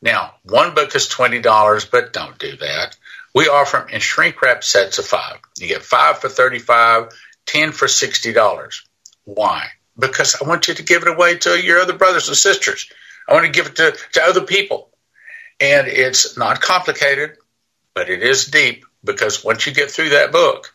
Now, 0.00 0.34
one 0.42 0.74
book 0.74 0.94
is 0.96 1.08
$20, 1.08 1.90
but 1.90 2.12
don't 2.12 2.38
do 2.38 2.56
that. 2.56 2.96
We 3.34 3.48
offer 3.48 3.78
them 3.78 3.88
in 3.88 4.00
shrink 4.00 4.42
wrap 4.42 4.64
sets 4.64 4.98
of 4.98 5.06
five. 5.06 5.38
You 5.58 5.68
get 5.68 5.82
five 5.82 6.18
for 6.18 6.28
$35, 6.28 7.12
10 7.46 7.72
for 7.72 7.86
$60. 7.86 8.82
Why? 9.24 9.68
Because 9.98 10.36
I 10.40 10.48
want 10.48 10.68
you 10.68 10.74
to 10.74 10.82
give 10.82 11.02
it 11.02 11.08
away 11.08 11.36
to 11.38 11.60
your 11.60 11.80
other 11.80 11.92
brothers 11.92 12.28
and 12.28 12.36
sisters. 12.36 12.90
I 13.28 13.34
want 13.34 13.46
to 13.46 13.52
give 13.52 13.66
it 13.66 13.76
to, 13.76 13.96
to 14.14 14.22
other 14.22 14.42
people. 14.42 14.90
And 15.60 15.86
it's 15.86 16.36
not 16.36 16.60
complicated, 16.60 17.36
but 17.94 18.10
it 18.10 18.22
is 18.22 18.46
deep 18.46 18.84
because 19.04 19.44
once 19.44 19.66
you 19.66 19.72
get 19.72 19.90
through 19.90 20.10
that 20.10 20.32
book, 20.32 20.74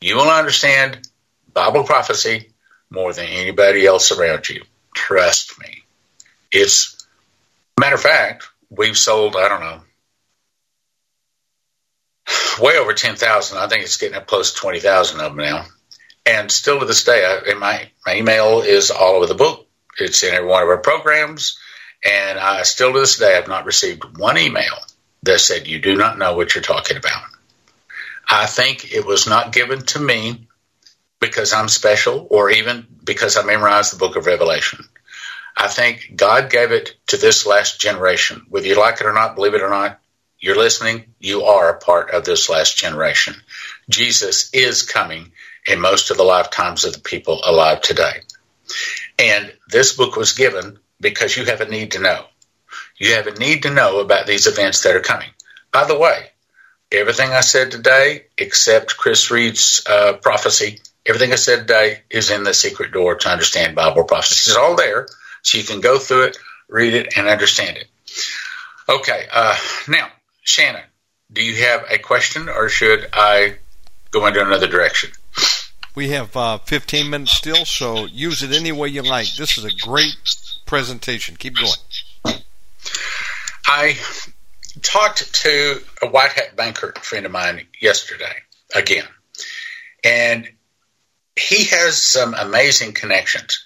you 0.00 0.16
will 0.16 0.30
understand 0.30 1.08
Bible 1.52 1.84
prophecy 1.84 2.50
more 2.90 3.12
than 3.12 3.26
anybody 3.26 3.86
else 3.86 4.12
around 4.12 4.48
you. 4.48 4.62
Trust 4.94 5.58
me. 5.60 5.84
It's 6.50 7.06
matter 7.78 7.94
of 7.94 8.02
fact, 8.02 8.48
we've 8.70 8.96
sold, 8.96 9.36
I 9.36 9.48
don't 9.48 9.60
know, 9.60 9.80
way 12.60 12.76
over 12.78 12.92
10,000. 12.92 13.58
I 13.58 13.68
think 13.68 13.84
it's 13.84 13.96
getting 13.96 14.16
up 14.16 14.26
close 14.26 14.52
to 14.52 14.60
20,000 14.60 15.20
of 15.20 15.36
them 15.36 15.44
now. 15.44 15.64
And 16.26 16.50
still 16.50 16.80
to 16.80 16.86
this 16.86 17.04
day, 17.04 17.24
I, 17.24 17.54
my, 17.54 17.88
my 18.06 18.16
email 18.16 18.60
is 18.60 18.90
all 18.90 19.16
over 19.16 19.26
the 19.26 19.34
book. 19.34 19.66
It's 19.98 20.22
in 20.22 20.34
every 20.34 20.48
one 20.48 20.62
of 20.62 20.68
our 20.68 20.78
programs. 20.78 21.58
And 22.04 22.38
I 22.38 22.62
still 22.62 22.92
to 22.92 23.00
this 23.00 23.18
day 23.18 23.34
have 23.34 23.48
not 23.48 23.64
received 23.64 24.18
one 24.18 24.38
email 24.38 24.74
that 25.22 25.40
said, 25.40 25.66
You 25.66 25.80
do 25.80 25.96
not 25.96 26.18
know 26.18 26.36
what 26.36 26.54
you're 26.54 26.62
talking 26.62 26.96
about. 26.96 27.22
I 28.28 28.46
think 28.46 28.92
it 28.92 29.06
was 29.06 29.26
not 29.26 29.52
given 29.52 29.80
to 29.86 29.98
me 29.98 30.47
because 31.20 31.52
I'm 31.52 31.68
special 31.68 32.26
or 32.30 32.50
even 32.50 32.86
because 33.04 33.36
I 33.36 33.44
memorized 33.44 33.92
the 33.92 33.98
book 33.98 34.16
of 34.16 34.26
Revelation. 34.26 34.84
I 35.56 35.68
think 35.68 36.12
God 36.14 36.50
gave 36.50 36.70
it 36.70 36.94
to 37.08 37.16
this 37.16 37.46
last 37.46 37.80
generation. 37.80 38.46
Whether 38.48 38.68
you 38.68 38.78
like 38.78 39.00
it 39.00 39.06
or 39.06 39.12
not, 39.12 39.34
believe 39.34 39.54
it 39.54 39.62
or 39.62 39.70
not, 39.70 39.98
you're 40.38 40.56
listening, 40.56 41.14
you 41.18 41.44
are 41.44 41.68
a 41.68 41.78
part 41.78 42.10
of 42.10 42.24
this 42.24 42.48
last 42.48 42.76
generation. 42.76 43.34
Jesus 43.88 44.50
is 44.52 44.84
coming 44.84 45.32
in 45.66 45.80
most 45.80 46.10
of 46.10 46.16
the 46.16 46.22
lifetimes 46.22 46.84
of 46.84 46.92
the 46.92 47.00
people 47.00 47.40
alive 47.44 47.80
today. 47.80 48.20
And 49.18 49.52
this 49.68 49.96
book 49.96 50.16
was 50.16 50.32
given 50.32 50.78
because 51.00 51.36
you 51.36 51.44
have 51.46 51.60
a 51.60 51.68
need 51.68 51.92
to 51.92 52.00
know. 52.00 52.24
You 52.96 53.14
have 53.14 53.26
a 53.26 53.38
need 53.38 53.64
to 53.64 53.70
know 53.74 53.98
about 53.98 54.26
these 54.26 54.46
events 54.46 54.82
that 54.82 54.94
are 54.94 55.00
coming. 55.00 55.30
By 55.72 55.84
the 55.84 55.98
way, 55.98 56.30
everything 56.92 57.30
I 57.30 57.40
said 57.40 57.72
today, 57.72 58.26
except 58.36 58.96
Chris 58.96 59.30
Reed's 59.30 59.82
uh, 59.88 60.14
prophecy, 60.14 60.78
everything 61.08 61.32
I 61.32 61.36
said 61.36 61.60
today 61.60 62.02
is 62.10 62.30
in 62.30 62.44
the 62.44 62.54
secret 62.54 62.92
door 62.92 63.16
to 63.16 63.28
understand 63.28 63.74
Bible 63.74 64.04
prophecy. 64.04 64.50
It's 64.50 64.56
all 64.56 64.76
there, 64.76 65.08
so 65.42 65.58
you 65.58 65.64
can 65.64 65.80
go 65.80 65.98
through 65.98 66.24
it, 66.24 66.38
read 66.68 66.94
it, 66.94 67.14
and 67.16 67.26
understand 67.26 67.78
it. 67.78 67.88
Okay, 68.88 69.26
uh, 69.32 69.56
now, 69.88 70.08
Shannon, 70.42 70.84
do 71.32 71.42
you 71.42 71.64
have 71.64 71.84
a 71.90 71.98
question, 71.98 72.48
or 72.48 72.68
should 72.68 73.08
I 73.12 73.56
go 74.10 74.26
into 74.26 74.44
another 74.44 74.66
direction? 74.66 75.10
We 75.94 76.10
have 76.10 76.36
uh, 76.36 76.58
15 76.58 77.10
minutes 77.10 77.32
still, 77.32 77.64
so 77.64 78.06
use 78.06 78.42
it 78.42 78.52
any 78.52 78.72
way 78.72 78.88
you 78.88 79.02
like. 79.02 79.34
This 79.34 79.58
is 79.58 79.64
a 79.64 79.74
great 79.74 80.16
presentation. 80.64 81.36
Keep 81.36 81.56
going. 81.56 82.38
I 83.66 83.98
talked 84.82 85.34
to 85.42 85.80
a 86.02 86.06
white 86.06 86.32
hat 86.32 86.54
banker 86.54 86.94
friend 87.00 87.26
of 87.26 87.32
mine 87.32 87.66
yesterday 87.80 88.36
again, 88.74 89.04
and 90.04 90.48
he 91.38 91.64
has 91.66 92.02
some 92.02 92.34
amazing 92.34 92.92
connections. 92.92 93.64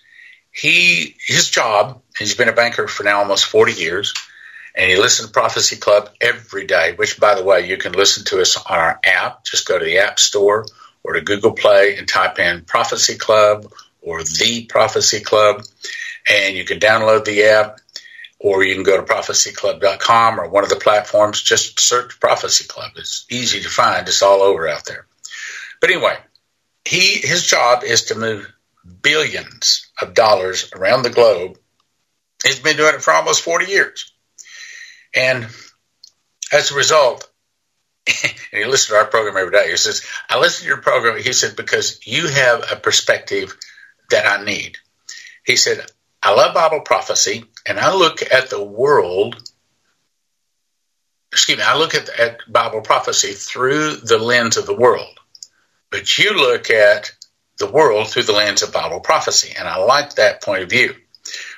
He 0.50 1.16
his 1.26 1.48
job, 1.50 2.02
he's 2.18 2.34
been 2.34 2.48
a 2.48 2.52
banker 2.52 2.86
for 2.86 3.04
now 3.04 3.20
almost 3.20 3.46
40 3.46 3.72
years, 3.72 4.14
and 4.74 4.90
he 4.90 4.96
listens 4.96 5.28
to 5.28 5.32
Prophecy 5.32 5.76
Club 5.76 6.10
every 6.20 6.66
day, 6.66 6.94
which 6.94 7.18
by 7.18 7.34
the 7.34 7.44
way, 7.44 7.66
you 7.66 7.78
can 7.78 7.92
listen 7.92 8.24
to 8.26 8.40
us 8.40 8.56
on 8.56 8.78
our 8.78 9.00
app. 9.04 9.44
Just 9.44 9.66
go 9.66 9.78
to 9.78 9.84
the 9.84 9.98
App 9.98 10.18
Store 10.18 10.66
or 11.02 11.14
to 11.14 11.20
Google 11.22 11.52
Play 11.52 11.96
and 11.96 12.06
type 12.06 12.38
in 12.38 12.64
Prophecy 12.64 13.16
Club 13.16 13.72
or 14.02 14.22
The 14.22 14.66
Prophecy 14.68 15.20
Club 15.20 15.62
and 16.30 16.56
you 16.56 16.64
can 16.64 16.78
download 16.78 17.24
the 17.24 17.44
app 17.44 17.80
or 18.38 18.64
you 18.64 18.74
can 18.74 18.82
go 18.82 18.96
to 18.96 19.02
prophecyclub.com 19.02 20.40
or 20.40 20.48
one 20.48 20.64
of 20.64 20.70
the 20.70 20.76
platforms. 20.76 21.42
Just 21.42 21.80
search 21.80 22.18
Prophecy 22.20 22.64
Club. 22.66 22.92
It's 22.96 23.24
easy 23.30 23.60
to 23.62 23.68
find. 23.68 24.06
It's 24.08 24.22
all 24.22 24.42
over 24.42 24.68
out 24.68 24.84
there. 24.84 25.06
But 25.80 25.90
anyway, 25.90 26.16
he 26.84 27.18
his 27.18 27.46
job 27.46 27.84
is 27.84 28.04
to 28.06 28.18
move 28.18 28.50
billions 29.02 29.90
of 30.00 30.14
dollars 30.14 30.72
around 30.74 31.02
the 31.02 31.10
globe. 31.10 31.58
He's 32.42 32.58
been 32.58 32.76
doing 32.76 32.94
it 32.94 33.02
for 33.02 33.12
almost 33.12 33.42
40 33.42 33.66
years. 33.66 34.12
And 35.14 35.46
as 36.52 36.70
a 36.70 36.74
result, 36.74 37.28
and 38.06 38.34
he 38.52 38.64
listens 38.64 38.88
to 38.88 38.96
our 38.96 39.06
program 39.06 39.36
every 39.36 39.52
day. 39.52 39.70
He 39.70 39.76
says, 39.76 40.04
I 40.28 40.38
listen 40.38 40.64
to 40.64 40.68
your 40.68 40.82
program. 40.82 41.22
He 41.22 41.32
said, 41.32 41.54
because 41.54 42.04
you 42.04 42.26
have 42.28 42.64
a 42.72 42.76
perspective 42.76 43.56
that 44.10 44.26
I 44.26 44.44
need. 44.44 44.78
He 45.44 45.56
said, 45.56 45.86
I 46.22 46.34
love 46.34 46.54
Bible 46.54 46.80
prophecy, 46.80 47.44
and 47.66 47.78
I 47.78 47.94
look 47.94 48.22
at 48.22 48.50
the 48.50 48.62
world. 48.62 49.36
Excuse 51.32 51.58
me, 51.58 51.64
I 51.64 51.78
look 51.78 51.94
at, 51.94 52.08
at 52.08 52.40
Bible 52.48 52.82
prophecy 52.82 53.32
through 53.32 53.96
the 53.96 54.18
lens 54.18 54.56
of 54.56 54.66
the 54.66 54.76
world. 54.76 55.18
But 55.92 56.16
you 56.16 56.34
look 56.34 56.70
at 56.70 57.12
the 57.58 57.70
world 57.70 58.08
through 58.08 58.24
the 58.24 58.32
lens 58.32 58.62
of 58.62 58.72
Bible 58.72 59.00
prophecy. 59.00 59.54
And 59.56 59.68
I 59.68 59.76
like 59.76 60.14
that 60.14 60.42
point 60.42 60.62
of 60.62 60.70
view. 60.70 60.94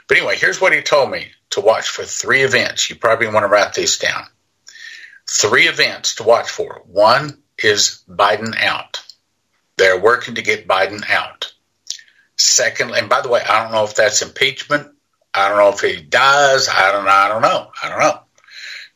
But 0.08 0.18
anyway, 0.18 0.36
here's 0.36 0.60
what 0.60 0.74
he 0.74 0.82
told 0.82 1.10
me 1.10 1.28
to 1.50 1.60
watch 1.60 1.88
for 1.88 2.02
three 2.02 2.42
events. 2.42 2.90
You 2.90 2.96
probably 2.96 3.28
want 3.28 3.44
to 3.44 3.48
write 3.48 3.74
these 3.74 3.98
down. 3.98 4.26
Three 5.30 5.68
events 5.68 6.16
to 6.16 6.24
watch 6.24 6.50
for. 6.50 6.82
One 6.84 7.42
is 7.62 8.02
Biden 8.08 8.54
out. 8.60 9.02
They're 9.76 10.00
working 10.00 10.34
to 10.34 10.42
get 10.42 10.68
Biden 10.68 11.08
out. 11.08 11.52
Secondly, 12.36 12.98
and 12.98 13.08
by 13.08 13.20
the 13.20 13.28
way, 13.28 13.40
I 13.40 13.62
don't 13.62 13.72
know 13.72 13.84
if 13.84 13.94
that's 13.94 14.20
impeachment. 14.20 14.88
I 15.32 15.48
don't 15.48 15.58
know 15.58 15.70
if 15.70 15.80
he 15.80 16.02
dies. 16.02 16.68
I 16.68 16.90
don't 16.90 17.04
know. 17.04 17.10
I 17.10 17.28
don't 17.28 17.42
know. 17.42 17.70
I 17.82 17.88
don't 17.88 18.00
know. 18.00 18.20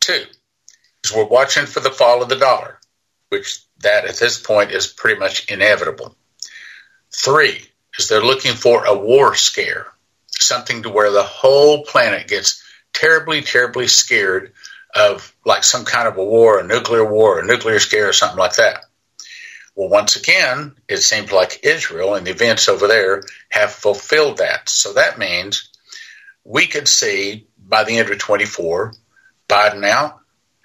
Two 0.00 0.24
is 1.04 1.14
we're 1.14 1.24
watching 1.24 1.66
for 1.66 1.80
the 1.80 1.90
fall 1.90 2.22
of 2.22 2.28
the 2.28 2.36
dollar, 2.36 2.77
which 3.28 3.60
that 3.80 4.06
at 4.06 4.16
this 4.16 4.40
point 4.40 4.72
is 4.72 4.86
pretty 4.86 5.18
much 5.18 5.50
inevitable. 5.50 6.16
Three 7.12 7.60
is 7.98 8.08
they're 8.08 8.22
looking 8.22 8.54
for 8.54 8.84
a 8.84 8.96
war 8.96 9.34
scare, 9.34 9.86
something 10.28 10.82
to 10.82 10.90
where 10.90 11.10
the 11.10 11.22
whole 11.22 11.84
planet 11.84 12.28
gets 12.28 12.62
terribly, 12.92 13.42
terribly 13.42 13.86
scared 13.86 14.52
of 14.94 15.34
like 15.44 15.64
some 15.64 15.84
kind 15.84 16.08
of 16.08 16.16
a 16.16 16.24
war, 16.24 16.58
a 16.58 16.66
nuclear 16.66 17.04
war, 17.04 17.38
a 17.38 17.46
nuclear 17.46 17.78
scare, 17.78 18.08
or 18.08 18.12
something 18.12 18.38
like 18.38 18.56
that. 18.56 18.84
Well, 19.74 19.88
once 19.88 20.16
again, 20.16 20.74
it 20.88 20.98
seems 20.98 21.30
like 21.30 21.60
Israel 21.62 22.14
and 22.14 22.26
the 22.26 22.32
events 22.32 22.68
over 22.68 22.88
there 22.88 23.22
have 23.50 23.70
fulfilled 23.70 24.38
that. 24.38 24.68
So 24.68 24.94
that 24.94 25.18
means 25.18 25.70
we 26.44 26.66
could 26.66 26.88
see 26.88 27.46
by 27.58 27.84
the 27.84 27.98
end 27.98 28.10
of 28.10 28.18
24, 28.18 28.94
Biden 29.48 29.84
out, 29.84 30.18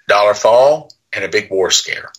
dollar 0.08 0.34
fall, 0.34 0.90
and 1.12 1.24
a 1.24 1.28
big 1.28 1.50
war 1.50 1.70
scare. 1.70 2.10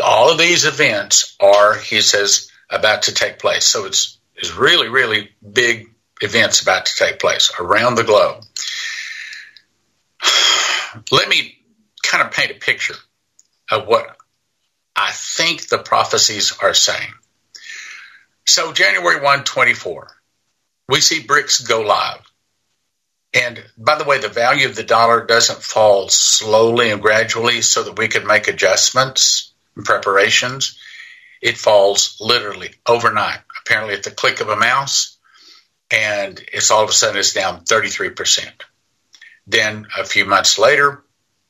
All 0.00 0.30
of 0.30 0.38
these 0.38 0.64
events 0.64 1.36
are, 1.40 1.74
he 1.74 2.00
says, 2.00 2.50
about 2.68 3.02
to 3.02 3.14
take 3.14 3.38
place. 3.38 3.64
So 3.64 3.86
it's, 3.86 4.18
it's 4.34 4.54
really, 4.54 4.88
really 4.88 5.30
big 5.52 5.88
events 6.20 6.60
about 6.62 6.86
to 6.86 6.96
take 6.96 7.18
place 7.18 7.50
around 7.58 7.94
the 7.94 8.04
globe. 8.04 8.44
Let 11.12 11.28
me 11.28 11.58
kind 12.02 12.24
of 12.24 12.32
paint 12.32 12.50
a 12.50 12.54
picture 12.54 12.96
of 13.70 13.86
what 13.86 14.16
I 14.94 15.12
think 15.12 15.68
the 15.68 15.78
prophecies 15.78 16.56
are 16.62 16.74
saying. 16.74 17.12
So, 18.48 18.72
January 18.72 19.20
1, 19.20 19.44
24, 19.44 20.08
we 20.88 21.00
see 21.00 21.22
BRICS 21.22 21.68
go 21.68 21.82
live. 21.82 22.20
And 23.34 23.62
by 23.76 23.98
the 23.98 24.04
way, 24.04 24.18
the 24.18 24.28
value 24.28 24.68
of 24.68 24.76
the 24.76 24.84
dollar 24.84 25.26
doesn't 25.26 25.62
fall 25.62 26.08
slowly 26.08 26.90
and 26.90 27.02
gradually 27.02 27.60
so 27.60 27.82
that 27.82 27.98
we 27.98 28.08
can 28.08 28.26
make 28.26 28.48
adjustments 28.48 29.52
preparations. 29.84 30.78
It 31.42 31.58
falls 31.58 32.16
literally 32.20 32.70
overnight, 32.86 33.40
apparently 33.60 33.94
at 33.94 34.02
the 34.02 34.10
click 34.10 34.40
of 34.40 34.48
a 34.48 34.56
mouse, 34.56 35.18
and 35.90 36.40
it's 36.52 36.70
all 36.70 36.82
of 36.82 36.90
a 36.90 36.92
sudden 36.92 37.18
it's 37.18 37.34
down 37.34 37.64
33%. 37.64 38.46
Then 39.46 39.86
a 39.96 40.04
few 40.04 40.24
months 40.24 40.58
later, 40.58 41.04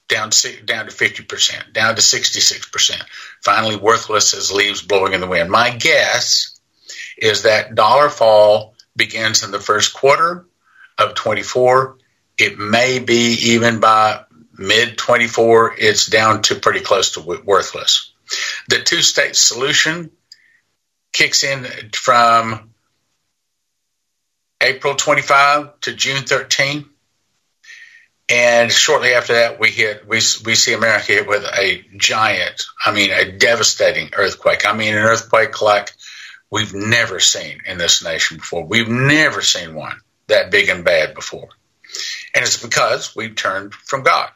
down 0.08 0.30
down 0.64 0.86
to 0.86 0.92
50%, 0.92 1.72
down 1.72 1.96
to 1.96 2.02
66%. 2.02 3.02
Finally, 3.42 3.76
worthless 3.76 4.34
as 4.34 4.52
leaves 4.52 4.82
blowing 4.82 5.14
in 5.14 5.20
the 5.20 5.26
wind. 5.26 5.50
My 5.50 5.70
guess 5.70 6.58
is 7.16 7.42
that 7.42 7.74
dollar 7.74 8.08
fall 8.08 8.74
begins 8.94 9.42
in 9.42 9.50
the 9.50 9.60
first 9.60 9.94
quarter 9.94 10.46
of 10.98 11.14
24. 11.14 11.98
It 12.38 12.58
may 12.58 12.98
be 12.98 13.36
even 13.54 13.80
by 13.80 14.24
mid 14.58 14.98
24, 14.98 15.76
it's 15.78 16.06
down 16.06 16.42
to 16.42 16.54
pretty 16.54 16.80
close 16.80 17.12
to 17.12 17.20
worthless. 17.20 18.12
The 18.68 18.82
two 18.82 19.02
state 19.02 19.36
solution 19.36 20.10
kicks 21.12 21.44
in 21.44 21.66
from 21.94 22.70
April 24.60 24.94
25 24.94 25.80
to 25.80 25.94
June 25.94 26.22
13 26.22 26.86
and 28.28 28.72
shortly 28.72 29.14
after 29.14 29.34
that, 29.34 29.60
we 29.60 29.70
hit 29.70 30.06
we 30.06 30.16
we 30.44 30.54
see 30.56 30.72
America 30.72 31.12
hit 31.12 31.28
with 31.28 31.44
a 31.44 31.84
giant, 31.96 32.64
I 32.84 32.92
mean, 32.92 33.10
a 33.12 33.30
devastating 33.30 34.10
earthquake. 34.16 34.66
I 34.66 34.76
mean, 34.76 34.94
an 34.94 35.04
earthquake 35.04 35.62
like 35.62 35.92
we've 36.50 36.74
never 36.74 37.20
seen 37.20 37.60
in 37.66 37.78
this 37.78 38.02
nation 38.02 38.38
before. 38.38 38.64
We've 38.64 38.88
never 38.88 39.42
seen 39.42 39.74
one 39.74 40.00
that 40.26 40.50
big 40.50 40.68
and 40.68 40.84
bad 40.84 41.14
before, 41.14 41.50
and 42.34 42.44
it's 42.44 42.60
because 42.60 43.14
we've 43.14 43.36
turned 43.36 43.74
from 43.74 44.02
God. 44.02 44.30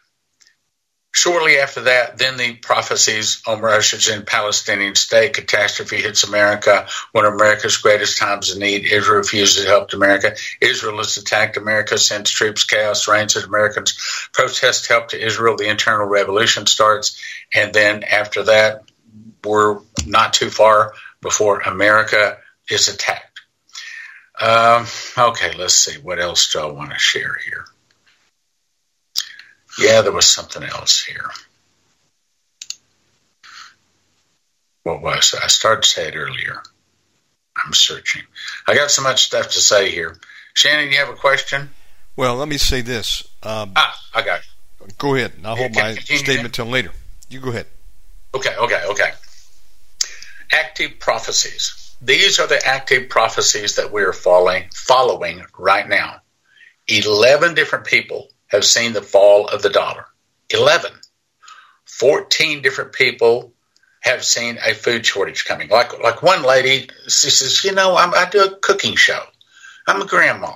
Shortly 1.12 1.58
after 1.58 1.82
that, 1.82 2.18
then 2.18 2.36
the 2.36 2.54
prophecies 2.54 3.42
on 3.44 3.60
Russia's 3.60 4.08
in 4.08 4.22
Palestinian 4.22 4.94
state 4.94 5.34
catastrophe 5.34 5.96
hits 5.96 6.22
America. 6.22 6.86
One 7.10 7.24
of 7.24 7.34
America's 7.34 7.78
greatest 7.78 8.18
times 8.18 8.52
of 8.52 8.58
need, 8.58 8.84
Israel 8.84 9.18
refuses 9.18 9.64
to 9.64 9.68
help 9.68 9.92
America. 9.92 10.36
Israel 10.60 10.98
has 10.98 11.16
attacked 11.16 11.56
America, 11.56 11.98
sends 11.98 12.30
troops, 12.30 12.62
chaos 12.62 13.08
reigns 13.08 13.36
as 13.36 13.42
Americans 13.42 13.98
protest 14.32 14.86
help 14.86 15.08
to 15.08 15.20
Israel. 15.20 15.56
The 15.56 15.68
internal 15.68 16.06
revolution 16.06 16.66
starts, 16.66 17.20
and 17.52 17.74
then 17.74 18.04
after 18.04 18.44
that, 18.44 18.84
we're 19.44 19.80
not 20.06 20.32
too 20.32 20.50
far 20.50 20.94
before 21.20 21.60
America 21.60 22.38
is 22.70 22.86
attacked. 22.88 23.40
Um, 24.40 24.86
okay, 25.18 25.54
let's 25.58 25.74
see. 25.74 26.00
What 26.00 26.20
else 26.20 26.52
do 26.52 26.60
I 26.60 26.66
want 26.66 26.92
to 26.92 26.98
share 26.98 27.36
here? 27.44 27.64
Yeah, 29.80 30.02
there 30.02 30.12
was 30.12 30.26
something 30.26 30.62
else 30.62 31.02
here. 31.02 31.30
What 34.82 35.02
was 35.02 35.34
it? 35.34 35.40
I 35.42 35.46
started 35.46 35.82
to 35.82 35.88
say 35.88 36.08
it 36.08 36.16
earlier. 36.16 36.62
I'm 37.56 37.72
searching. 37.72 38.22
I 38.68 38.74
got 38.74 38.90
so 38.90 39.02
much 39.02 39.24
stuff 39.24 39.46
to 39.50 39.58
say 39.58 39.90
here. 39.90 40.18
Shannon, 40.54 40.90
you 40.90 40.98
have 40.98 41.08
a 41.08 41.14
question? 41.14 41.70
Well, 42.16 42.36
let 42.36 42.48
me 42.48 42.58
say 42.58 42.82
this. 42.82 43.22
Um, 43.42 43.72
ah, 43.76 44.00
I 44.14 44.22
got 44.22 44.40
it. 44.40 44.98
Go 44.98 45.14
ahead. 45.14 45.32
I'll 45.44 45.56
hold 45.56 45.74
my 45.74 45.94
statement 45.94 46.46
until 46.46 46.66
later. 46.66 46.90
You 47.28 47.40
go 47.40 47.50
ahead. 47.50 47.66
Okay, 48.34 48.54
okay, 48.56 48.82
okay. 48.90 49.10
Active 50.52 50.98
prophecies. 50.98 51.94
These 52.02 52.38
are 52.38 52.46
the 52.46 52.60
active 52.66 53.08
prophecies 53.08 53.76
that 53.76 53.92
we 53.92 54.02
are 54.02 54.12
following, 54.12 54.64
following 54.74 55.44
right 55.58 55.88
now. 55.88 56.20
11 56.88 57.54
different 57.54 57.86
people 57.86 58.28
have 58.50 58.64
seen 58.64 58.92
the 58.92 59.02
fall 59.02 59.48
of 59.48 59.62
the 59.62 59.70
dollar. 59.70 60.06
11. 60.50 60.92
14 61.86 62.62
different 62.62 62.92
people 62.92 63.52
have 64.00 64.24
seen 64.24 64.58
a 64.64 64.74
food 64.74 65.04
shortage 65.04 65.44
coming. 65.44 65.68
Like, 65.68 66.00
like 66.00 66.22
one 66.22 66.42
lady, 66.42 66.88
she 67.04 67.30
says, 67.30 67.64
You 67.64 67.72
know, 67.72 67.96
I'm, 67.96 68.14
I 68.14 68.28
do 68.30 68.44
a 68.44 68.56
cooking 68.58 68.96
show. 68.96 69.22
I'm 69.86 70.00
a 70.00 70.06
grandma. 70.06 70.52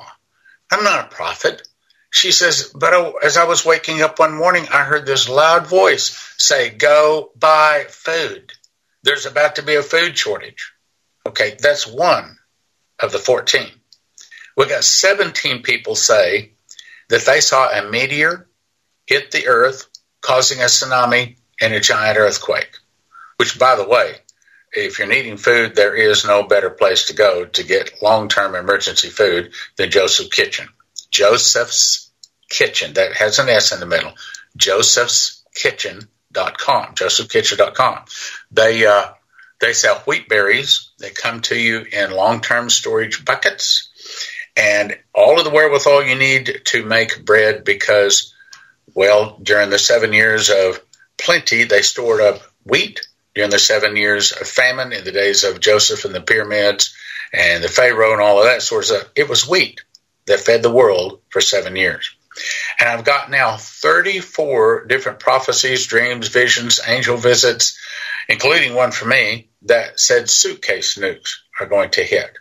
I'm 0.70 0.82
not 0.82 1.04
a 1.04 1.14
prophet. 1.14 1.66
She 2.10 2.32
says, 2.32 2.72
But 2.74 2.94
as 3.22 3.36
I 3.36 3.44
was 3.44 3.66
waking 3.66 4.00
up 4.00 4.18
one 4.18 4.34
morning, 4.34 4.66
I 4.72 4.84
heard 4.84 5.04
this 5.04 5.28
loud 5.28 5.66
voice 5.66 6.34
say, 6.38 6.70
Go 6.70 7.30
buy 7.36 7.84
food. 7.88 8.52
There's 9.02 9.26
about 9.26 9.56
to 9.56 9.62
be 9.62 9.74
a 9.74 9.82
food 9.82 10.16
shortage. 10.16 10.72
Okay, 11.26 11.56
that's 11.60 11.86
one 11.86 12.38
of 12.98 13.12
the 13.12 13.18
14. 13.18 13.66
We 14.56 14.66
got 14.66 14.84
17 14.84 15.62
people 15.62 15.94
say 15.94 16.53
that 17.08 17.24
they 17.26 17.40
saw 17.40 17.68
a 17.68 17.90
meteor 17.90 18.48
hit 19.06 19.30
the 19.30 19.48
earth, 19.48 19.88
causing 20.20 20.60
a 20.60 20.64
tsunami 20.64 21.36
and 21.60 21.74
a 21.74 21.80
giant 21.80 22.18
earthquake. 22.18 22.78
Which, 23.36 23.58
by 23.58 23.76
the 23.76 23.88
way, 23.88 24.14
if 24.72 24.98
you're 24.98 25.08
needing 25.08 25.36
food, 25.36 25.74
there 25.74 25.94
is 25.94 26.24
no 26.24 26.42
better 26.42 26.70
place 26.70 27.06
to 27.06 27.14
go 27.14 27.44
to 27.44 27.62
get 27.62 28.02
long 28.02 28.28
term 28.28 28.54
emergency 28.54 29.08
food 29.08 29.52
than 29.76 29.90
Joseph's 29.90 30.34
Kitchen. 30.34 30.68
Joseph's 31.10 32.10
Kitchen, 32.48 32.94
that 32.94 33.14
has 33.14 33.38
an 33.38 33.48
S 33.48 33.72
in 33.72 33.80
the 33.80 33.86
middle. 33.86 34.12
Joseph's 34.56 35.42
Kitchen.com. 35.54 36.94
Josephkitchen.com. 36.94 38.04
They, 38.50 38.86
uh, 38.86 39.06
they 39.60 39.72
sell 39.72 39.96
wheat 40.00 40.28
berries. 40.28 40.90
They 40.98 41.10
come 41.10 41.40
to 41.42 41.58
you 41.58 41.84
in 41.90 42.10
long 42.10 42.40
term 42.40 42.70
storage 42.70 43.24
buckets 43.24 43.90
and 44.56 44.96
all 45.14 45.38
of 45.38 45.44
the 45.44 45.50
wherewithal 45.50 46.04
you 46.04 46.14
need 46.14 46.62
to 46.66 46.84
make 46.84 47.24
bread 47.24 47.64
because, 47.64 48.34
well, 48.94 49.38
during 49.42 49.70
the 49.70 49.78
seven 49.78 50.12
years 50.12 50.50
of 50.50 50.80
plenty, 51.18 51.64
they 51.64 51.82
stored 51.82 52.20
up 52.20 52.40
wheat. 52.64 53.06
During 53.34 53.50
the 53.50 53.58
seven 53.58 53.96
years 53.96 54.30
of 54.30 54.46
famine, 54.46 54.92
in 54.92 55.02
the 55.02 55.10
days 55.10 55.42
of 55.42 55.58
Joseph 55.58 56.04
and 56.04 56.14
the 56.14 56.20
pyramids 56.20 56.94
and 57.32 57.64
the 57.64 57.68
Pharaoh 57.68 58.12
and 58.12 58.20
all 58.20 58.38
of 58.38 58.44
that 58.44 58.62
sort 58.62 58.84
of 58.84 58.86
stuff, 58.86 59.10
it 59.16 59.28
was 59.28 59.48
wheat 59.48 59.80
that 60.26 60.38
fed 60.38 60.62
the 60.62 60.72
world 60.72 61.20
for 61.30 61.40
seven 61.40 61.74
years. 61.74 62.14
And 62.80 62.88
I've 62.88 63.04
got 63.04 63.30
now 63.30 63.56
34 63.56 64.86
different 64.86 65.20
prophecies, 65.20 65.86
dreams, 65.86 66.28
visions, 66.28 66.80
angel 66.86 67.16
visits, 67.16 67.78
including 68.28 68.74
one 68.74 68.92
for 68.92 69.06
me 69.06 69.48
that 69.62 69.98
said 70.00 70.28
suitcase 70.28 70.96
nukes 70.96 71.36
are 71.60 71.66
going 71.66 71.90
to 71.90 72.02
hit. 72.02 72.36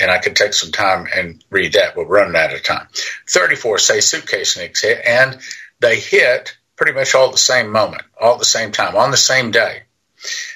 And 0.00 0.10
I 0.10 0.18
could 0.18 0.36
take 0.36 0.54
some 0.54 0.72
time 0.72 1.06
and 1.14 1.44
read 1.50 1.74
that. 1.74 1.96
We're 1.96 2.06
running 2.06 2.36
out 2.36 2.54
of 2.54 2.62
time. 2.62 2.86
34 3.28 3.78
say 3.78 4.00
suitcase 4.00 4.56
nukes 4.56 4.82
hit, 4.82 5.00
and 5.04 5.38
they 5.80 5.98
hit 5.98 6.56
pretty 6.76 6.92
much 6.92 7.14
all 7.14 7.30
the 7.30 7.38
same 7.38 7.70
moment, 7.70 8.02
all 8.18 8.34
at 8.34 8.38
the 8.38 8.44
same 8.44 8.72
time, 8.72 8.96
on 8.96 9.10
the 9.10 9.16
same 9.16 9.50
day. 9.50 9.82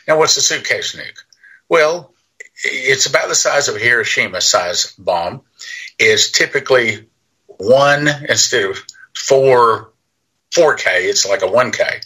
Now, 0.08 0.18
what's 0.18 0.36
a 0.36 0.42
suitcase 0.42 0.94
nuke? 0.94 1.22
Well, 1.68 2.12
it's 2.62 3.06
about 3.06 3.28
the 3.28 3.34
size 3.34 3.68
of 3.68 3.76
a 3.76 3.80
Hiroshima 3.80 4.40
size 4.40 4.92
bomb. 4.98 5.42
Is 5.98 6.32
typically 6.32 7.08
one 7.46 8.08
instead 8.28 8.70
of 8.70 8.78
four 9.14 9.92
4K, 10.54 11.08
it's 11.08 11.26
like 11.26 11.42
a 11.42 11.46
1K. 11.46 12.04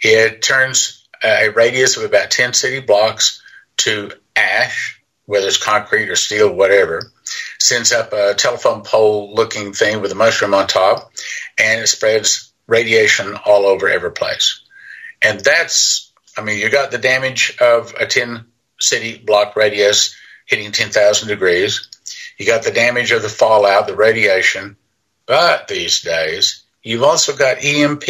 It 0.00 0.42
turns 0.42 1.06
a 1.22 1.50
radius 1.50 1.96
of 1.96 2.04
about 2.04 2.30
10 2.30 2.54
city 2.54 2.80
blocks 2.80 3.42
to 3.78 4.10
ash, 4.34 5.02
whether 5.26 5.46
it's 5.46 5.56
concrete 5.56 6.10
or 6.10 6.16
steel, 6.16 6.52
whatever. 6.52 7.10
Sends 7.58 7.92
up 7.92 8.12
a 8.12 8.34
telephone 8.34 8.82
pole 8.82 9.34
looking 9.34 9.72
thing 9.72 10.00
with 10.00 10.12
a 10.12 10.16
mushroom 10.16 10.54
on 10.54 10.66
top, 10.66 11.10
and 11.58 11.80
it 11.80 11.86
spreads 11.86 12.52
radiation 12.66 13.34
all 13.44 13.66
over 13.66 13.88
every 13.88 14.12
place. 14.12 14.60
And 15.22 15.40
that's, 15.40 16.12
I 16.36 16.42
mean, 16.42 16.58
you 16.58 16.70
got 16.70 16.90
the 16.90 16.98
damage 16.98 17.56
of 17.60 17.94
a 17.98 18.06
10 18.06 18.44
city 18.80 19.16
block 19.16 19.56
radius 19.56 20.14
hitting 20.46 20.72
10,000 20.72 21.28
degrees. 21.28 21.88
You 22.36 22.46
got 22.46 22.64
the 22.64 22.70
damage 22.70 23.12
of 23.12 23.22
the 23.22 23.28
fallout, 23.28 23.86
the 23.86 23.96
radiation. 23.96 24.76
But 25.26 25.68
these 25.68 26.02
days, 26.02 26.64
you've 26.82 27.02
also 27.02 27.34
got 27.34 27.64
EMP, 27.64 28.04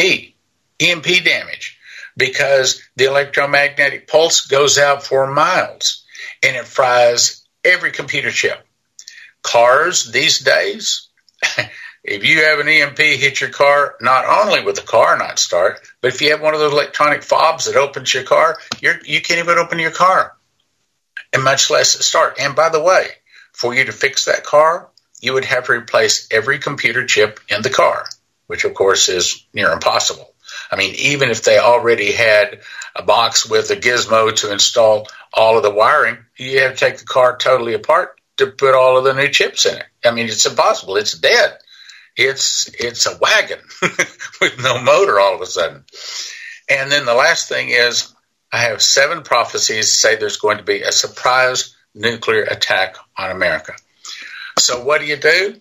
EMP 0.81 1.25
damage, 1.25 1.79
because 2.17 2.83
the 2.97 3.05
electromagnetic 3.05 4.09
pulse 4.09 4.47
goes 4.47 4.79
out 4.79 5.05
for 5.05 5.33
miles 5.33 6.04
and 6.45 6.57
it 6.57 6.67
fries 6.67 7.43
every 7.65 7.91
computer 7.91 8.31
chip. 8.31 8.65
Cars 9.43 10.11
these 10.13 10.41
days, 10.41 11.09
if 12.05 12.25
you 12.25 12.45
have 12.45 12.59
an 12.59 12.69
EMP 12.69 12.99
hit 12.99 13.41
your 13.41 13.51
car, 13.51 13.97
not 14.01 14.27
only 14.27 14.63
will 14.63 14.75
the 14.75 14.83
car 14.83 15.17
not 15.17 15.39
start, 15.39 15.81
but 16.01 16.15
if 16.15 16.21
you 16.21 16.31
have 16.31 16.43
one 16.43 16.55
of 16.55 16.61
those 16.61 16.73
electronic 16.73 17.23
fobs 17.23 17.65
that 17.65 17.77
opens 17.77 18.13
your 18.13 18.25
car, 18.25 18.59
you're, 18.81 18.99
you 19.05 19.21
can't 19.21 19.41
even 19.41 19.59
open 19.59 19.79
your 19.79 19.91
car, 19.91 20.37
and 21.33 21.43
much 21.43 21.71
less 21.71 22.05
start. 22.05 22.37
And 22.39 22.55
by 22.55 22.69
the 22.69 22.83
way, 22.83 23.09
for 23.53 23.75
you 23.75 23.85
to 23.85 23.93
fix 23.93 24.27
that 24.27 24.45
car, 24.45 24.89
you 25.21 25.33
would 25.33 25.45
have 25.47 25.67
to 25.67 25.73
replace 25.73 26.29
every 26.31 26.59
computer 26.59 27.07
chip 27.07 27.41
in 27.49 27.63
the 27.63 27.71
car, 27.71 28.05
which 28.47 28.65
of 28.65 28.75
course 28.75 29.09
is 29.09 29.45
near 29.55 29.73
impossible. 29.73 30.35
I 30.71 30.77
mean, 30.77 30.95
even 30.97 31.31
if 31.31 31.43
they 31.43 31.59
already 31.59 32.13
had 32.13 32.61
a 32.95 33.03
box 33.03 33.49
with 33.49 33.71
a 33.71 33.77
gizmo 33.77 34.35
to 34.37 34.53
install 34.53 35.09
all 35.33 35.57
of 35.57 35.63
the 35.63 35.71
wiring, 35.71 36.19
you 36.37 36.61
have 36.61 36.73
to 36.73 36.79
take 36.79 36.99
the 36.99 37.05
car 37.05 37.37
totally 37.37 37.75
apart 37.75 38.21
to 38.37 38.49
put 38.49 38.75
all 38.75 38.99
of 38.99 39.05
the 39.05 39.15
new 39.15 39.29
chips 39.29 39.67
in 39.67 39.77
it. 39.77 39.87
I 40.05 40.11
mean, 40.11 40.27
it's 40.27 40.47
impossible. 40.47 40.97
It's 40.97 41.17
dead. 41.17 41.59
It's 42.17 42.69
it's 42.79 43.07
a 43.07 43.19
wagon 43.19 43.59
with 44.41 44.63
no 44.63 44.81
motor 44.81 45.19
all 45.19 45.35
of 45.35 45.41
a 45.41 45.47
sudden. 45.47 45.85
And 46.69 46.91
then 46.91 47.05
the 47.05 47.15
last 47.15 47.49
thing 47.49 47.71
is 47.71 48.13
I 48.53 48.59
have 48.59 48.83
seven 48.83 49.23
prophecies 49.23 49.93
say 49.93 50.17
there's 50.17 50.37
going 50.37 50.59
to 50.59 50.65
be 50.65 50.83
a 50.83 50.93
surprise 50.93 51.75
nuclear 51.95 52.43
attack 52.43 52.97
on 53.19 53.31
America. 53.31 53.75
So 54.59 54.85
what 54.85 55.01
do 55.01 55.07
you 55.07 55.17
do? 55.17 55.61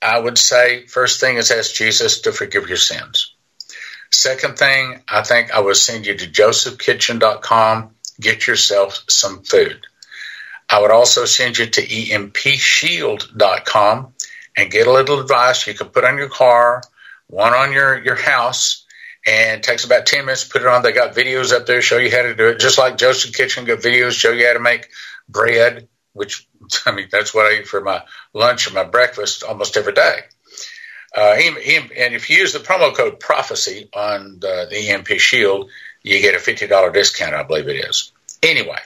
I 0.00 0.18
would 0.18 0.38
say 0.38 0.86
first 0.86 1.20
thing 1.20 1.36
is 1.36 1.50
ask 1.50 1.74
Jesus 1.74 2.22
to 2.22 2.32
forgive 2.32 2.68
your 2.68 2.78
sins. 2.78 3.34
Second 4.10 4.58
thing, 4.58 5.02
I 5.06 5.22
think 5.22 5.52
I 5.52 5.60
would 5.60 5.76
send 5.76 6.06
you 6.06 6.16
to 6.16 6.26
josephkitchen.com, 6.26 7.94
get 8.18 8.46
yourself 8.46 9.04
some 9.08 9.42
food. 9.42 9.86
I 10.70 10.80
would 10.80 10.92
also 10.92 11.24
send 11.24 11.56
you 11.58 11.66
to 11.66 11.82
empshield.com 11.82 14.14
and 14.56 14.70
get 14.70 14.86
a 14.86 14.92
little 14.92 15.20
advice 15.20 15.66
you 15.66 15.74
can 15.74 15.88
put 15.88 16.04
on 16.04 16.16
your 16.16 16.28
car, 16.28 16.82
one 17.26 17.54
on 17.54 17.72
your, 17.72 18.00
your 18.02 18.14
house, 18.14 18.86
and 19.26 19.62
takes 19.62 19.84
about 19.84 20.06
10 20.06 20.24
minutes 20.26 20.44
to 20.44 20.50
put 20.50 20.62
it 20.62 20.68
on. 20.68 20.82
They 20.82 20.92
got 20.92 21.14
videos 21.14 21.52
up 21.52 21.66
there 21.66 21.82
show 21.82 21.98
you 21.98 22.10
how 22.10 22.22
to 22.22 22.34
do 22.34 22.48
it, 22.48 22.58
just 22.60 22.78
like 22.78 22.96
Joseph 22.96 23.34
Kitchen 23.34 23.64
got 23.64 23.80
videos 23.80 24.12
show 24.12 24.30
you 24.30 24.46
how 24.46 24.54
to 24.54 24.60
make 24.60 24.88
bread, 25.28 25.88
which 26.12 26.48
I 26.86 26.92
mean, 26.92 27.08
that's 27.10 27.34
what 27.34 27.46
I 27.46 27.58
eat 27.58 27.68
for 27.68 27.80
my 27.80 28.04
lunch 28.32 28.70
or 28.70 28.74
my 28.74 28.84
breakfast 28.84 29.42
almost 29.42 29.76
every 29.76 29.94
day. 29.94 30.20
Uh, 31.16 31.34
and 31.36 32.14
if 32.14 32.30
you 32.30 32.36
use 32.36 32.52
the 32.52 32.60
promo 32.60 32.94
code 32.94 33.18
prophecy 33.18 33.88
on 33.92 34.38
the, 34.38 34.68
the 34.70 34.90
EMP 34.90 35.08
Shield, 35.18 35.68
you 36.04 36.20
get 36.20 36.36
a 36.36 36.38
$50 36.38 36.94
discount, 36.94 37.34
I 37.34 37.42
believe 37.42 37.68
it 37.68 37.84
is. 37.84 38.12
Anyway, 38.42 38.78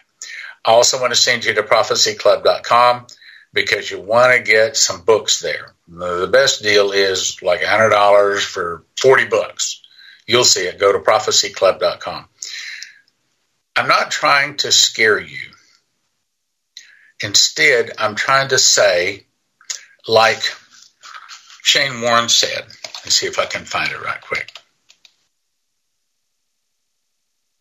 I 0.64 0.72
also 0.72 1.00
want 1.00 1.12
to 1.12 1.20
send 1.20 1.44
you 1.44 1.54
to 1.54 1.62
prophecyclub.com 1.62 3.06
because 3.52 3.90
you 3.90 4.00
want 4.00 4.32
to 4.32 4.42
get 4.42 4.76
some 4.76 5.02
books 5.02 5.40
there. 5.40 5.74
The 5.86 6.28
best 6.30 6.62
deal 6.62 6.92
is 6.92 7.42
like 7.42 7.60
$100 7.60 8.40
for 8.40 8.84
40 8.98 9.26
books. 9.26 9.82
You'll 10.26 10.44
see 10.44 10.66
it. 10.66 10.78
Go 10.78 10.92
to 10.92 10.98
prophecyclub.com. 10.98 12.26
I'm 13.76 13.88
not 13.88 14.10
trying 14.10 14.56
to 14.58 14.72
scare 14.72 15.18
you. 15.18 15.50
Instead, 17.22 17.92
I'm 17.98 18.14
trying 18.14 18.48
to 18.48 18.58
say, 18.58 19.26
like 20.08 20.42
Shane 21.62 22.00
Warren 22.00 22.28
said, 22.28 22.64
let's 23.04 23.16
see 23.16 23.26
if 23.26 23.38
I 23.38 23.46
can 23.46 23.64
find 23.64 23.90
it 23.90 24.02
right 24.02 24.20
quick. 24.20 24.50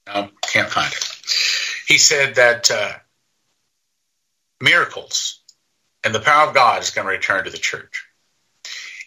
No, 0.07 0.29
can't 0.41 0.69
find 0.69 0.91
it. 0.91 1.62
He 1.87 1.97
said 1.97 2.35
that 2.35 2.71
uh, 2.71 2.93
miracles 4.61 5.39
and 6.03 6.13
the 6.13 6.19
power 6.19 6.47
of 6.47 6.55
God 6.55 6.81
is 6.81 6.91
going 6.91 7.05
to 7.05 7.13
return 7.13 7.45
to 7.45 7.49
the 7.49 7.57
church. 7.57 8.05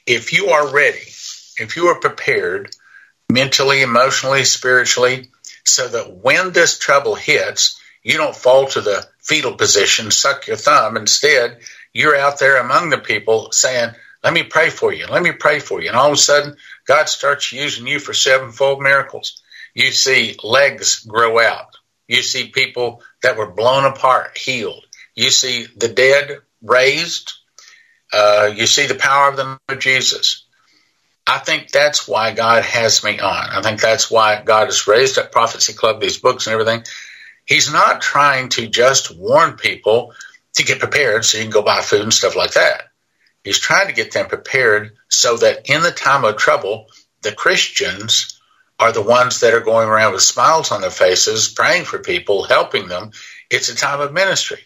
If 0.07 0.33
you 0.33 0.49
are 0.49 0.73
ready, 0.73 1.03
if 1.59 1.77
you 1.77 1.87
are 1.89 2.01
prepared 2.01 2.75
mentally, 3.31 3.83
emotionally, 3.83 4.45
spiritually, 4.45 5.31
so 5.65 5.89
that 5.89 6.17
when 6.17 6.53
this 6.53 6.79
trouble 6.79 7.15
hits, 7.15 7.81
you 8.03 8.17
don't 8.17 8.37
fall 8.37 8.67
to 8.69 8.81
the 8.81 9.07
fetal 9.21 9.55
position, 9.55 10.11
suck 10.11 10.47
your 10.47 10.57
thumb. 10.57 10.97
Instead, 10.97 11.59
you're 11.93 12.17
out 12.17 12.39
there 12.39 12.59
among 12.59 12.91
the 12.91 12.99
people 12.99 13.51
saying, 13.51 13.91
Let 14.23 14.33
me 14.33 14.45
pray 14.45 14.71
for 14.71 14.93
you. 14.93 15.07
Let 15.07 15.23
me 15.23 15.33
pray 15.33 15.59
for 15.59 15.83
you. 15.83 15.89
And 15.89 15.97
all 15.97 16.09
of 16.09 16.13
a 16.13 16.17
sudden, 16.17 16.57
God 16.87 17.09
starts 17.09 17.53
using 17.53 17.87
you 17.87 17.99
for 17.99 18.15
sevenfold 18.15 18.81
miracles. 18.81 19.43
You 19.75 19.91
see 19.91 20.37
legs 20.43 21.01
grow 21.01 21.41
out. 21.41 21.76
You 22.09 22.23
see 22.23 22.49
people 22.49 23.03
that 23.23 23.37
were 23.37 23.51
blown 23.51 23.85
apart 23.85 24.39
healed. 24.39 24.85
You 25.15 25.31
see 25.31 25.67
the 25.77 25.89
dead 25.89 26.39
raised. 26.63 27.33
Uh, 28.13 28.53
you 28.55 28.67
see 28.67 28.87
the 28.87 28.95
power 28.95 29.31
of 29.31 29.37
the 29.37 29.45
name 29.45 29.59
of 29.69 29.79
Jesus. 29.79 30.47
I 31.27 31.39
think 31.39 31.71
that's 31.71 32.07
why 32.07 32.33
God 32.33 32.63
has 32.65 33.03
me 33.03 33.19
on. 33.19 33.51
I 33.51 33.61
think 33.63 33.81
that's 33.81 34.11
why 34.11 34.43
God 34.43 34.67
has 34.67 34.87
raised 34.87 35.19
up 35.19 35.33
Prophecy 35.33 35.73
Club, 35.73 36.01
these 36.01 36.19
books 36.19 36.47
and 36.47 36.55
everything. 36.55 36.85
He's 37.45 37.73
not 37.73 38.01
trying 38.01 38.51
to 38.51 38.69
just 38.69 39.17
warn 39.17 39.57
people 39.57 40.13
to 40.55 40.65
get 40.65 40.79
prepared 40.79 41.25
so 41.25 41.39
you 41.39 41.45
can 41.45 41.51
go 41.51 41.63
buy 41.63 41.81
food 41.81 42.03
and 42.03 42.15
stuff 42.15 42.37
like 42.37 42.53
that. 42.53 42.85
He's 43.43 43.59
trying 43.59 43.89
to 43.89 43.93
get 43.93 44.13
them 44.13 44.27
prepared 44.27 44.97
so 45.09 45.37
that 45.39 45.69
in 45.69 45.83
the 45.83 45.91
time 45.91 46.25
of 46.25 46.37
trouble, 46.37 46.87
the 47.23 47.33
Christians 47.33 48.36
are 48.79 48.93
the 48.93 49.03
ones 49.03 49.41
that 49.41 49.55
are 49.55 49.61
going 49.61 49.89
around 49.89 50.13
with 50.13 50.23
smiles 50.23 50.71
on 50.71 50.81
their 50.81 50.91
faces, 50.91 51.49
praying 51.49 51.85
for 51.85 51.99
people, 51.99 52.45
helping 52.45 52.89
them. 52.89 53.11
It's 53.51 53.69
a 53.69 53.77
time 53.77 54.01
of 54.01 54.13
ministry. 54.13 54.61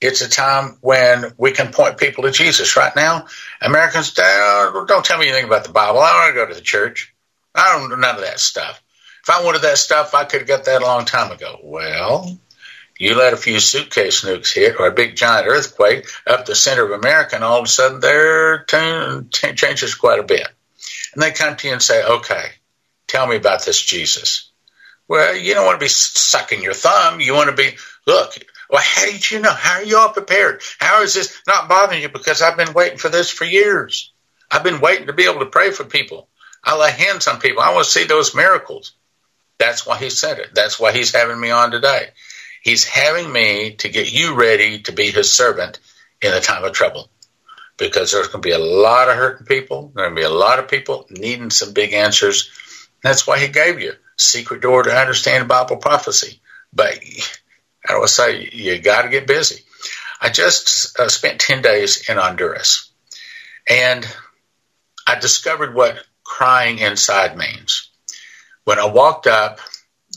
It's 0.00 0.20
a 0.20 0.28
time 0.28 0.76
when 0.82 1.32
we 1.38 1.52
can 1.52 1.72
point 1.72 1.98
people 1.98 2.24
to 2.24 2.30
Jesus. 2.30 2.76
Right 2.76 2.94
now, 2.94 3.26
Americans 3.62 4.12
don't, 4.12 4.86
don't 4.86 5.04
tell 5.04 5.18
me 5.18 5.28
anything 5.28 5.46
about 5.46 5.64
the 5.64 5.72
Bible. 5.72 6.00
I 6.00 6.12
don't 6.12 6.20
want 6.20 6.34
to 6.34 6.40
go 6.40 6.48
to 6.48 6.54
the 6.54 6.60
church. 6.60 7.14
I 7.54 7.72
don't 7.72 7.88
do 7.88 7.96
none 7.96 8.14
of 8.14 8.20
that 8.20 8.38
stuff. 8.38 8.82
If 9.22 9.30
I 9.30 9.42
wanted 9.42 9.62
that 9.62 9.78
stuff, 9.78 10.14
I 10.14 10.24
could 10.24 10.42
have 10.42 10.48
got 10.48 10.66
that 10.66 10.82
a 10.82 10.84
long 10.84 11.04
time 11.04 11.32
ago. 11.32 11.58
Well, 11.62 12.38
you 12.98 13.14
let 13.14 13.32
a 13.32 13.38
few 13.38 13.58
suitcase 13.58 14.24
nukes 14.24 14.54
hit 14.54 14.78
or 14.78 14.86
a 14.86 14.92
big 14.92 15.16
giant 15.16 15.46
earthquake 15.46 16.06
up 16.26 16.46
the 16.46 16.54
center 16.54 16.84
of 16.84 16.92
America, 16.92 17.34
and 17.34 17.42
all 17.42 17.58
of 17.58 17.64
a 17.64 17.68
sudden 17.68 18.00
their 18.00 18.64
tune 18.64 19.30
changes 19.30 19.94
quite 19.94 20.20
a 20.20 20.24
bit. 20.24 20.46
And 21.14 21.22
they 21.22 21.32
come 21.32 21.56
to 21.56 21.66
you 21.66 21.72
and 21.72 21.82
say, 21.82 22.04
okay, 22.04 22.50
tell 23.08 23.26
me 23.26 23.36
about 23.36 23.64
this 23.64 23.80
Jesus. 23.82 24.50
Well, 25.08 25.36
you 25.36 25.54
don't 25.54 25.66
want 25.66 25.78
to 25.78 25.84
be 25.84 25.88
sucking 25.88 26.62
your 26.62 26.74
thumb. 26.74 27.20
You 27.20 27.34
want 27.34 27.50
to 27.50 27.56
be, 27.56 27.76
look, 28.06 28.34
well, 28.70 28.82
how 28.84 29.06
did 29.06 29.30
you 29.30 29.40
know? 29.40 29.52
How 29.52 29.74
are 29.78 29.84
you 29.84 29.98
all 29.98 30.08
prepared? 30.10 30.62
How 30.80 31.02
is 31.02 31.14
this 31.14 31.40
not 31.46 31.68
bothering 31.68 32.02
you? 32.02 32.08
Because 32.08 32.42
I've 32.42 32.56
been 32.56 32.72
waiting 32.74 32.98
for 32.98 33.08
this 33.08 33.30
for 33.30 33.44
years. 33.44 34.12
I've 34.50 34.64
been 34.64 34.80
waiting 34.80 35.06
to 35.06 35.12
be 35.12 35.24
able 35.24 35.40
to 35.40 35.46
pray 35.46 35.70
for 35.70 35.84
people. 35.84 36.28
I 36.64 36.76
lay 36.76 36.90
hands 36.90 37.28
on 37.28 37.40
people. 37.40 37.62
I 37.62 37.72
want 37.74 37.84
to 37.86 37.90
see 37.90 38.04
those 38.04 38.34
miracles. 38.34 38.92
That's 39.58 39.86
why 39.86 39.98
he 39.98 40.10
said 40.10 40.38
it. 40.38 40.54
That's 40.54 40.78
why 40.80 40.92
he's 40.92 41.14
having 41.14 41.40
me 41.40 41.50
on 41.50 41.70
today. 41.70 42.08
He's 42.62 42.84
having 42.84 43.32
me 43.32 43.74
to 43.76 43.88
get 43.88 44.12
you 44.12 44.34
ready 44.34 44.80
to 44.80 44.92
be 44.92 45.10
his 45.12 45.32
servant 45.32 45.78
in 46.20 46.32
the 46.32 46.40
time 46.40 46.64
of 46.64 46.72
trouble. 46.72 47.08
because 47.78 48.12
there's 48.12 48.28
going 48.28 48.42
to 48.42 48.46
be 48.46 48.52
a 48.52 48.58
lot 48.58 49.08
of 49.08 49.16
hurting 49.16 49.46
people. 49.46 49.92
There's 49.94 50.06
going 50.08 50.16
to 50.16 50.20
be 50.20 50.26
a 50.26 50.30
lot 50.30 50.58
of 50.58 50.68
people 50.68 51.06
needing 51.10 51.50
some 51.50 51.72
big 51.72 51.92
answers. 51.92 52.50
That's 53.06 53.26
why 53.26 53.38
he 53.38 53.48
gave 53.48 53.78
you 53.80 53.92
secret 54.16 54.62
door 54.62 54.82
to 54.82 54.90
understand 54.90 55.46
Bible 55.46 55.76
prophecy. 55.76 56.40
But 56.72 56.98
I 57.88 57.98
would 57.98 58.08
say 58.08 58.48
you 58.52 58.78
got 58.80 59.02
to 59.02 59.08
get 59.08 59.28
busy. 59.28 59.62
I 60.20 60.30
just 60.30 60.98
uh, 60.98 61.08
spent 61.08 61.40
10 61.40 61.62
days 61.62 62.08
in 62.08 62.16
Honduras 62.16 62.90
and 63.68 64.06
I 65.06 65.18
discovered 65.20 65.74
what 65.74 66.02
crying 66.24 66.78
inside 66.80 67.36
means. 67.36 67.90
When 68.64 68.80
I 68.80 68.86
walked 68.86 69.28
up 69.28 69.60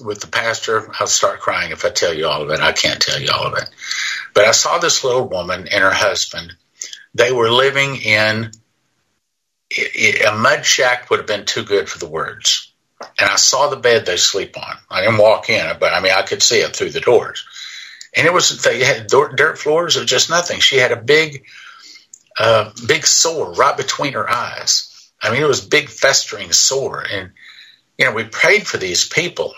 with 0.02 0.22
the 0.22 0.28
pastor, 0.28 0.92
I'll 1.00 1.06
start 1.06 1.42
crying 1.42 1.72
if 1.72 1.86
I 1.86 1.90
tell 1.90 2.14
you 2.14 2.26
all 2.26 2.42
of 2.42 2.50
it. 2.50 2.60
I 2.60 2.72
can't 2.72 3.00
tell 3.00 3.22
you 3.22 3.30
all 3.32 3.46
of 3.46 3.58
it. 3.62 3.70
But 4.34 4.46
I 4.46 4.52
saw 4.52 4.80
this 4.80 5.04
little 5.04 5.28
woman 5.28 5.68
and 5.68 5.84
her 5.84 5.94
husband. 5.94 6.54
They 7.14 7.32
were 7.32 7.52
living 7.52 7.98
in 7.98 8.52
a 10.26 10.36
mud 10.36 10.66
shack 10.66 11.10
would 11.10 11.20
have 11.20 11.28
been 11.28 11.46
too 11.46 11.64
good 11.64 11.88
for 11.88 12.00
the 12.00 12.10
words. 12.10 12.69
And 13.02 13.30
I 13.30 13.36
saw 13.36 13.70
the 13.70 13.78
bed 13.78 14.06
they 14.06 14.18
sleep 14.18 14.58
on. 14.58 14.76
I 14.90 15.02
didn't 15.02 15.20
walk 15.20 15.50
in 15.50 15.78
but 15.80 15.94
I 15.94 16.02
mean, 16.02 16.12
I 16.12 16.24
could 16.24 16.44
see 16.44 16.60
it 16.60 16.76
through 16.76 16.92
the 16.92 17.02
doors. 17.02 17.46
And 18.16 18.26
it 18.26 18.34
was, 18.34 18.62
they 18.64 18.84
had 18.84 19.08
dirt 19.08 19.58
floors 19.58 19.96
or 19.96 20.06
just 20.06 20.30
nothing. 20.30 20.60
She 20.60 20.78
had 20.78 20.92
a 20.92 21.02
big, 21.02 21.46
uh, 22.38 22.72
big 22.88 23.06
sore 23.06 23.54
right 23.54 23.78
between 23.78 24.14
her 24.14 24.30
eyes. 24.30 25.12
I 25.22 25.32
mean, 25.32 25.42
it 25.42 25.48
was 25.48 25.62
big 25.62 25.90
festering 25.90 26.52
sore. 26.52 27.06
And, 27.10 27.32
you 27.98 28.06
know, 28.06 28.14
we 28.14 28.24
prayed 28.24 28.66
for 28.66 28.78
these 28.78 29.08
people. 29.08 29.54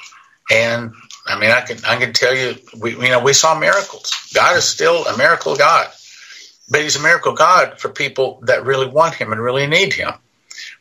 And 0.51 0.93
I 1.25 1.39
mean, 1.39 1.51
I 1.51 1.61
can, 1.61 1.77
I 1.85 1.97
can 1.97 2.13
tell 2.13 2.35
you, 2.35 2.55
we, 2.77 2.91
you 2.91 3.09
know, 3.09 3.23
we 3.23 3.33
saw 3.33 3.57
miracles. 3.57 4.11
God 4.33 4.57
is 4.57 4.65
still 4.65 5.05
a 5.05 5.17
miracle 5.17 5.55
God, 5.55 5.87
but 6.69 6.81
he's 6.81 6.95
a 6.95 7.01
miracle 7.01 7.33
God 7.33 7.79
for 7.79 7.89
people 7.89 8.41
that 8.47 8.65
really 8.65 8.87
want 8.87 9.15
him 9.15 9.31
and 9.31 9.39
really 9.39 9.67
need 9.67 9.93
him. 9.93 10.11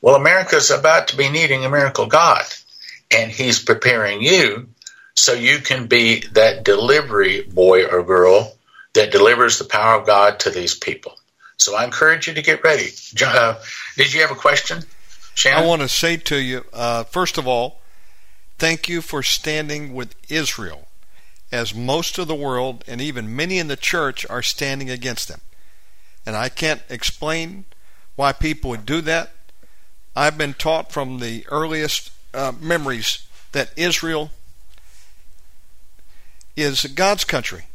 Well, 0.03 0.15
America's 0.15 0.71
about 0.71 1.09
to 1.09 1.17
be 1.17 1.29
needing 1.29 1.65
a 1.65 1.71
miracle 1.71 2.07
God 2.07 2.45
and 3.11 3.31
he's 3.31 3.63
preparing 3.63 4.23
you 4.23 4.69
so 5.15 5.33
you 5.33 5.59
can 5.59 5.87
be 5.87 6.25
that 6.33 6.65
delivery 6.65 7.43
boy 7.43 7.87
or 7.87 8.03
girl 8.03 8.57
that 8.95 9.13
delivers 9.13 9.59
the 9.59 9.65
power 9.65 10.01
of 10.01 10.07
God 10.07 10.41
to 10.41 10.51
these 10.51 10.75
people. 10.75 11.19
So 11.57 11.77
I 11.77 11.85
encourage 11.85 12.27
you 12.27 12.35
to 12.35 12.43
get 12.43 12.65
ready. 12.65 12.89
Uh, 13.23 13.57
did 13.97 14.13
you 14.13 14.23
have 14.23 14.31
a 14.31 14.37
question, 14.37 14.83
Shannon? 15.35 15.63
I 15.63 15.67
want 15.67 15.83
to 15.83 15.89
say 15.89 16.17
to 16.17 16.37
you, 16.37 16.65
uh, 16.73 17.05
first 17.05 17.37
of 17.37 17.47
all, 17.47 17.81
thank 18.59 18.89
you 18.89 19.03
for 19.03 19.23
standing 19.23 19.95
with 19.95 20.15
Israel, 20.31 20.89
as 21.53 21.75
most 21.75 22.19
of 22.19 22.29
the 22.29 22.35
world 22.35 22.85
and 22.87 23.01
even 23.01 23.37
many 23.37 23.59
in 23.59 23.69
the 23.69 23.77
church 23.77 24.25
are 24.31 24.43
standing 24.43 24.89
against 24.89 25.29
them. 25.29 25.41
And 26.25 26.35
I 26.35 26.49
can't 26.49 26.83
explain 26.89 27.67
why 28.17 28.33
people 28.33 28.71
would 28.71 28.87
do 28.87 29.01
that. 29.03 29.33
I've 30.15 30.37
been 30.37 30.55
taught 30.55 30.93
from 30.93 31.19
the 31.19 31.47
earliest 31.49 32.11
uh, 32.35 32.53
memories 32.61 33.27
that 33.53 33.71
Israel 33.77 34.31
is 36.57 36.83
God's 36.95 37.25
country. 37.25 37.67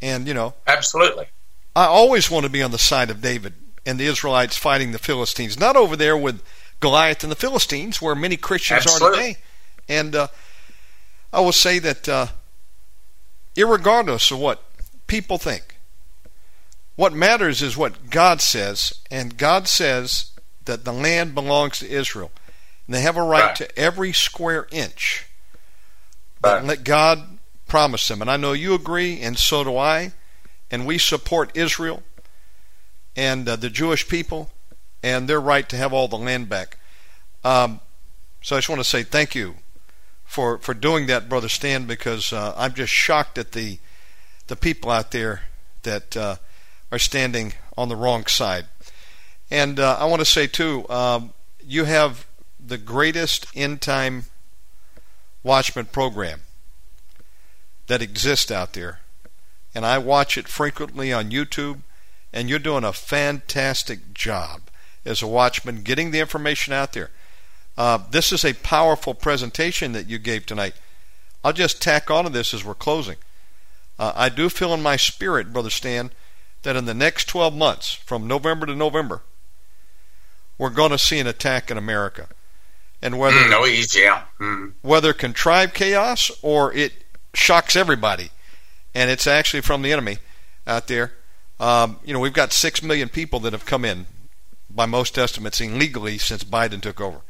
And, 0.00 0.28
you 0.28 0.34
know. 0.34 0.54
Absolutely. 0.66 1.26
I 1.74 1.86
always 1.86 2.30
want 2.30 2.44
to 2.44 2.50
be 2.50 2.62
on 2.62 2.70
the 2.70 2.78
side 2.78 3.10
of 3.10 3.20
David 3.20 3.54
and 3.86 3.98
the 3.98 4.06
Israelites 4.06 4.56
fighting 4.56 4.92
the 4.92 4.98
Philistines, 4.98 5.58
not 5.58 5.76
over 5.76 5.96
there 5.96 6.16
with 6.16 6.42
Goliath 6.80 7.22
and 7.22 7.32
the 7.32 7.36
Philistines, 7.36 8.02
where 8.02 8.14
many 8.14 8.36
Christians 8.36 8.82
Absolutely. 8.86 9.08
are 9.08 9.22
today. 9.22 9.36
And 9.88 10.14
uh, 10.14 10.28
I 11.32 11.40
will 11.40 11.52
say 11.52 11.78
that, 11.78 12.08
uh, 12.08 12.26
regardless 13.56 14.30
of 14.30 14.38
what 14.38 14.62
people 15.06 15.38
think, 15.38 15.76
what 16.96 17.12
matters 17.12 17.62
is 17.62 17.76
what 17.76 18.10
God 18.10 18.40
says, 18.40 18.92
and 19.10 19.36
God 19.36 19.68
says 19.68 20.32
that 20.68 20.84
the 20.84 20.92
land 20.92 21.34
belongs 21.34 21.80
to 21.80 21.88
Israel. 21.90 22.30
And 22.86 22.94
they 22.94 23.00
have 23.02 23.16
a 23.16 23.22
right, 23.22 23.42
right. 23.42 23.56
to 23.56 23.78
every 23.78 24.12
square 24.12 24.68
inch. 24.70 25.26
But 26.40 26.54
Right. 26.58 26.64
let 26.64 26.84
God 26.84 27.38
promise 27.66 28.06
them. 28.06 28.22
And 28.22 28.30
I 28.30 28.36
know 28.36 28.52
you 28.52 28.74
agree, 28.74 29.20
and 29.20 29.36
so 29.36 29.64
do 29.64 29.76
I. 29.76 30.12
And 30.70 30.86
we 30.86 30.96
support 30.98 31.50
Israel 31.56 32.02
and 33.16 33.48
uh, 33.48 33.56
the 33.56 33.70
Jewish 33.70 34.06
people 34.08 34.50
and 35.02 35.28
their 35.28 35.40
right 35.40 35.68
to 35.68 35.76
have 35.76 35.92
all 35.92 36.06
the 36.08 36.16
land 36.16 36.48
back. 36.48 36.78
Um, 37.42 37.80
so 38.40 38.54
I 38.56 38.58
just 38.58 38.68
want 38.68 38.80
to 38.80 38.84
say 38.88 39.02
thank 39.02 39.34
you 39.34 39.56
for, 40.24 40.58
for 40.58 40.74
doing 40.74 41.06
that, 41.08 41.28
Brother 41.28 41.48
Stan, 41.48 41.86
because 41.86 42.32
uh, 42.32 42.54
I'm 42.56 42.74
just 42.74 42.92
shocked 42.92 43.36
at 43.38 43.52
the 43.52 43.78
the 44.46 44.56
people 44.56 44.90
out 44.90 45.10
there 45.10 45.42
that 45.82 46.16
uh, 46.16 46.36
are 46.90 46.98
standing 46.98 47.52
on 47.76 47.88
the 47.90 47.96
wrong 47.96 48.24
side. 48.26 48.64
And 49.50 49.80
uh, 49.80 49.96
I 49.98 50.04
want 50.04 50.20
to 50.20 50.26
say 50.26 50.46
too, 50.46 50.88
um, 50.88 51.32
you 51.64 51.84
have 51.84 52.26
the 52.64 52.78
greatest 52.78 53.46
end 53.54 53.80
time 53.80 54.24
watchman 55.42 55.86
program 55.86 56.42
that 57.86 58.02
exists 58.02 58.50
out 58.50 58.74
there, 58.74 59.00
and 59.74 59.86
I 59.86 59.98
watch 59.98 60.36
it 60.36 60.48
frequently 60.48 61.12
on 61.12 61.30
YouTube. 61.30 61.80
And 62.30 62.50
you're 62.50 62.58
doing 62.58 62.84
a 62.84 62.92
fantastic 62.92 64.12
job 64.12 64.68
as 65.06 65.22
a 65.22 65.26
watchman, 65.26 65.82
getting 65.82 66.10
the 66.10 66.20
information 66.20 66.74
out 66.74 66.92
there. 66.92 67.10
Uh, 67.78 67.98
this 68.10 68.32
is 68.32 68.44
a 68.44 68.52
powerful 68.52 69.14
presentation 69.14 69.92
that 69.92 70.08
you 70.08 70.18
gave 70.18 70.44
tonight. 70.44 70.74
I'll 71.42 71.54
just 71.54 71.80
tack 71.80 72.10
on 72.10 72.24
to 72.24 72.30
this 72.30 72.52
as 72.52 72.64
we're 72.64 72.74
closing. 72.74 73.16
Uh, 73.98 74.12
I 74.14 74.28
do 74.28 74.48
feel 74.48 74.74
in 74.74 74.82
my 74.82 74.96
spirit, 74.96 75.52
Brother 75.52 75.70
Stan, 75.70 76.10
that 76.62 76.76
in 76.76 76.84
the 76.84 76.94
next 76.94 77.26
12 77.26 77.54
months, 77.54 77.94
from 77.94 78.26
November 78.26 78.66
to 78.66 78.74
November, 78.74 79.22
we're 80.58 80.70
going 80.70 80.90
to 80.90 80.98
see 80.98 81.18
an 81.18 81.26
attack 81.26 81.70
in 81.70 81.78
America. 81.78 82.28
And 83.00 83.18
whether 83.18 83.36
Mm, 83.36 83.50
no 83.50 83.64
easy, 83.64 84.00
yeah. 84.00 84.24
Mm. 84.40 84.72
whether 84.82 85.12
contrived 85.12 85.72
chaos 85.72 86.30
or 86.42 86.72
it 86.74 86.92
shocks 87.32 87.76
everybody, 87.76 88.30
and 88.94 89.08
it's 89.10 89.26
actually 89.26 89.60
from 89.60 89.82
the 89.82 89.92
enemy 89.92 90.18
out 90.66 90.88
there. 90.88 91.12
Um, 91.60 91.98
you 92.04 92.12
know, 92.12 92.20
we've 92.20 92.32
got 92.32 92.52
six 92.52 92.82
million 92.82 93.08
people 93.08 93.38
that 93.40 93.52
have 93.52 93.64
come 93.66 93.84
in, 93.84 94.06
by 94.68 94.86
most 94.86 95.16
estimates, 95.16 95.60
illegally 95.60 96.18
since 96.18 96.42
Biden 96.44 96.80
took 96.80 97.00
over, 97.00 97.20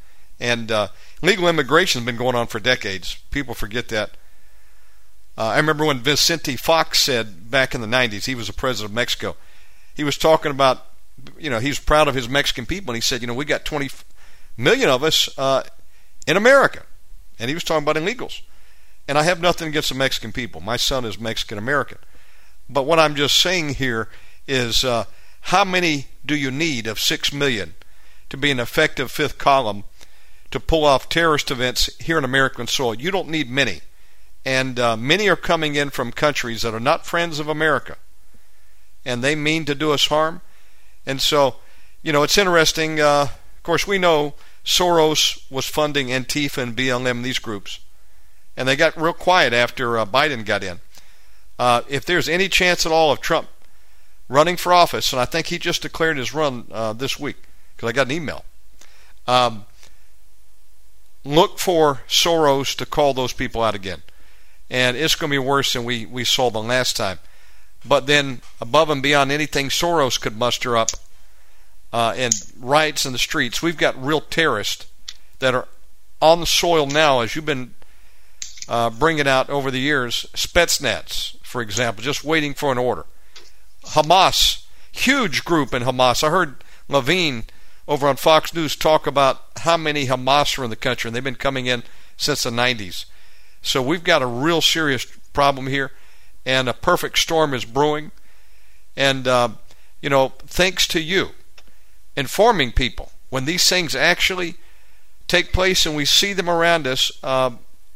and 0.40 0.72
uh, 0.72 0.88
legal 1.22 1.48
immigration 1.48 2.00
has 2.00 2.06
been 2.06 2.16
going 2.16 2.34
on 2.34 2.46
for 2.46 2.60
decades. 2.60 3.18
People 3.30 3.54
forget 3.54 3.88
that. 3.88 4.10
Uh, 5.36 5.48
I 5.48 5.56
remember 5.58 5.84
when 5.84 6.00
Vicente 6.00 6.56
Fox 6.56 7.00
said 7.00 7.50
back 7.50 7.74
in 7.74 7.80
the 7.80 7.86
'90s, 7.86 8.24
he 8.24 8.34
was 8.34 8.46
the 8.48 8.52
president 8.52 8.90
of 8.90 8.94
Mexico. 8.94 9.36
He 9.94 10.02
was 10.02 10.16
talking 10.16 10.50
about, 10.50 10.86
you 11.38 11.50
know, 11.50 11.58
he 11.58 11.68
was 11.68 11.78
proud 11.78 12.08
of 12.08 12.14
his 12.14 12.28
Mexican 12.28 12.66
people, 12.66 12.90
and 12.90 12.96
he 12.96 13.00
said, 13.00 13.20
you 13.20 13.26
know, 13.26 13.34
we 13.34 13.44
got 13.44 13.64
20 13.64 13.90
million 14.56 14.88
of 14.88 15.02
us 15.02 15.28
uh, 15.38 15.62
in 16.26 16.36
America, 16.36 16.82
and 17.38 17.48
he 17.48 17.54
was 17.54 17.64
talking 17.64 17.82
about 17.82 17.96
illegals. 17.96 18.42
And 19.06 19.16
I 19.16 19.22
have 19.22 19.40
nothing 19.40 19.68
against 19.68 19.88
the 19.88 19.94
Mexican 19.94 20.32
people. 20.32 20.60
My 20.60 20.76
son 20.76 21.04
is 21.04 21.18
Mexican 21.18 21.56
American. 21.56 21.98
But 22.68 22.84
what 22.84 22.98
I'm 22.98 23.14
just 23.14 23.40
saying 23.40 23.70
here 23.74 24.08
is 24.46 24.84
uh, 24.84 25.04
how 25.42 25.64
many 25.64 26.06
do 26.24 26.36
you 26.36 26.50
need 26.50 26.86
of 26.86 27.00
6 27.00 27.32
million 27.32 27.74
to 28.28 28.36
be 28.36 28.50
an 28.50 28.60
effective 28.60 29.10
fifth 29.10 29.38
column 29.38 29.84
to 30.50 30.60
pull 30.60 30.84
off 30.84 31.08
terrorist 31.08 31.50
events 31.50 31.88
here 32.00 32.18
in 32.18 32.24
American 32.24 32.66
soil? 32.66 32.94
You 32.94 33.10
don't 33.10 33.30
need 33.30 33.50
many. 33.50 33.80
And 34.44 34.78
uh, 34.78 34.96
many 34.96 35.28
are 35.28 35.36
coming 35.36 35.74
in 35.74 35.90
from 35.90 36.12
countries 36.12 36.62
that 36.62 36.74
are 36.74 36.80
not 36.80 37.06
friends 37.06 37.38
of 37.38 37.48
America. 37.48 37.96
And 39.04 39.24
they 39.24 39.34
mean 39.34 39.64
to 39.64 39.74
do 39.74 39.92
us 39.92 40.08
harm. 40.08 40.42
And 41.08 41.22
so, 41.22 41.56
you 42.02 42.12
know, 42.12 42.22
it's 42.22 42.36
interesting. 42.36 43.00
Uh, 43.00 43.22
of 43.22 43.62
course, 43.62 43.86
we 43.86 43.96
know 43.96 44.34
Soros 44.62 45.42
was 45.50 45.64
funding 45.64 46.08
Antifa 46.08 46.62
and 46.62 46.76
BLM, 46.76 47.22
these 47.22 47.38
groups. 47.38 47.80
And 48.58 48.68
they 48.68 48.76
got 48.76 48.94
real 48.94 49.14
quiet 49.14 49.54
after 49.54 49.98
uh, 49.98 50.04
Biden 50.04 50.44
got 50.44 50.62
in. 50.62 50.80
Uh, 51.58 51.80
if 51.88 52.04
there's 52.04 52.28
any 52.28 52.48
chance 52.48 52.84
at 52.84 52.92
all 52.92 53.10
of 53.10 53.22
Trump 53.22 53.48
running 54.28 54.58
for 54.58 54.74
office, 54.74 55.10
and 55.12 55.20
I 55.20 55.24
think 55.24 55.46
he 55.46 55.58
just 55.58 55.80
declared 55.80 56.18
his 56.18 56.34
run 56.34 56.66
uh, 56.70 56.92
this 56.92 57.18
week 57.18 57.36
because 57.74 57.88
I 57.88 57.92
got 57.92 58.08
an 58.08 58.12
email. 58.12 58.44
Um, 59.26 59.64
look 61.24 61.58
for 61.58 62.02
Soros 62.06 62.76
to 62.76 62.84
call 62.84 63.14
those 63.14 63.32
people 63.32 63.62
out 63.62 63.74
again, 63.74 64.02
and 64.68 64.94
it's 64.94 65.14
going 65.14 65.30
to 65.30 65.34
be 65.34 65.38
worse 65.38 65.72
than 65.72 65.84
we 65.84 66.04
we 66.04 66.24
saw 66.24 66.50
the 66.50 66.62
last 66.62 66.96
time. 66.96 67.18
But 67.84 68.06
then, 68.06 68.42
above 68.60 68.90
and 68.90 69.02
beyond 69.02 69.30
anything 69.30 69.68
Soros 69.68 70.20
could 70.20 70.36
muster 70.36 70.76
up, 70.76 70.90
uh, 71.92 72.14
and 72.16 72.34
riots 72.58 73.06
in 73.06 73.12
the 73.12 73.18
streets, 73.18 73.62
we've 73.62 73.76
got 73.76 74.02
real 74.02 74.20
terrorists 74.20 74.86
that 75.38 75.54
are 75.54 75.68
on 76.20 76.40
the 76.40 76.46
soil 76.46 76.86
now, 76.86 77.20
as 77.20 77.34
you've 77.36 77.46
been 77.46 77.74
uh, 78.68 78.90
bringing 78.90 79.28
out 79.28 79.48
over 79.48 79.70
the 79.70 79.78
years. 79.78 80.26
Spetsnaz, 80.34 81.36
for 81.42 81.62
example, 81.62 82.02
just 82.02 82.24
waiting 82.24 82.54
for 82.54 82.72
an 82.72 82.78
order. 82.78 83.06
Hamas, 83.84 84.64
huge 84.92 85.44
group 85.44 85.72
in 85.72 85.82
Hamas. 85.84 86.22
I 86.22 86.30
heard 86.30 86.62
Levine 86.88 87.44
over 87.86 88.06
on 88.06 88.16
Fox 88.16 88.52
News 88.52 88.76
talk 88.76 89.06
about 89.06 89.42
how 89.60 89.76
many 89.76 90.06
Hamas 90.06 90.58
are 90.58 90.64
in 90.64 90.70
the 90.70 90.76
country, 90.76 91.08
and 91.08 91.16
they've 91.16 91.24
been 91.24 91.34
coming 91.34 91.66
in 91.66 91.82
since 92.16 92.42
the 92.42 92.50
90s. 92.50 93.06
So 93.62 93.82
we've 93.82 94.04
got 94.04 94.22
a 94.22 94.26
real 94.26 94.60
serious 94.60 95.04
problem 95.32 95.68
here, 95.68 95.92
and 96.48 96.66
a 96.66 96.72
perfect 96.72 97.18
storm 97.18 97.52
is 97.52 97.66
brewing. 97.66 98.10
And, 98.96 99.28
uh, 99.28 99.50
you 100.00 100.08
know, 100.08 100.32
thanks 100.46 100.88
to 100.88 101.00
you 101.00 101.32
informing 102.16 102.72
people 102.72 103.12
when 103.28 103.44
these 103.44 103.68
things 103.68 103.94
actually 103.94 104.54
take 105.28 105.52
place 105.52 105.84
and 105.84 105.94
we 105.94 106.06
see 106.06 106.32
them 106.32 106.48
around 106.48 106.86
us. 106.86 107.12
Uh, 107.22 107.50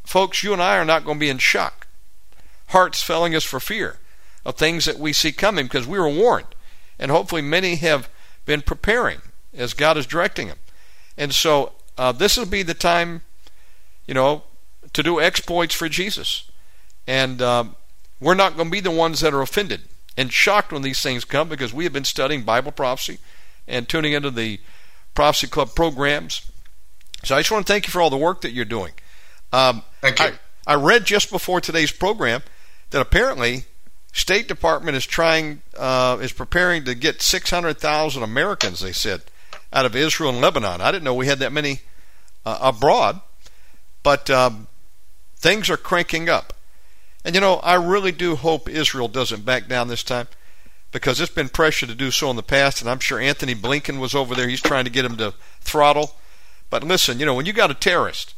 folks, 0.05 0.43
you 0.43 0.53
and 0.53 0.61
I 0.61 0.77
are 0.77 0.85
not 0.85 1.03
going 1.03 1.17
to 1.17 1.19
be 1.19 1.29
in 1.29 1.39
shock. 1.39 1.87
Hearts 2.67 3.01
failing 3.01 3.33
us 3.33 3.43
for 3.43 3.59
fear 3.59 3.97
of 4.45 4.55
things 4.55 4.85
that 4.85 4.99
we 4.99 5.13
see 5.13 5.31
coming 5.31 5.65
because 5.65 5.87
we 5.87 5.97
were 5.97 6.07
warned. 6.07 6.53
And 6.99 7.09
hopefully, 7.09 7.41
many 7.41 7.77
have 7.77 8.07
been 8.45 8.61
preparing 8.61 9.21
as 9.51 9.73
God 9.73 9.97
is 9.97 10.05
directing 10.05 10.49
them. 10.49 10.59
And 11.17 11.33
so, 11.33 11.71
uh, 11.97 12.11
this 12.11 12.37
will 12.37 12.45
be 12.45 12.61
the 12.61 12.75
time, 12.75 13.23
you 14.05 14.13
know, 14.13 14.43
to 14.93 15.01
do 15.01 15.19
exploits 15.19 15.73
for 15.73 15.89
Jesus. 15.89 16.51
And 17.07 17.41
um, 17.41 17.75
we're 18.23 18.33
not 18.33 18.55
going 18.55 18.69
to 18.69 18.71
be 18.71 18.79
the 18.79 18.91
ones 18.91 19.19
that 19.19 19.33
are 19.33 19.41
offended 19.41 19.81
and 20.17 20.31
shocked 20.31 20.71
when 20.71 20.81
these 20.81 21.01
things 21.01 21.25
come 21.25 21.49
because 21.49 21.73
we 21.73 21.83
have 21.83 21.93
been 21.93 22.03
studying 22.03 22.43
Bible 22.43 22.71
prophecy 22.71 23.19
and 23.67 23.87
tuning 23.87 24.13
into 24.13 24.31
the 24.31 24.59
Prophecy 25.13 25.47
Club 25.47 25.75
programs. 25.75 26.49
So 27.23 27.35
I 27.35 27.39
just 27.39 27.51
want 27.51 27.65
to 27.65 27.71
thank 27.71 27.87
you 27.87 27.91
for 27.91 28.01
all 28.01 28.09
the 28.09 28.17
work 28.17 28.41
that 28.41 28.51
you're 28.51 28.65
doing. 28.65 28.93
Um, 29.51 29.83
thank 30.01 30.19
you. 30.19 30.25
I, 30.25 30.73
I 30.73 30.75
read 30.75 31.05
just 31.05 31.31
before 31.31 31.61
today's 31.61 31.91
program 31.91 32.41
that 32.89 33.01
apparently 33.01 33.65
State 34.11 34.47
Department 34.47 34.95
is 34.95 35.05
trying 35.05 35.61
uh, 35.77 36.17
is 36.21 36.31
preparing 36.31 36.85
to 36.85 36.95
get 36.95 37.21
600,000 37.21 38.23
Americans. 38.23 38.81
They 38.81 38.91
said 38.91 39.23
out 39.71 39.85
of 39.85 39.95
Israel 39.95 40.29
and 40.29 40.41
Lebanon. 40.41 40.81
I 40.81 40.91
didn't 40.91 41.03
know 41.03 41.13
we 41.13 41.27
had 41.27 41.39
that 41.39 41.51
many 41.51 41.81
uh, 42.45 42.59
abroad, 42.61 43.21
but 44.03 44.29
um, 44.29 44.67
things 45.35 45.69
are 45.69 45.77
cranking 45.77 46.29
up. 46.29 46.53
And 47.25 47.35
you 47.35 47.41
know, 47.41 47.55
I 47.57 47.75
really 47.75 48.11
do 48.11 48.35
hope 48.35 48.69
Israel 48.69 49.07
doesn't 49.07 49.45
back 49.45 49.67
down 49.67 49.87
this 49.87 50.03
time 50.03 50.27
because 50.91 51.19
it's 51.19 51.31
been 51.31 51.49
pressure 51.49 51.87
to 51.87 51.95
do 51.95 52.11
so 52.11 52.29
in 52.29 52.35
the 52.35 52.43
past, 52.43 52.81
and 52.81 52.89
I'm 52.89 52.99
sure 52.99 53.19
Antony 53.19 53.55
Blinken 53.55 53.99
was 53.99 54.13
over 54.13 54.35
there. 54.35 54.47
He's 54.47 54.61
trying 54.61 54.85
to 54.85 54.91
get 54.91 55.05
him 55.05 55.17
to 55.17 55.33
throttle. 55.61 56.15
But 56.69 56.83
listen, 56.83 57.19
you 57.19 57.25
know, 57.25 57.33
when 57.33 57.45
you 57.45 57.53
got 57.53 57.71
a 57.71 57.75
terrorist, 57.75 58.35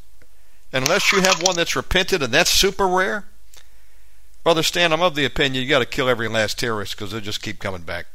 unless 0.72 1.12
you 1.12 1.22
have 1.22 1.42
one 1.42 1.56
that's 1.56 1.76
repented, 1.76 2.22
and 2.22 2.34
that's 2.34 2.52
super 2.52 2.88
rare, 2.88 3.26
Brother 4.44 4.64
Stan, 4.64 4.94
I'm 4.94 5.02
of 5.02 5.16
the 5.16 5.26
opinion 5.26 5.64
you 5.64 5.70
got 5.70 5.80
to 5.80 5.86
kill 5.86 6.08
every 6.08 6.28
last 6.28 6.60
terrorist 6.60 6.96
because 6.96 7.12
they'll 7.12 7.22
just 7.22 7.42
keep 7.42 7.60
coming 7.60 7.82
back. 7.82 8.06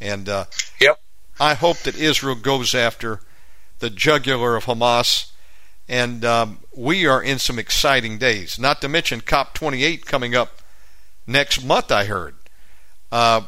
And 0.00 0.28
uh, 0.28 0.46
yep. 0.80 1.00
I 1.38 1.54
hope 1.54 1.78
that 1.78 1.96
Israel 1.96 2.34
goes 2.34 2.74
after 2.74 3.20
the 3.78 3.88
jugular 3.88 4.56
of 4.56 4.64
Hamas. 4.64 5.29
And 5.90 6.24
um, 6.24 6.60
we 6.72 7.04
are 7.04 7.20
in 7.20 7.40
some 7.40 7.58
exciting 7.58 8.16
days. 8.16 8.60
Not 8.60 8.80
to 8.80 8.88
mention 8.88 9.22
COP28 9.22 10.04
coming 10.06 10.36
up 10.36 10.62
next 11.26 11.64
month, 11.64 11.90
I 11.90 12.04
heard, 12.04 12.36
uh, 13.10 13.40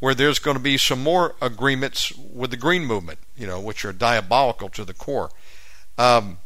where 0.00 0.12
there's 0.12 0.40
going 0.40 0.56
to 0.56 0.62
be 0.62 0.76
some 0.76 1.00
more 1.00 1.36
agreements 1.40 2.12
with 2.16 2.50
the 2.50 2.56
Green 2.56 2.84
Movement, 2.84 3.20
you 3.36 3.46
know, 3.46 3.60
which 3.60 3.84
are 3.84 3.92
diabolical 3.92 4.68
to 4.70 4.84
the 4.84 4.92
core. 4.92 5.30
Um, 5.96 6.38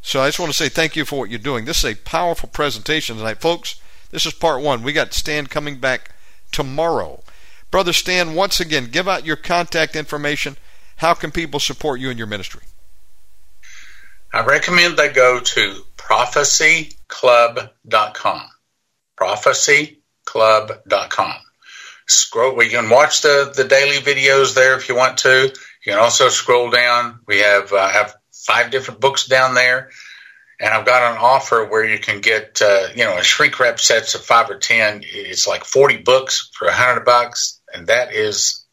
so 0.00 0.22
I 0.22 0.28
just 0.28 0.40
want 0.40 0.50
to 0.50 0.56
say 0.56 0.70
thank 0.70 0.96
you 0.96 1.04
for 1.04 1.18
what 1.18 1.28
you're 1.28 1.38
doing. 1.38 1.66
This 1.66 1.84
is 1.84 1.92
a 1.92 1.96
powerful 1.96 2.48
presentation 2.48 3.18
tonight, 3.18 3.42
folks. 3.42 3.78
This 4.10 4.24
is 4.24 4.32
part 4.32 4.62
one. 4.62 4.82
We 4.82 4.94
got 4.94 5.12
Stan 5.12 5.48
coming 5.48 5.76
back 5.76 6.14
tomorrow. 6.50 7.22
Brother 7.70 7.92
Stan, 7.92 8.34
once 8.34 8.58
again, 8.58 8.86
give 8.86 9.06
out 9.06 9.26
your 9.26 9.36
contact 9.36 9.94
information. 9.96 10.56
How 10.96 11.12
can 11.12 11.30
people 11.30 11.60
support 11.60 12.00
you 12.00 12.08
and 12.08 12.16
your 12.16 12.26
ministry? 12.26 12.62
I 14.34 14.42
recommend 14.44 14.96
they 14.96 15.12
go 15.12 15.40
to 15.40 15.84
prophecyclub.com. 15.96 18.42
Prophecyclub.com. 19.20 21.34
Scroll. 22.08 22.56
We 22.56 22.70
can 22.70 22.88
watch 22.88 23.20
the, 23.20 23.52
the 23.54 23.64
daily 23.64 23.98
videos 23.98 24.54
there 24.54 24.74
if 24.76 24.88
you 24.88 24.96
want 24.96 25.18
to. 25.18 25.52
You 25.84 25.92
can 25.92 25.98
also 25.98 26.30
scroll 26.30 26.70
down. 26.70 27.20
We 27.26 27.40
have 27.40 27.70
uh, 27.72 27.88
have 27.88 28.14
five 28.32 28.70
different 28.70 29.00
books 29.00 29.26
down 29.26 29.54
there. 29.54 29.90
And 30.58 30.72
I've 30.72 30.86
got 30.86 31.12
an 31.12 31.18
offer 31.18 31.66
where 31.66 31.84
you 31.84 31.98
can 31.98 32.20
get, 32.20 32.62
uh, 32.62 32.86
you 32.94 33.04
know, 33.04 33.18
a 33.18 33.24
shrink 33.24 33.58
wrap 33.58 33.80
sets 33.80 34.14
of 34.14 34.24
five 34.24 34.48
or 34.48 34.58
10. 34.58 35.02
It's 35.04 35.46
like 35.46 35.64
40 35.64 35.98
books 35.98 36.48
for 36.56 36.68
a 36.68 36.72
hundred 36.72 37.04
bucks. 37.04 37.60
And 37.74 37.88
that 37.88 38.14
is, 38.14 38.64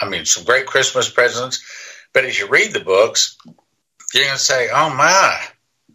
I 0.00 0.08
mean, 0.08 0.26
some 0.26 0.44
great 0.44 0.66
Christmas 0.66 1.10
presents. 1.10 1.64
But 2.12 2.24
as 2.24 2.38
you 2.38 2.46
read 2.48 2.72
the 2.72 2.80
books, 2.80 3.36
you're 4.12 4.24
going 4.24 4.36
to 4.36 4.42
say, 4.42 4.68
oh 4.72 4.94
my, 4.94 5.40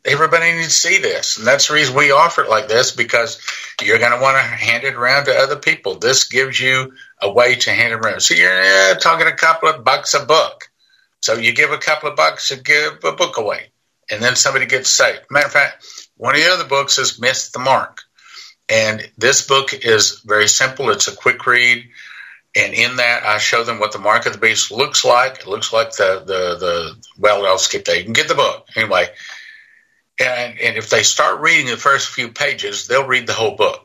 everybody 0.05 0.53
needs 0.53 0.67
to 0.67 0.73
see 0.73 0.99
this. 0.99 1.37
And 1.37 1.47
that's 1.47 1.67
the 1.67 1.73
reason 1.73 1.95
we 1.95 2.11
offer 2.11 2.43
it 2.43 2.49
like 2.49 2.67
this 2.67 2.91
because 2.91 3.41
you're 3.81 3.99
going 3.99 4.11
to 4.11 4.21
want 4.21 4.37
to 4.37 4.43
hand 4.43 4.83
it 4.83 4.95
around 4.95 5.25
to 5.25 5.35
other 5.35 5.55
people. 5.55 5.95
This 5.95 6.25
gives 6.25 6.59
you 6.59 6.93
a 7.21 7.31
way 7.31 7.55
to 7.55 7.71
hand 7.71 7.93
it 7.93 8.05
around. 8.05 8.21
So 8.21 8.35
you're 8.35 8.91
uh, 8.91 8.95
talking 8.95 9.27
a 9.27 9.35
couple 9.35 9.69
of 9.69 9.83
bucks 9.83 10.13
a 10.13 10.25
book. 10.25 10.69
So 11.21 11.35
you 11.35 11.53
give 11.53 11.71
a 11.71 11.77
couple 11.77 12.09
of 12.09 12.17
bucks 12.17 12.49
to 12.49 12.57
give 12.57 13.03
a 13.05 13.13
book 13.13 13.37
away, 13.37 13.71
and 14.11 14.21
then 14.21 14.35
somebody 14.35 14.65
gets 14.65 14.89
saved. 14.89 15.21
Matter 15.31 15.45
of 15.45 15.53
fact, 15.53 15.85
one 16.17 16.35
of 16.35 16.41
the 16.41 16.51
other 16.51 16.65
books 16.65 16.97
is 16.97 17.19
Miss 17.19 17.51
the 17.51 17.59
Mark. 17.59 18.01
And 18.67 19.09
this 19.17 19.47
book 19.47 19.73
is 19.73 20.21
very 20.25 20.49
simple. 20.49 20.89
It's 20.89 21.07
a 21.07 21.15
quick 21.15 21.45
read. 21.45 21.85
And 22.55 22.73
in 22.73 22.97
that, 22.97 23.23
I 23.25 23.39
show 23.39 23.63
them 23.63 23.79
what 23.79 23.93
the 23.93 23.99
mark 23.99 24.27
of 24.27 24.33
the 24.33 24.39
beast 24.39 24.71
looks 24.71 25.03
like. 25.03 25.39
It 25.39 25.47
looks 25.47 25.73
like 25.73 25.91
the, 25.95 26.23
the, 26.25 26.57
the 26.57 26.95
well, 27.17 27.45
I'll 27.45 27.57
skip 27.57 27.85
that. 27.85 27.97
You 27.97 28.03
can 28.03 28.13
get 28.13 28.27
the 28.27 28.35
book. 28.35 28.67
Anyway, 28.75 29.07
and, 30.19 30.59
and 30.59 30.77
if 30.77 30.89
they 30.89 31.01
start 31.01 31.41
reading 31.41 31.65
the 31.65 31.77
first 31.77 32.09
few 32.09 32.29
pages, 32.29 32.87
they'll 32.87 33.07
read 33.07 33.25
the 33.25 33.33
whole 33.33 33.55
book. 33.55 33.81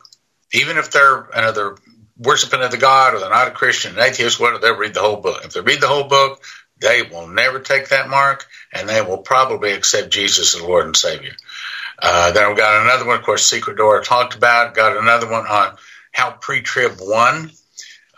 Even 0.52 0.76
if 0.76 0.90
they're 0.90 1.28
another 1.34 1.76
worshiping 2.18 2.60
of 2.60 2.70
the 2.70 2.76
God 2.76 3.14
or 3.14 3.20
they're 3.20 3.30
not 3.30 3.48
a 3.48 3.52
Christian, 3.52 3.96
an 3.96 4.02
atheist, 4.02 4.38
whatever, 4.38 4.58
they'll 4.58 4.76
read 4.76 4.94
the 4.94 5.00
whole 5.00 5.20
book. 5.20 5.44
If 5.44 5.54
they 5.54 5.60
read 5.60 5.80
the 5.80 5.88
whole 5.88 6.04
book, 6.04 6.42
they 6.80 7.02
will 7.02 7.26
never 7.26 7.60
take 7.60 7.88
that 7.88 8.08
mark, 8.08 8.46
and 8.72 8.88
they 8.88 9.00
will 9.02 9.18
probably 9.18 9.72
accept 9.72 10.10
Jesus 10.10 10.54
as 10.54 10.62
Lord 10.62 10.86
and 10.86 10.96
Savior. 10.96 11.32
Uh, 12.00 12.32
then 12.32 12.44
I've 12.44 12.56
got 12.56 12.82
another 12.82 13.06
one, 13.06 13.16
of 13.16 13.24
course, 13.24 13.44
Secret 13.44 13.76
Door 13.76 14.02
talked 14.02 14.36
about. 14.36 14.74
Got 14.74 14.96
another 14.96 15.28
one 15.28 15.46
on 15.46 15.76
how 16.12 16.30
pre-trib 16.30 16.92
won. 17.00 17.50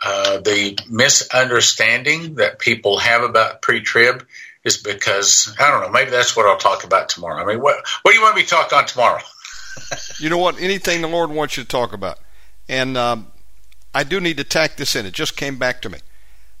Uh, 0.03 0.39
the 0.39 0.77
misunderstanding 0.89 2.35
that 2.35 2.57
people 2.57 2.97
have 2.97 3.21
about 3.21 3.61
pre-trib 3.61 4.25
is 4.63 4.77
because 4.77 5.55
I 5.59 5.69
don't 5.69 5.81
know. 5.81 5.89
Maybe 5.89 6.11
that's 6.11 6.35
what 6.35 6.45
I'll 6.45 6.57
talk 6.57 6.83
about 6.83 7.09
tomorrow. 7.09 7.41
I 7.41 7.45
mean, 7.45 7.61
what 7.61 7.85
what 8.01 8.11
do 8.11 8.17
you 8.17 8.23
want 8.23 8.35
me 8.35 8.43
to 8.43 8.47
talk 8.47 8.73
on 8.73 8.85
tomorrow? 8.85 9.21
you 10.19 10.29
know 10.29 10.37
what? 10.37 10.59
Anything 10.59 11.01
the 11.01 11.07
Lord 11.07 11.29
wants 11.29 11.57
you 11.57 11.63
to 11.63 11.69
talk 11.69 11.93
about, 11.93 12.19
and 12.67 12.97
um, 12.97 13.27
I 13.93 14.03
do 14.03 14.19
need 14.19 14.37
to 14.37 14.43
tack 14.43 14.77
this 14.77 14.95
in. 14.95 15.05
It 15.05 15.13
just 15.13 15.35
came 15.35 15.57
back 15.57 15.81
to 15.83 15.89
me. 15.89 15.99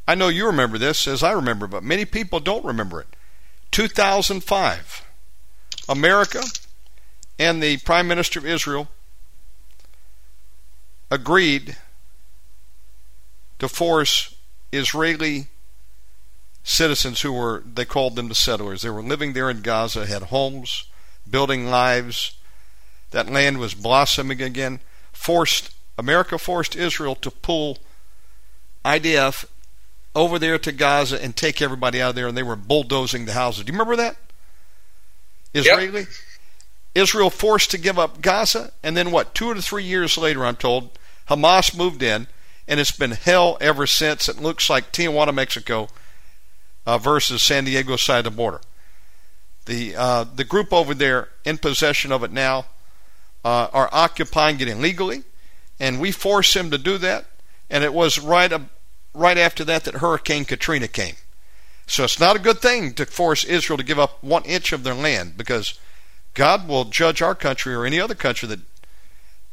I 0.07 0.15
know 0.15 0.29
you 0.29 0.45
remember 0.47 0.77
this 0.77 1.07
as 1.07 1.23
I 1.23 1.31
remember, 1.31 1.67
but 1.67 1.83
many 1.83 2.05
people 2.05 2.39
don't 2.39 2.65
remember 2.65 3.01
it. 3.01 3.07
2005, 3.71 5.05
America 5.87 6.43
and 7.39 7.63
the 7.63 7.77
Prime 7.77 8.07
Minister 8.07 8.39
of 8.39 8.45
Israel 8.45 8.89
agreed 11.09 11.77
to 13.61 13.69
force 13.69 14.33
Israeli 14.71 15.45
citizens 16.63 17.21
who 17.21 17.31
were, 17.31 17.61
they 17.63 17.85
called 17.85 18.15
them 18.15 18.27
the 18.27 18.33
settlers. 18.33 18.81
They 18.81 18.89
were 18.89 19.03
living 19.03 19.33
there 19.33 19.51
in 19.51 19.61
Gaza, 19.61 20.07
had 20.07 20.23
homes, 20.23 20.85
building 21.29 21.67
lives. 21.67 22.35
That 23.11 23.29
land 23.29 23.59
was 23.59 23.75
blossoming 23.75 24.41
again. 24.41 24.79
Forced, 25.11 25.75
America 25.95 26.39
forced 26.39 26.75
Israel 26.75 27.13
to 27.17 27.29
pull 27.29 27.77
IDF 28.83 29.45
over 30.15 30.39
there 30.39 30.57
to 30.57 30.71
Gaza 30.71 31.23
and 31.23 31.35
take 31.35 31.61
everybody 31.61 32.01
out 32.01 32.09
of 32.09 32.15
there, 32.15 32.27
and 32.27 32.35
they 32.35 32.41
were 32.41 32.55
bulldozing 32.55 33.25
the 33.25 33.33
houses. 33.33 33.63
Do 33.63 33.71
you 33.71 33.77
remember 33.77 33.95
that? 33.97 34.17
Israeli? 35.53 35.99
Yep. 35.99 36.09
Israel 36.95 37.29
forced 37.29 37.69
to 37.71 37.77
give 37.77 37.99
up 37.99 38.23
Gaza, 38.23 38.71
and 38.81 38.97
then 38.97 39.11
what? 39.11 39.35
Two 39.35 39.51
or 39.51 39.61
three 39.61 39.83
years 39.83 40.17
later, 40.17 40.43
I'm 40.43 40.55
told, 40.55 40.97
Hamas 41.29 41.77
moved 41.77 42.01
in, 42.01 42.25
and 42.67 42.79
it's 42.79 42.91
been 42.91 43.11
hell 43.11 43.57
ever 43.61 43.87
since. 43.87 44.29
It 44.29 44.41
looks 44.41 44.69
like 44.69 44.91
Tijuana, 44.91 45.33
Mexico, 45.33 45.89
uh, 46.85 46.97
versus 46.97 47.41
San 47.41 47.65
Diego 47.65 47.95
side 47.95 48.19
of 48.19 48.33
the 48.33 48.37
border. 48.37 48.61
The 49.65 49.95
uh, 49.95 50.25
the 50.35 50.43
group 50.43 50.73
over 50.73 50.93
there 50.93 51.29
in 51.45 51.57
possession 51.57 52.11
of 52.11 52.23
it 52.23 52.31
now 52.31 52.65
uh, 53.45 53.67
are 53.71 53.89
occupying 53.91 54.59
it 54.59 54.67
illegally, 54.67 55.23
and 55.79 55.99
we 55.99 56.11
forced 56.11 56.53
them 56.53 56.71
to 56.71 56.77
do 56.77 56.97
that. 56.97 57.25
And 57.69 57.83
it 57.83 57.93
was 57.93 58.19
right 58.19 58.51
right 59.13 59.37
after 59.37 59.63
that 59.65 59.83
that 59.83 59.95
Hurricane 59.95 60.45
Katrina 60.45 60.87
came. 60.87 61.15
So 61.87 62.03
it's 62.03 62.19
not 62.19 62.35
a 62.35 62.39
good 62.39 62.59
thing 62.59 62.93
to 62.93 63.05
force 63.05 63.43
Israel 63.43 63.77
to 63.77 63.83
give 63.83 63.99
up 63.99 64.23
one 64.23 64.43
inch 64.43 64.71
of 64.71 64.83
their 64.83 64.93
land 64.93 65.37
because 65.37 65.77
God 66.33 66.67
will 66.67 66.85
judge 66.85 67.21
our 67.21 67.35
country 67.35 67.73
or 67.73 67.85
any 67.85 67.99
other 67.99 68.15
country 68.15 68.47
that 68.47 68.59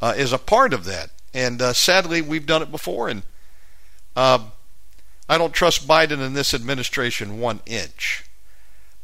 uh, 0.00 0.14
is 0.16 0.32
a 0.32 0.38
part 0.38 0.72
of 0.72 0.84
that. 0.84 1.10
And 1.34 1.60
uh, 1.60 1.72
sadly, 1.72 2.22
we've 2.22 2.46
done 2.46 2.62
it 2.62 2.70
before, 2.70 3.08
and 3.08 3.22
uh, 4.16 4.40
I 5.28 5.38
don't 5.38 5.52
trust 5.52 5.86
Biden 5.86 6.20
and 6.20 6.34
this 6.34 6.54
administration 6.54 7.38
one 7.38 7.60
inch, 7.66 8.24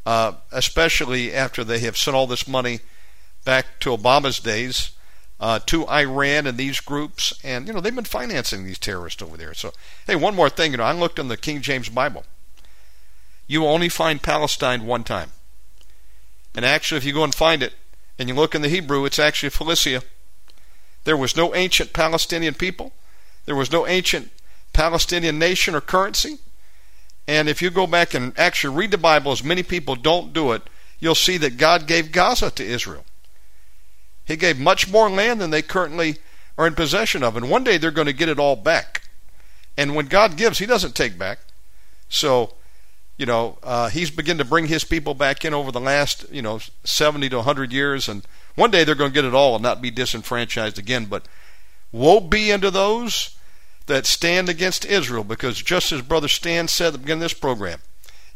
uh, 0.07 0.33
especially 0.51 1.35
after 1.35 1.65
they 1.65 1.81
have 1.81 1.97
sent 1.99 2.17
all 2.17 2.27
this 2.27 2.49
money 2.49 2.81
back 3.45 3.79
to 3.81 3.91
Obama's 3.91 4.39
days 4.39 4.93
uh, 5.39 5.59
to 5.67 5.87
Iran 5.89 6.47
and 6.47 6.57
these 6.57 6.81
groups, 6.81 7.35
and 7.45 7.67
you 7.67 7.75
know 7.75 7.81
they've 7.81 7.95
been 7.95 8.05
financing 8.05 8.65
these 8.65 8.79
terrorists 8.79 9.21
over 9.21 9.37
there. 9.37 9.53
So, 9.53 9.73
hey, 10.07 10.17
one 10.17 10.35
more 10.35 10.49
thing, 10.49 10.71
you 10.71 10.79
know, 10.79 10.85
I 10.85 10.93
looked 10.93 11.19
in 11.19 11.29
the 11.29 11.37
King 11.37 11.61
James 11.61 11.89
Bible. 11.89 12.25
you 13.47 13.67
only 13.67 13.89
find 13.91 14.23
Palestine 14.23 14.87
one 14.87 15.05
time. 15.05 15.33
And 16.55 16.65
actually, 16.65 16.99
if 16.99 17.05
you 17.05 17.13
go 17.13 17.25
and 17.25 17.35
find 17.35 17.63
it, 17.63 17.75
and 18.19 18.29
you 18.29 18.35
look 18.35 18.55
in 18.55 18.63
the 18.63 18.69
Hebrew, 18.69 19.05
it's 19.05 19.19
actually 19.19 19.51
Philistia. 19.51 20.03
There 21.05 21.17
was 21.17 21.37
no 21.37 21.55
ancient 21.55 21.93
Palestinian 21.93 22.55
people. 22.55 22.93
There 23.45 23.55
was 23.55 23.71
no 23.71 23.87
ancient 23.87 24.31
Palestinian 24.73 25.39
nation 25.39 25.75
or 25.75 25.81
currency. 25.81 26.39
And 27.27 27.49
if 27.49 27.63
you 27.63 27.71
go 27.71 27.87
back 27.87 28.15
and 28.15 28.39
actually 28.39 28.77
read 28.77 28.91
the 28.91 28.99
Bible, 28.99 29.33
as 29.33 29.45
many 29.45 29.63
people 29.63 29.97
don't 29.97 30.33
do 30.33 30.53
it, 30.53 30.63
you'll 30.99 31.15
see 31.15 31.37
that 31.39 31.57
God 31.57 31.87
gave 31.87 32.13
Gaza 32.13 32.51
to 32.51 32.65
Israel. 32.65 33.05
He 34.25 34.37
gave 34.37 34.59
much 34.59 34.91
more 34.91 35.11
land 35.11 35.41
than 35.41 35.51
they 35.51 35.63
currently 35.63 36.17
are 36.57 36.67
in 36.67 36.75
possession 36.75 37.23
of. 37.23 37.37
And 37.37 37.51
one 37.51 37.65
day 37.65 37.79
they're 37.79 37.91
going 37.91 38.07
to 38.07 38.13
get 38.13 38.29
it 38.29 38.39
all 38.39 38.57
back. 38.57 39.03
And 39.77 39.95
when 39.95 40.07
God 40.07 40.37
gives, 40.37 40.59
He 40.59 40.67
doesn't 40.67 40.95
take 40.95 41.19
back. 41.19 41.41
So, 42.09 42.55
you 43.17 43.27
know, 43.27 43.59
uh, 43.63 43.89
He's 43.89 44.11
begun 44.11 44.39
to 44.39 44.45
bring 44.45 44.67
His 44.67 44.85
people 44.85 45.15
back 45.15 45.45
in 45.45 45.53
over 45.53 45.73
the 45.73 45.81
last, 45.81 46.27
you 46.31 46.43
know, 46.43 46.61
70 46.85 47.29
to 47.31 47.37
100 47.37 47.73
years. 47.73 48.09
And 48.09 48.25
one 48.55 48.71
day 48.71 48.85
they're 48.85 48.95
going 48.95 49.11
to 49.11 49.15
get 49.15 49.25
it 49.25 49.35
all 49.35 49.55
and 49.55 49.63
not 49.63 49.83
be 49.83 49.91
disenfranchised 49.91 50.79
again. 50.79 51.07
But 51.07 51.27
woe 51.93 52.21
be 52.21 52.53
unto 52.53 52.71
those 52.71 53.37
that 53.87 54.07
stand 54.07 54.49
against 54.49 54.85
Israel, 54.85 55.25
because 55.25 55.61
just 55.61 55.93
as 55.93 56.03
Brother 56.03 56.29
Stan 56.29 56.69
said 56.69 56.89
at 56.89 56.93
the 56.93 56.99
beginning 56.99 57.23
of 57.23 57.31
this 57.31 57.39
program, 57.39 57.81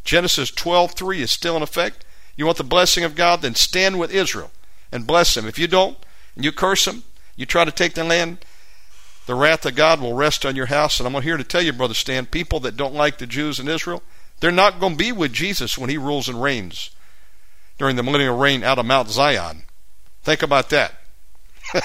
Genesis 0.04 0.50
12:3 0.50 1.20
is 1.20 1.30
still 1.30 1.56
in 1.56 1.62
effect. 1.62 2.04
You 2.36 2.46
want 2.46 2.58
the 2.58 2.64
blessing 2.64 3.04
of 3.04 3.14
God, 3.14 3.42
then 3.42 3.54
stand 3.54 3.98
with 3.98 4.12
Israel 4.12 4.50
and 4.92 5.06
bless 5.06 5.34
them. 5.34 5.46
If 5.46 5.58
you 5.58 5.66
don't, 5.66 5.98
and 6.34 6.44
you 6.44 6.52
curse 6.52 6.84
them, 6.84 7.02
you 7.36 7.46
try 7.46 7.64
to 7.64 7.72
take 7.72 7.94
the 7.94 8.04
land, 8.04 8.38
the 9.26 9.34
wrath 9.34 9.66
of 9.66 9.74
God 9.74 10.00
will 10.00 10.14
rest 10.14 10.46
on 10.46 10.56
your 10.56 10.66
house. 10.66 11.00
And 11.00 11.06
I'm 11.06 11.22
here 11.22 11.36
to 11.36 11.44
tell 11.44 11.62
you, 11.62 11.72
Brother 11.72 11.94
Stan, 11.94 12.26
people 12.26 12.60
that 12.60 12.76
don't 12.76 12.94
like 12.94 13.18
the 13.18 13.26
Jews 13.26 13.58
in 13.58 13.68
Israel, 13.68 14.02
they're 14.40 14.50
not 14.50 14.80
going 14.80 14.92
to 14.92 15.04
be 15.04 15.12
with 15.12 15.32
Jesus 15.32 15.76
when 15.76 15.90
he 15.90 15.98
rules 15.98 16.28
and 16.28 16.42
reigns 16.42 16.90
during 17.76 17.96
the 17.96 18.02
millennial 18.02 18.36
reign 18.36 18.62
out 18.62 18.78
of 18.78 18.86
Mount 18.86 19.08
Zion. 19.08 19.64
Think 20.22 20.42
about 20.42 20.70
that. 20.70 20.94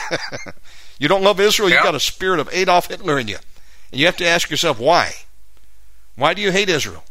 you 0.99 1.07
don't 1.07 1.23
love 1.23 1.39
Israel, 1.39 1.69
you've 1.69 1.84
got 1.84 1.95
a 1.95 1.99
spirit 1.99 2.39
of 2.39 2.49
Adolf 2.51 2.88
Hitler 2.88 3.19
in 3.19 3.27
you. 3.27 3.38
And 3.91 3.99
you 3.99 4.05
have 4.05 4.18
to 4.18 4.27
ask 4.27 4.49
yourself, 4.49 4.80
why? 4.80 5.14
Why 6.15 6.34
do 6.34 6.41
you 6.41 6.51
hate 6.51 6.69
Israel? 6.69 7.03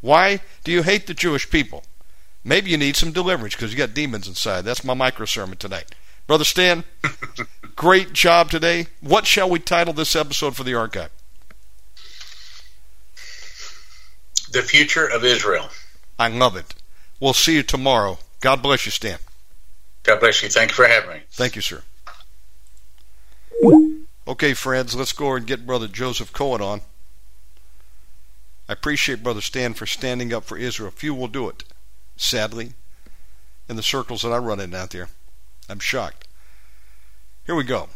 Why 0.00 0.40
do 0.64 0.72
you 0.72 0.82
hate 0.82 1.06
the 1.06 1.14
Jewish 1.14 1.50
people? 1.50 1.84
Maybe 2.42 2.70
you 2.70 2.78
need 2.78 2.96
some 2.96 3.12
deliverance 3.12 3.54
because 3.54 3.72
you 3.72 3.78
got 3.78 3.94
demons 3.94 4.26
inside. 4.26 4.62
That's 4.62 4.84
my 4.84 4.94
micro 4.94 5.26
sermon 5.26 5.58
tonight. 5.58 5.94
Brother 6.26 6.44
Stan, 6.44 6.84
great 7.76 8.12
job 8.12 8.50
today. 8.50 8.86
What 9.00 9.26
shall 9.26 9.50
we 9.50 9.58
title 9.58 9.92
this 9.92 10.16
episode 10.16 10.56
for 10.56 10.64
the 10.64 10.74
archive? 10.74 11.10
The 14.52 14.62
Future 14.62 15.06
of 15.06 15.24
Israel. 15.24 15.68
I 16.18 16.28
love 16.28 16.56
it. 16.56 16.74
We'll 17.18 17.34
see 17.34 17.54
you 17.56 17.62
tomorrow. 17.62 18.18
God 18.40 18.62
bless 18.62 18.86
you, 18.86 18.92
Stan. 18.92 19.18
God 20.02 20.20
bless 20.20 20.42
you. 20.42 20.48
Thank 20.48 20.70
you 20.70 20.74
for 20.74 20.86
having 20.86 21.10
me. 21.10 21.20
Thank 21.30 21.56
you, 21.56 21.62
sir. 21.62 21.82
Okay, 24.26 24.54
friends, 24.54 24.94
let's 24.94 25.12
go 25.12 25.34
and 25.34 25.46
get 25.46 25.66
Brother 25.66 25.88
Joseph 25.88 26.32
Cohen 26.32 26.62
on. 26.62 26.82
I 28.68 28.72
appreciate 28.72 29.22
Brother 29.22 29.40
Stan 29.40 29.74
for 29.74 29.86
standing 29.86 30.32
up 30.32 30.44
for 30.44 30.56
Israel. 30.56 30.92
Few 30.92 31.14
will 31.14 31.28
do 31.28 31.48
it, 31.48 31.64
sadly, 32.16 32.74
in 33.68 33.76
the 33.76 33.82
circles 33.82 34.22
that 34.22 34.32
I 34.32 34.38
run 34.38 34.60
in 34.60 34.74
out 34.74 34.90
there. 34.90 35.08
I'm 35.68 35.80
shocked. 35.80 36.28
Here 37.44 37.54
we 37.54 37.64
go. 37.64 37.88